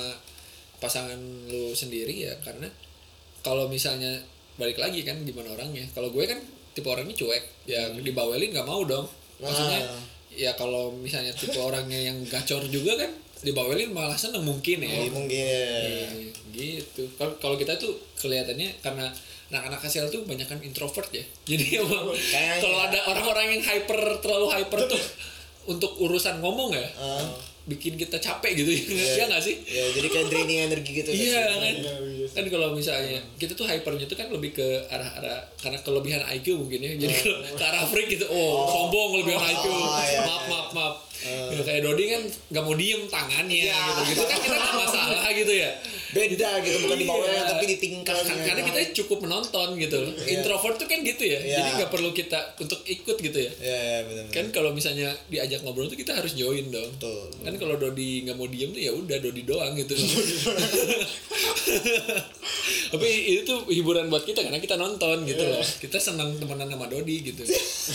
[0.78, 2.70] pasangan lu sendiri ya karena
[3.42, 4.16] kalau misalnya
[4.56, 5.86] balik lagi kan gimana orangnya.
[5.92, 6.40] Kalau gue kan
[6.72, 9.06] tipe orangnya cuek, ya dibawelin nggak mau dong.
[9.38, 10.02] Maksudnya Nah.
[10.30, 14.90] ya kalau misalnya tipe orangnya yang gacor juga kan dibawelin malah seneng mungkin ya.
[14.90, 16.08] Iya, mungkin Iya,
[16.54, 17.06] gitu.
[17.16, 19.06] Kalau kalau kita tuh kelihatannya karena
[19.48, 21.22] anak-anak hasil tuh banyak kan introvert ya.
[21.50, 22.10] Jadi emang
[22.58, 25.02] kalau ada orang-orang yang hyper terlalu hyper tuh
[25.68, 27.26] untuk urusan ngomong ya Ah.
[27.68, 29.60] Bikin kita capek gitu ya nggak sih?
[29.68, 31.76] ya jadi kayak draining energi gitu Iya kan kan.
[31.76, 32.28] Iya, iya.
[32.32, 36.80] Kan kalau misalnya kita tuh hypernya tuh kan lebih ke arah-arah karena kelebihan IQ mungkin
[36.80, 36.92] ya.
[36.96, 39.66] Jadi kalau ke arah freak gitu, oh, sombong kelebihan IQ.
[39.68, 40.56] Oh, iya, maaf, iya.
[40.76, 41.50] maaf, maaf.
[41.50, 43.80] Ya, kayak Dodi kan nggak mau diem tangannya Iya.
[43.80, 45.72] gitu gitu kan kita nggak masalah gitu ya.
[46.08, 47.50] Beda gitu bukan di bawahnya Iya.
[47.50, 49.98] tapi di tingkat Kan- karena kita cukup menonton gitu.
[50.00, 51.40] Loh introvert tuh kan gitu ya.
[51.40, 51.58] Iya.
[51.58, 53.52] jadi nggak perlu kita untuk ikut gitu ya.
[53.58, 56.88] Ya ya benar kan kalau misalnya diajak ngobrol tuh kita harus join dong.
[56.94, 57.28] Betul.
[57.40, 59.96] kan kalau Dodi nggak mau diem tuh ya udah Dodi doang gitu.
[62.88, 65.60] Tapi itu tuh hiburan buat kita karena kita nonton gitu loh.
[65.60, 67.44] Kita senang temenan sama Dodi gitu.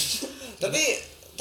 [0.62, 0.82] Tapi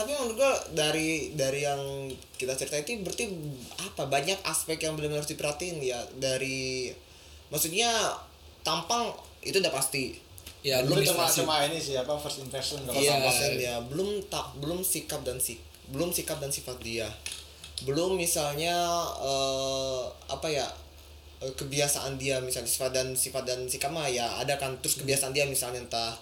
[0.01, 3.29] tapi menurut gua dari dari yang kita cerita itu berarti
[3.77, 4.09] apa?
[4.09, 6.01] Banyak aspek yang benar-benar harus diperhatiin ya.
[6.17, 6.89] Dari
[7.53, 8.17] maksudnya
[8.65, 9.13] tampang
[9.45, 10.17] itu udah pasti.
[10.65, 14.61] Ya belum cuma cuma ini sih apa first impression kalau sama Pasang ya belum tak
[14.61, 15.57] belum sikap dan sik
[15.89, 17.05] belum sikap dan sifat dia.
[17.85, 18.73] Belum misalnya
[19.21, 20.65] eh, apa ya
[21.45, 24.73] eh, kebiasaan dia misalnya sifat dan sifat dan sikap mah ya ada kan.
[24.81, 26.13] Terus kebiasaan dia misalnya entah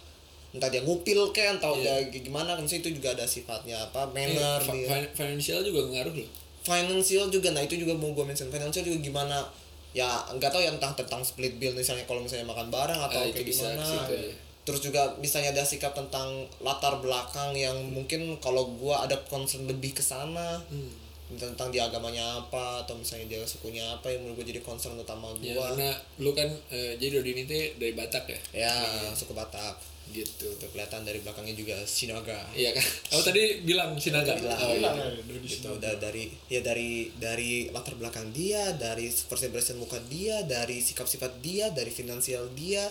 [0.51, 2.01] entah dia ngupil kan atau Iya.
[2.09, 4.87] dia gimana kan misalnya itu juga ada sifatnya apa Eh, manner fi- dia.
[4.89, 6.29] fi- financial juga ngaruh loh.
[6.59, 9.45] Financial juga nah itu juga mau gue mention financial juga gimana
[9.91, 13.25] ya nggak tahu ya entah tentang split bill misalnya kalau misalnya makan bareng atau Ah,
[13.27, 14.33] kayak bisa gimana situ, ya.
[14.63, 16.29] terus juga misalnya ada sikap tentang
[16.59, 20.93] latar belakang yang mungkin kalau gua ada concern lebih ke sana Hmm.
[21.31, 25.29] tentang dia agamanya apa atau misalnya dia sukunya apa yang menurut gue jadi concern utama
[25.39, 25.69] ya gua.
[25.69, 28.39] karena lu kan eh, jadi Dodi ini dari Batak ya?
[28.51, 28.73] Ya
[29.11, 29.77] suku Batak
[30.09, 32.81] gitu tuh kelihatan dari belakangnya juga Sinaga iya kan?
[33.13, 34.57] Oh tadi bilang Sinaga Bilang.
[34.57, 34.77] oh, iya.
[34.81, 34.95] Bilang.
[34.97, 40.41] Ya, gitu da- dari ya dari dari latar belakang dia dari first impression muka dia
[40.43, 42.81] dari sikap sifat dia dari finansial dia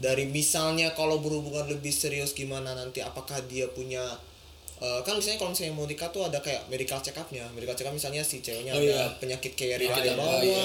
[0.00, 4.00] dari misalnya kalau berhubungan lebih serius gimana nanti apakah dia punya
[4.82, 7.86] eh, kan misalnya kalau misalnya mau nikah tuh ada kayak medical check upnya medical check
[7.86, 9.06] up misalnya si ceweknya Oh, ada iya.
[9.16, 10.62] penyakit kayak yang dia apa, bawa iya.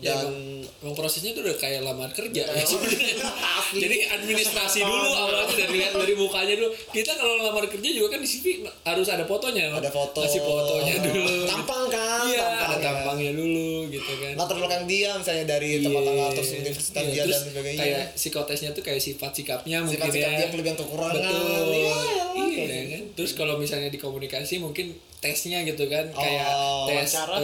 [0.00, 0.32] Dan emang,
[0.80, 3.20] emang prosesnya tuh udah kayak lamar kerja ya sebenarnya.
[3.76, 6.72] Jadi administrasi dulu awalnya dari lihat dari mukanya dulu.
[6.72, 9.68] Kita kalau lamar kerja juga kan di CV harus ada fotonya.
[9.68, 9.76] loh.
[9.76, 11.44] ada foto Kasih fotonya dulu.
[11.44, 12.80] tampang kan Iya, ada tampang, ya.
[12.82, 14.32] tampangnya dulu gitu kan.
[14.34, 16.08] latar belakang dia misalnya dari tempat Iya.
[16.08, 20.08] tanggal terus universitas Iya, dia dan sebagainya Kayak psikotesnya tuh kayak sifat sikapnya mungkin sifat
[20.10, 20.38] sikap ya.
[20.38, 21.68] dia kelebihan kekurangan Betul.
[21.70, 21.94] Iya,
[22.40, 23.02] Iya, kan.
[23.12, 27.36] Terus kalau misalnya di komunikasi mungkin tesnya gitu kan kayak Oh, tes wawancara.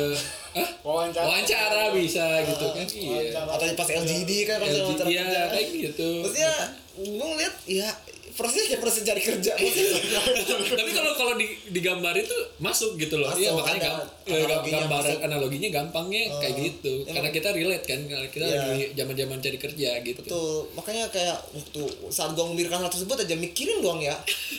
[0.57, 0.71] hah?
[0.81, 1.25] Wawancara.
[1.25, 2.87] wawancara bisa gitu kan.
[2.89, 3.37] Iya.
[3.37, 5.43] Atau pas LGD kan kalau LG, wawancara iya kerja.
[5.53, 6.09] kayak gitu.
[6.21, 6.53] maksudnya
[6.97, 7.89] gue ngeliat ya
[8.37, 9.97] prosesnya proses cari kerja maksudnya
[10.79, 13.27] Tapi kalau kalau di digambar itu masuk gitu loh.
[13.27, 15.19] Masuk, Iya makanya ada gam, eh, analoginya gambar masuk.
[15.23, 16.93] analoginya gampangnya Oh, kayak gitu.
[17.01, 17.13] emang.
[17.13, 18.59] Karena kita relate kan, karena kita Iya.
[18.63, 20.21] lagi zaman-zaman cari kerja gitu.
[20.23, 24.15] tuh makanya kayak waktu saat gue memikirkan hal tersebut aja mikirin doang ya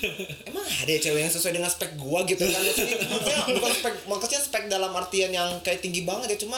[0.49, 2.97] emang ada ya cewek yang sesuai dengan spek gue gitu kan maksudnya,
[3.51, 6.57] bukan spek maksudnya spek dalam artian yang kayak tinggi banget ya cuma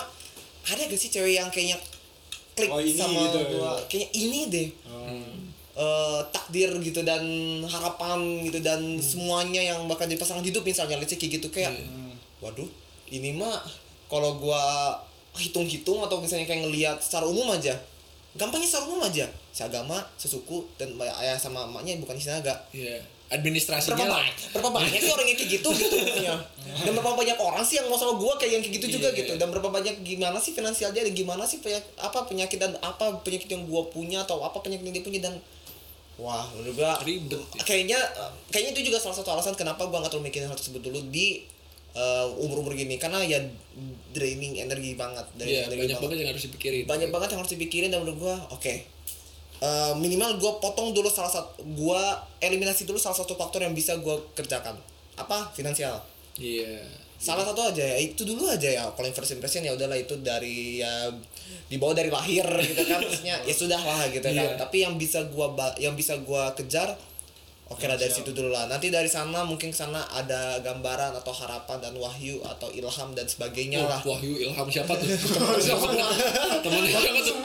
[0.64, 1.78] ada gak sih cewek yang kayaknya
[2.52, 4.68] klik Oh, ini sama gitu, gue kayaknya ini deh
[5.80, 7.24] eh, takdir gitu dan
[7.64, 11.72] harapan gitu dan semuanya yang bakal jadi pasangan hidup misalnya let's say kayak gitu kayak
[12.40, 12.68] waduh
[13.08, 13.64] ini mah
[14.06, 14.92] kalau gua
[15.34, 17.80] hitung-hitung atau misalnya kayak ngelihat secara umum aja
[18.30, 19.26] gampangnya secara umum aja.
[19.50, 23.02] Seagama sesuku dan ayah sama emaknya bukan sinaga Iya.
[23.30, 24.22] Administrasinya berapa lah.
[24.22, 26.36] banyak berapa banyak sih orang yang kayak gitu gitu maksudnya?
[26.86, 29.18] Dan berapa banyak orang sih yang mau sama gua kayak yang kayak gitu juga Iya.
[29.22, 29.32] gitu?
[29.36, 33.18] dan berapa banyak gimana sih finansial dia dan gimana sih penyakit, apa penyakit dan apa
[33.22, 35.20] penyakit yang gua punya atau apa penyakit yang dia punya?
[35.22, 35.34] Dan
[36.20, 37.40] wah menurut gua Ribet.
[37.56, 37.64] ya.
[37.64, 38.00] kayaknya
[38.48, 41.48] kayaknya itu juga salah satu alasan kenapa gua nggak terlalu mikirin hal tersebut dulu di
[42.38, 43.40] umur umur gini karena ya
[44.10, 46.84] draining energi banget draining Iya, energi banyak banget yang harus dipikirin.
[46.86, 48.76] banyak banget yang harus dipikirin dan menurut gua oke
[49.60, 52.00] Eh, minimal gua potong dulu salah satu gua
[52.40, 54.72] eliminasi dulu salah satu faktor yang bisa gua kerjakan
[55.16, 56.00] apa finansial
[56.36, 56.80] Iya.
[57.20, 60.80] Salah satu aja ya itu dulu aja ya kalau first impression ya udahlah itu dari
[60.80, 61.12] ya
[61.68, 64.56] dibawa dari lahir gitu kan maksudnya ya sudah lah gitu kan Iya.
[64.56, 66.96] tapi yang bisa gua yang bisa gua kejar
[67.68, 71.78] oke lah dari situ dulu lah nanti dari sana mungkin sana ada gambaran atau harapan
[71.80, 75.06] dan wahyu atau ilham dan sebagainya lah Oh, Wahyu Ilham siapa tuh?
[75.06, 77.36] Temennya siapa tuh?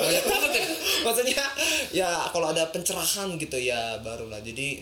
[0.00, 0.64] Banyak banget ya.
[1.00, 1.44] maksudnya
[1.90, 4.80] ya kalau ada pencerahan gitu ya barulah jadi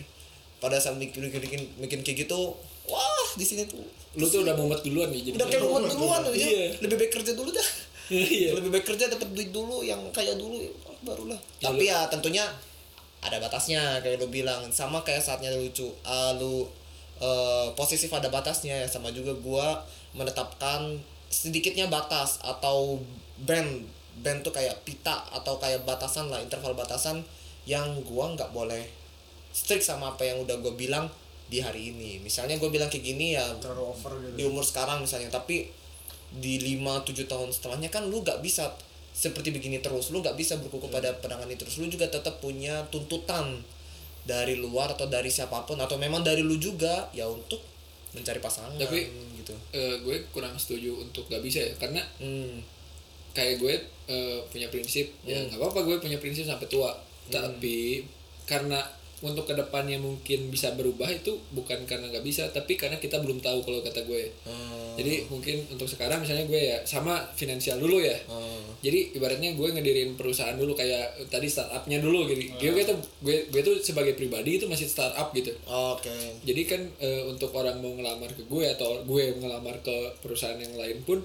[0.59, 2.55] pada saat mikir mikir mikir, mikir kayak gitu
[2.89, 3.85] wah di sini tuh.
[4.17, 5.35] Lu tuh udah mumet duluan nih jadi.
[5.37, 6.49] udah kayak rumah duluan tuh Iya.
[6.49, 6.67] ya.
[6.81, 7.69] lebih baik kerja dulu dah.
[8.09, 8.57] Iya.
[8.57, 10.57] lebih baik kerja dapat duit dulu yang kaya dulu
[10.89, 11.37] oh, barulah.
[11.61, 12.41] Ya, tapi ya tentunya
[13.21, 14.65] ada batasnya kayak lu bilang.
[14.73, 15.85] Sama kayak saatnya lucu.
[16.01, 16.65] Uh, lu
[17.21, 18.81] uh, posesif ada batasnya.
[18.81, 19.85] Ya sama juga gua
[20.17, 20.97] menetapkan
[21.29, 22.97] sedikitnya batas atau
[23.45, 23.85] band.
[24.19, 27.21] Band tuh kayak pita atau kayak batasan lah interval batasan
[27.69, 28.89] yang gua nggak boleh
[29.53, 31.05] strict sama apa yang udah gua bilang
[31.49, 32.21] di hari ini.
[32.21, 35.65] Misalnya gua bilang kayak gini ya terlalu over di gitu umur sekarang misalnya tapi
[36.29, 38.69] di 5-7 tahun setelahnya kan lu gak bisa
[39.11, 40.13] seperti begini terus.
[40.13, 41.81] Lu gak bisa berkuku pada pandangan itu terus.
[41.81, 43.65] Lu juga tetap punya tuntutan
[44.29, 47.57] dari luar atau dari siapa pun atau memang dari lu juga ya untuk
[48.13, 49.09] mencari pasangan Tapi-
[49.41, 49.53] gitu.
[49.73, 52.61] Eh, gue kurang setuju untuk gak bisa ya karena hmm.
[53.33, 53.73] kayak gue
[54.05, 55.49] eh, punya prinsip ya Hmm.
[55.49, 56.93] nggak apa-apa gue punya prinsip sampai tua.
[57.29, 58.05] Tapi
[58.45, 58.81] karena
[59.19, 63.39] untuk ke depannya mungkin bisa berubah itu bukan karena nggak bisa tapi karena kita belum
[63.39, 64.95] tahu kalau kata gue Hmm.
[64.95, 68.63] jadi mungkin untuk sekarang misalnya gue ya sama finansial dulu ya Hmm.
[68.79, 72.59] jadi ibaratnya gue ngedirin perusahaan dulu kayak tadi startupnya dulu gitu Hmm.
[72.71, 77.23] gue, tuh gue gue tuh sebagai pribadi itu masih startup gitu oke jadi kan eh,
[77.25, 81.19] untuk orang mau ngelamar ke gue atau gue ngelamar ke perusahaan yang lain pun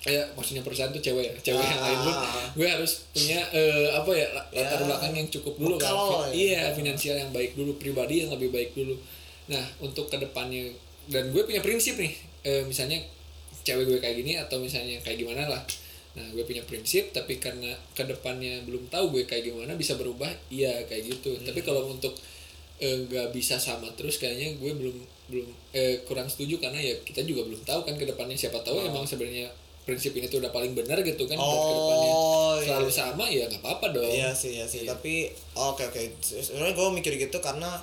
[0.00, 2.14] kayak maksudnya perusahaan tuh cewek ya cewek yang lain pun
[2.56, 4.86] gue harus punya eh, apa ya la- latar Ya.
[4.88, 5.92] belakang yang cukup dulu kan.
[5.92, 6.32] Bekal lah ya.
[6.32, 8.96] iya finansial yang baik dulu pribadi yang lebih baik dulu.
[9.46, 10.72] Nah untuk ke depannya
[11.06, 12.96] dan gue punya prinsip nih eh, misalnya
[13.60, 15.60] cewek gue kayak gini atau misalnya kayak gimana lah.
[16.16, 20.32] Nah gue punya prinsip tapi karena ke depannya belum tahu gue kayak gimana bisa berubah
[20.48, 21.36] iya kayak gitu.
[21.36, 21.44] Hmm.
[21.44, 22.16] tapi kalau untuk
[22.80, 24.96] eh, nggak bisa sama terus kayaknya gue belum
[25.28, 28.80] belum eh, kurang setuju karena ya kita juga belum tahu kan ke depannya siapa tahu
[28.82, 29.46] emang sebenarnya
[29.82, 32.76] prinsip ini tuh udah paling benar gitu kan buat Oh, iya.
[32.76, 34.84] selalu sama ya nggak apa-apa dong Iya sih, iya sih.
[34.84, 36.00] Tapi oke oke.
[36.20, 37.80] Sebenarnya gue mikir gitu karena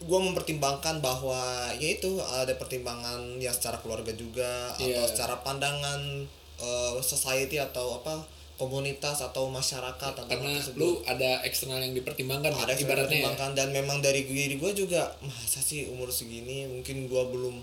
[0.00, 1.36] gue mempertimbangkan bahwa
[1.74, 5.04] ya itu ada pertimbangan ya secara keluarga juga atau Iya.
[5.04, 6.24] secara pandangan
[6.56, 8.20] eh, society atau apa
[8.56, 13.04] komunitas atau masyarakat tentang karena lu ada eksternal yang dipertimbangkan ada yang ibaratnya ya.
[13.24, 17.56] pertimbangkan dan memang dari diri gue juga masa sih umur segini mungkin gue belum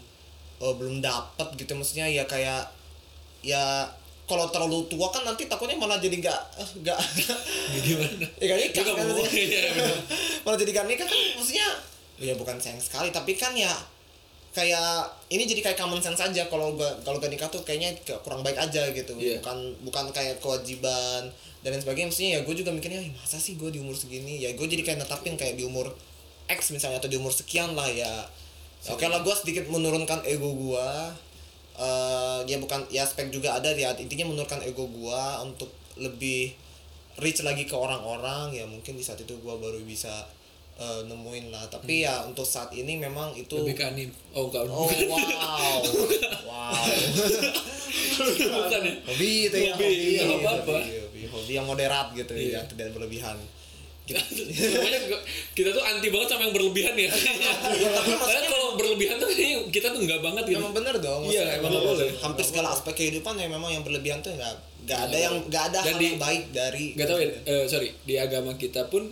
[0.60, 2.66] eh, belum dapat gitu maksudnya ya kayak
[3.48, 3.88] ya
[4.28, 7.00] kalau terlalu tua kan nanti takutnya malah jadi nggak eh, nggak
[7.88, 8.58] gimana ya kan?
[8.60, 8.94] Nikah kan?
[9.00, 9.32] mau, maksudnya.
[9.40, 9.98] iya, bener.
[10.44, 11.68] malah jadi gak nikah kan maksudnya
[12.18, 13.72] ya bukan sayang sekali tapi kan ya
[14.52, 18.20] kayak ini jadi kayak common sense aja kalau gak kalau gak nikah tuh kayaknya kayak
[18.26, 19.14] kurang baik aja gitu.
[19.14, 19.38] Iya.
[19.40, 21.30] bukan bukan kayak kewajiban
[21.62, 22.10] dan lain sebagainya.
[22.10, 24.42] Maksudnya ya gue juga mikirnya "Ih, masa sih gue di umur segini?
[24.42, 25.94] Ya gue jadi kayak netapin kayak di umur
[26.50, 28.26] X misalnya atau di umur sekian lah ya.
[28.90, 30.88] Oke lah gue sedikit menurunkan ego gue
[31.78, 36.54] eh ya bukan ya aspek juga ada ya intinya menurunkan ego gue untuk lebih
[37.18, 40.26] reach lagi ke orang-orang ya mungkin di saat itu gue baru bisa
[40.76, 41.66] eh, nemuin lah.
[41.68, 43.66] Tapi ya untuk saat ini memang itu Hmm.
[43.66, 44.62] lebih ke anim oh enggak.
[44.70, 45.82] Oh wow.
[46.48, 46.86] Wow.
[48.18, 48.94] Bukan ya?
[49.06, 50.76] Hobi itu ya Hobi, nggak apa-apa.
[50.78, 52.62] hobi, hobi, hobi yang moderat gitu Iya.
[52.62, 53.38] ya tidak berlebihan
[54.08, 57.12] Pokoknya gua- kita tuh anti banget sama yang berlebihan ya.
[58.18, 59.30] Karena kalau berlebihan tuh
[59.68, 60.58] kita tuh enggak banget gitu.
[60.58, 62.10] memang bener dong Iya, emang nggak boleh.
[62.18, 64.54] hampir segala aspek kehidupan ya memang yang berlebihan tuh nggak
[64.84, 68.16] nggak ada yang nggak ada hal yang baik dari Gak tau ya, eh, sorry di
[68.16, 69.04] agama kita pun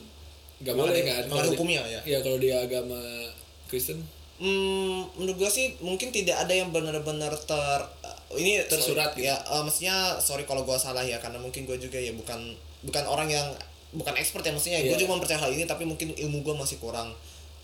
[0.58, 1.22] nggak Emang boleh kan.
[1.22, 2.00] emang Kalau ada hukumnya ya?
[2.06, 3.00] Iya kalau di agama
[3.66, 4.00] Kristen
[4.36, 7.80] Hmm, menurut gua sih mungkin tidak ada yang benar-benar ter
[8.34, 11.96] ini Tersurat sorry, ya eh, maksudnya sorry kalau gua salah ya karena mungkin gua juga
[11.96, 13.48] ya bukan bukan orang yang
[13.96, 15.02] bukan expert ya maksudnya gua Iya.
[15.02, 17.16] cuma percaya hal ini tapi mungkin ilmu gua masih kurang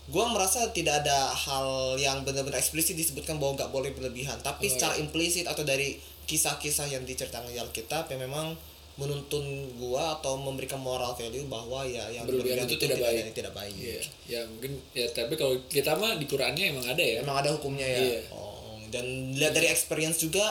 [0.06, 1.66] gua merasa tidak ada hal
[1.96, 5.02] yang benar-benar eksplisit disebutkan bahwa nggak boleh berlebihan tapi Oh, secara iya.
[5.02, 8.56] implisit atau dari kisah-kisah yang diceritakan di Alkitab yang memang
[8.92, 9.40] menuntun
[9.74, 13.32] gua atau memberikan moral value bahwa ya yang Berlebihan itu tidak baik.
[13.32, 17.20] tidak baik Iya, ya mungkin ya tapi kalau kita mah di Qurannya emang ada ya.
[17.20, 18.00] Emang ada hukumnya ya.
[18.02, 18.20] Iya.
[18.30, 20.44] Oh, dan lihat dari experience juga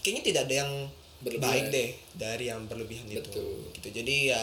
[0.00, 0.72] kayaknya tidak ada yang
[1.20, 1.44] Berlebihan.
[1.44, 3.20] baik deh dari yang berlebihan itu.
[3.20, 3.54] Betul.
[3.74, 3.88] Gitu.
[3.94, 4.42] Jadi ya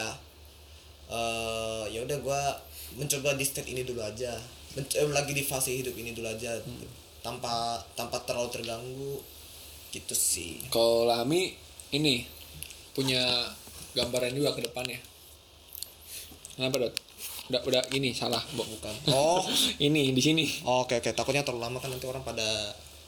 [1.10, 2.42] eh ya udah gua
[2.96, 4.34] mencoba di state ini dulu aja.
[4.74, 6.86] Men- eh, lagi di fase hidup ini dulu aja Hmm.
[7.20, 9.18] tanpa tanpa terlalu terganggu
[9.90, 10.62] gitu sih.
[10.70, 11.54] Kalau Lami
[11.92, 12.22] ini
[12.94, 13.50] punya
[13.92, 15.02] gambaran juga ke depannya.
[16.54, 16.94] Kenapa dot?
[17.50, 18.62] Udah udah ini salah, Bo.
[18.62, 18.94] Bukan.
[19.10, 19.42] Oh,
[19.82, 20.46] ini di sini.
[20.62, 22.46] oke oke takutnya terlalu lama kan nanti orang pada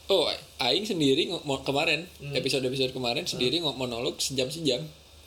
[0.09, 0.27] Oh,
[0.59, 1.29] Aing sendiri
[1.63, 2.03] kemarin
[2.35, 4.81] episode episode kemarin sendiri ngomong monolog sejam sejam.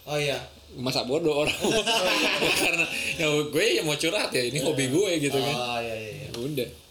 [0.05, 0.37] Oh iya.
[0.79, 1.55] Masa bodoh orang.
[1.55, 2.85] Ya, karena
[3.19, 5.55] ya gue ya mau curhat ya ini hobi gue gitu kan.
[5.55, 6.29] Oh iya iya iya.
[6.35, 6.84] Udah.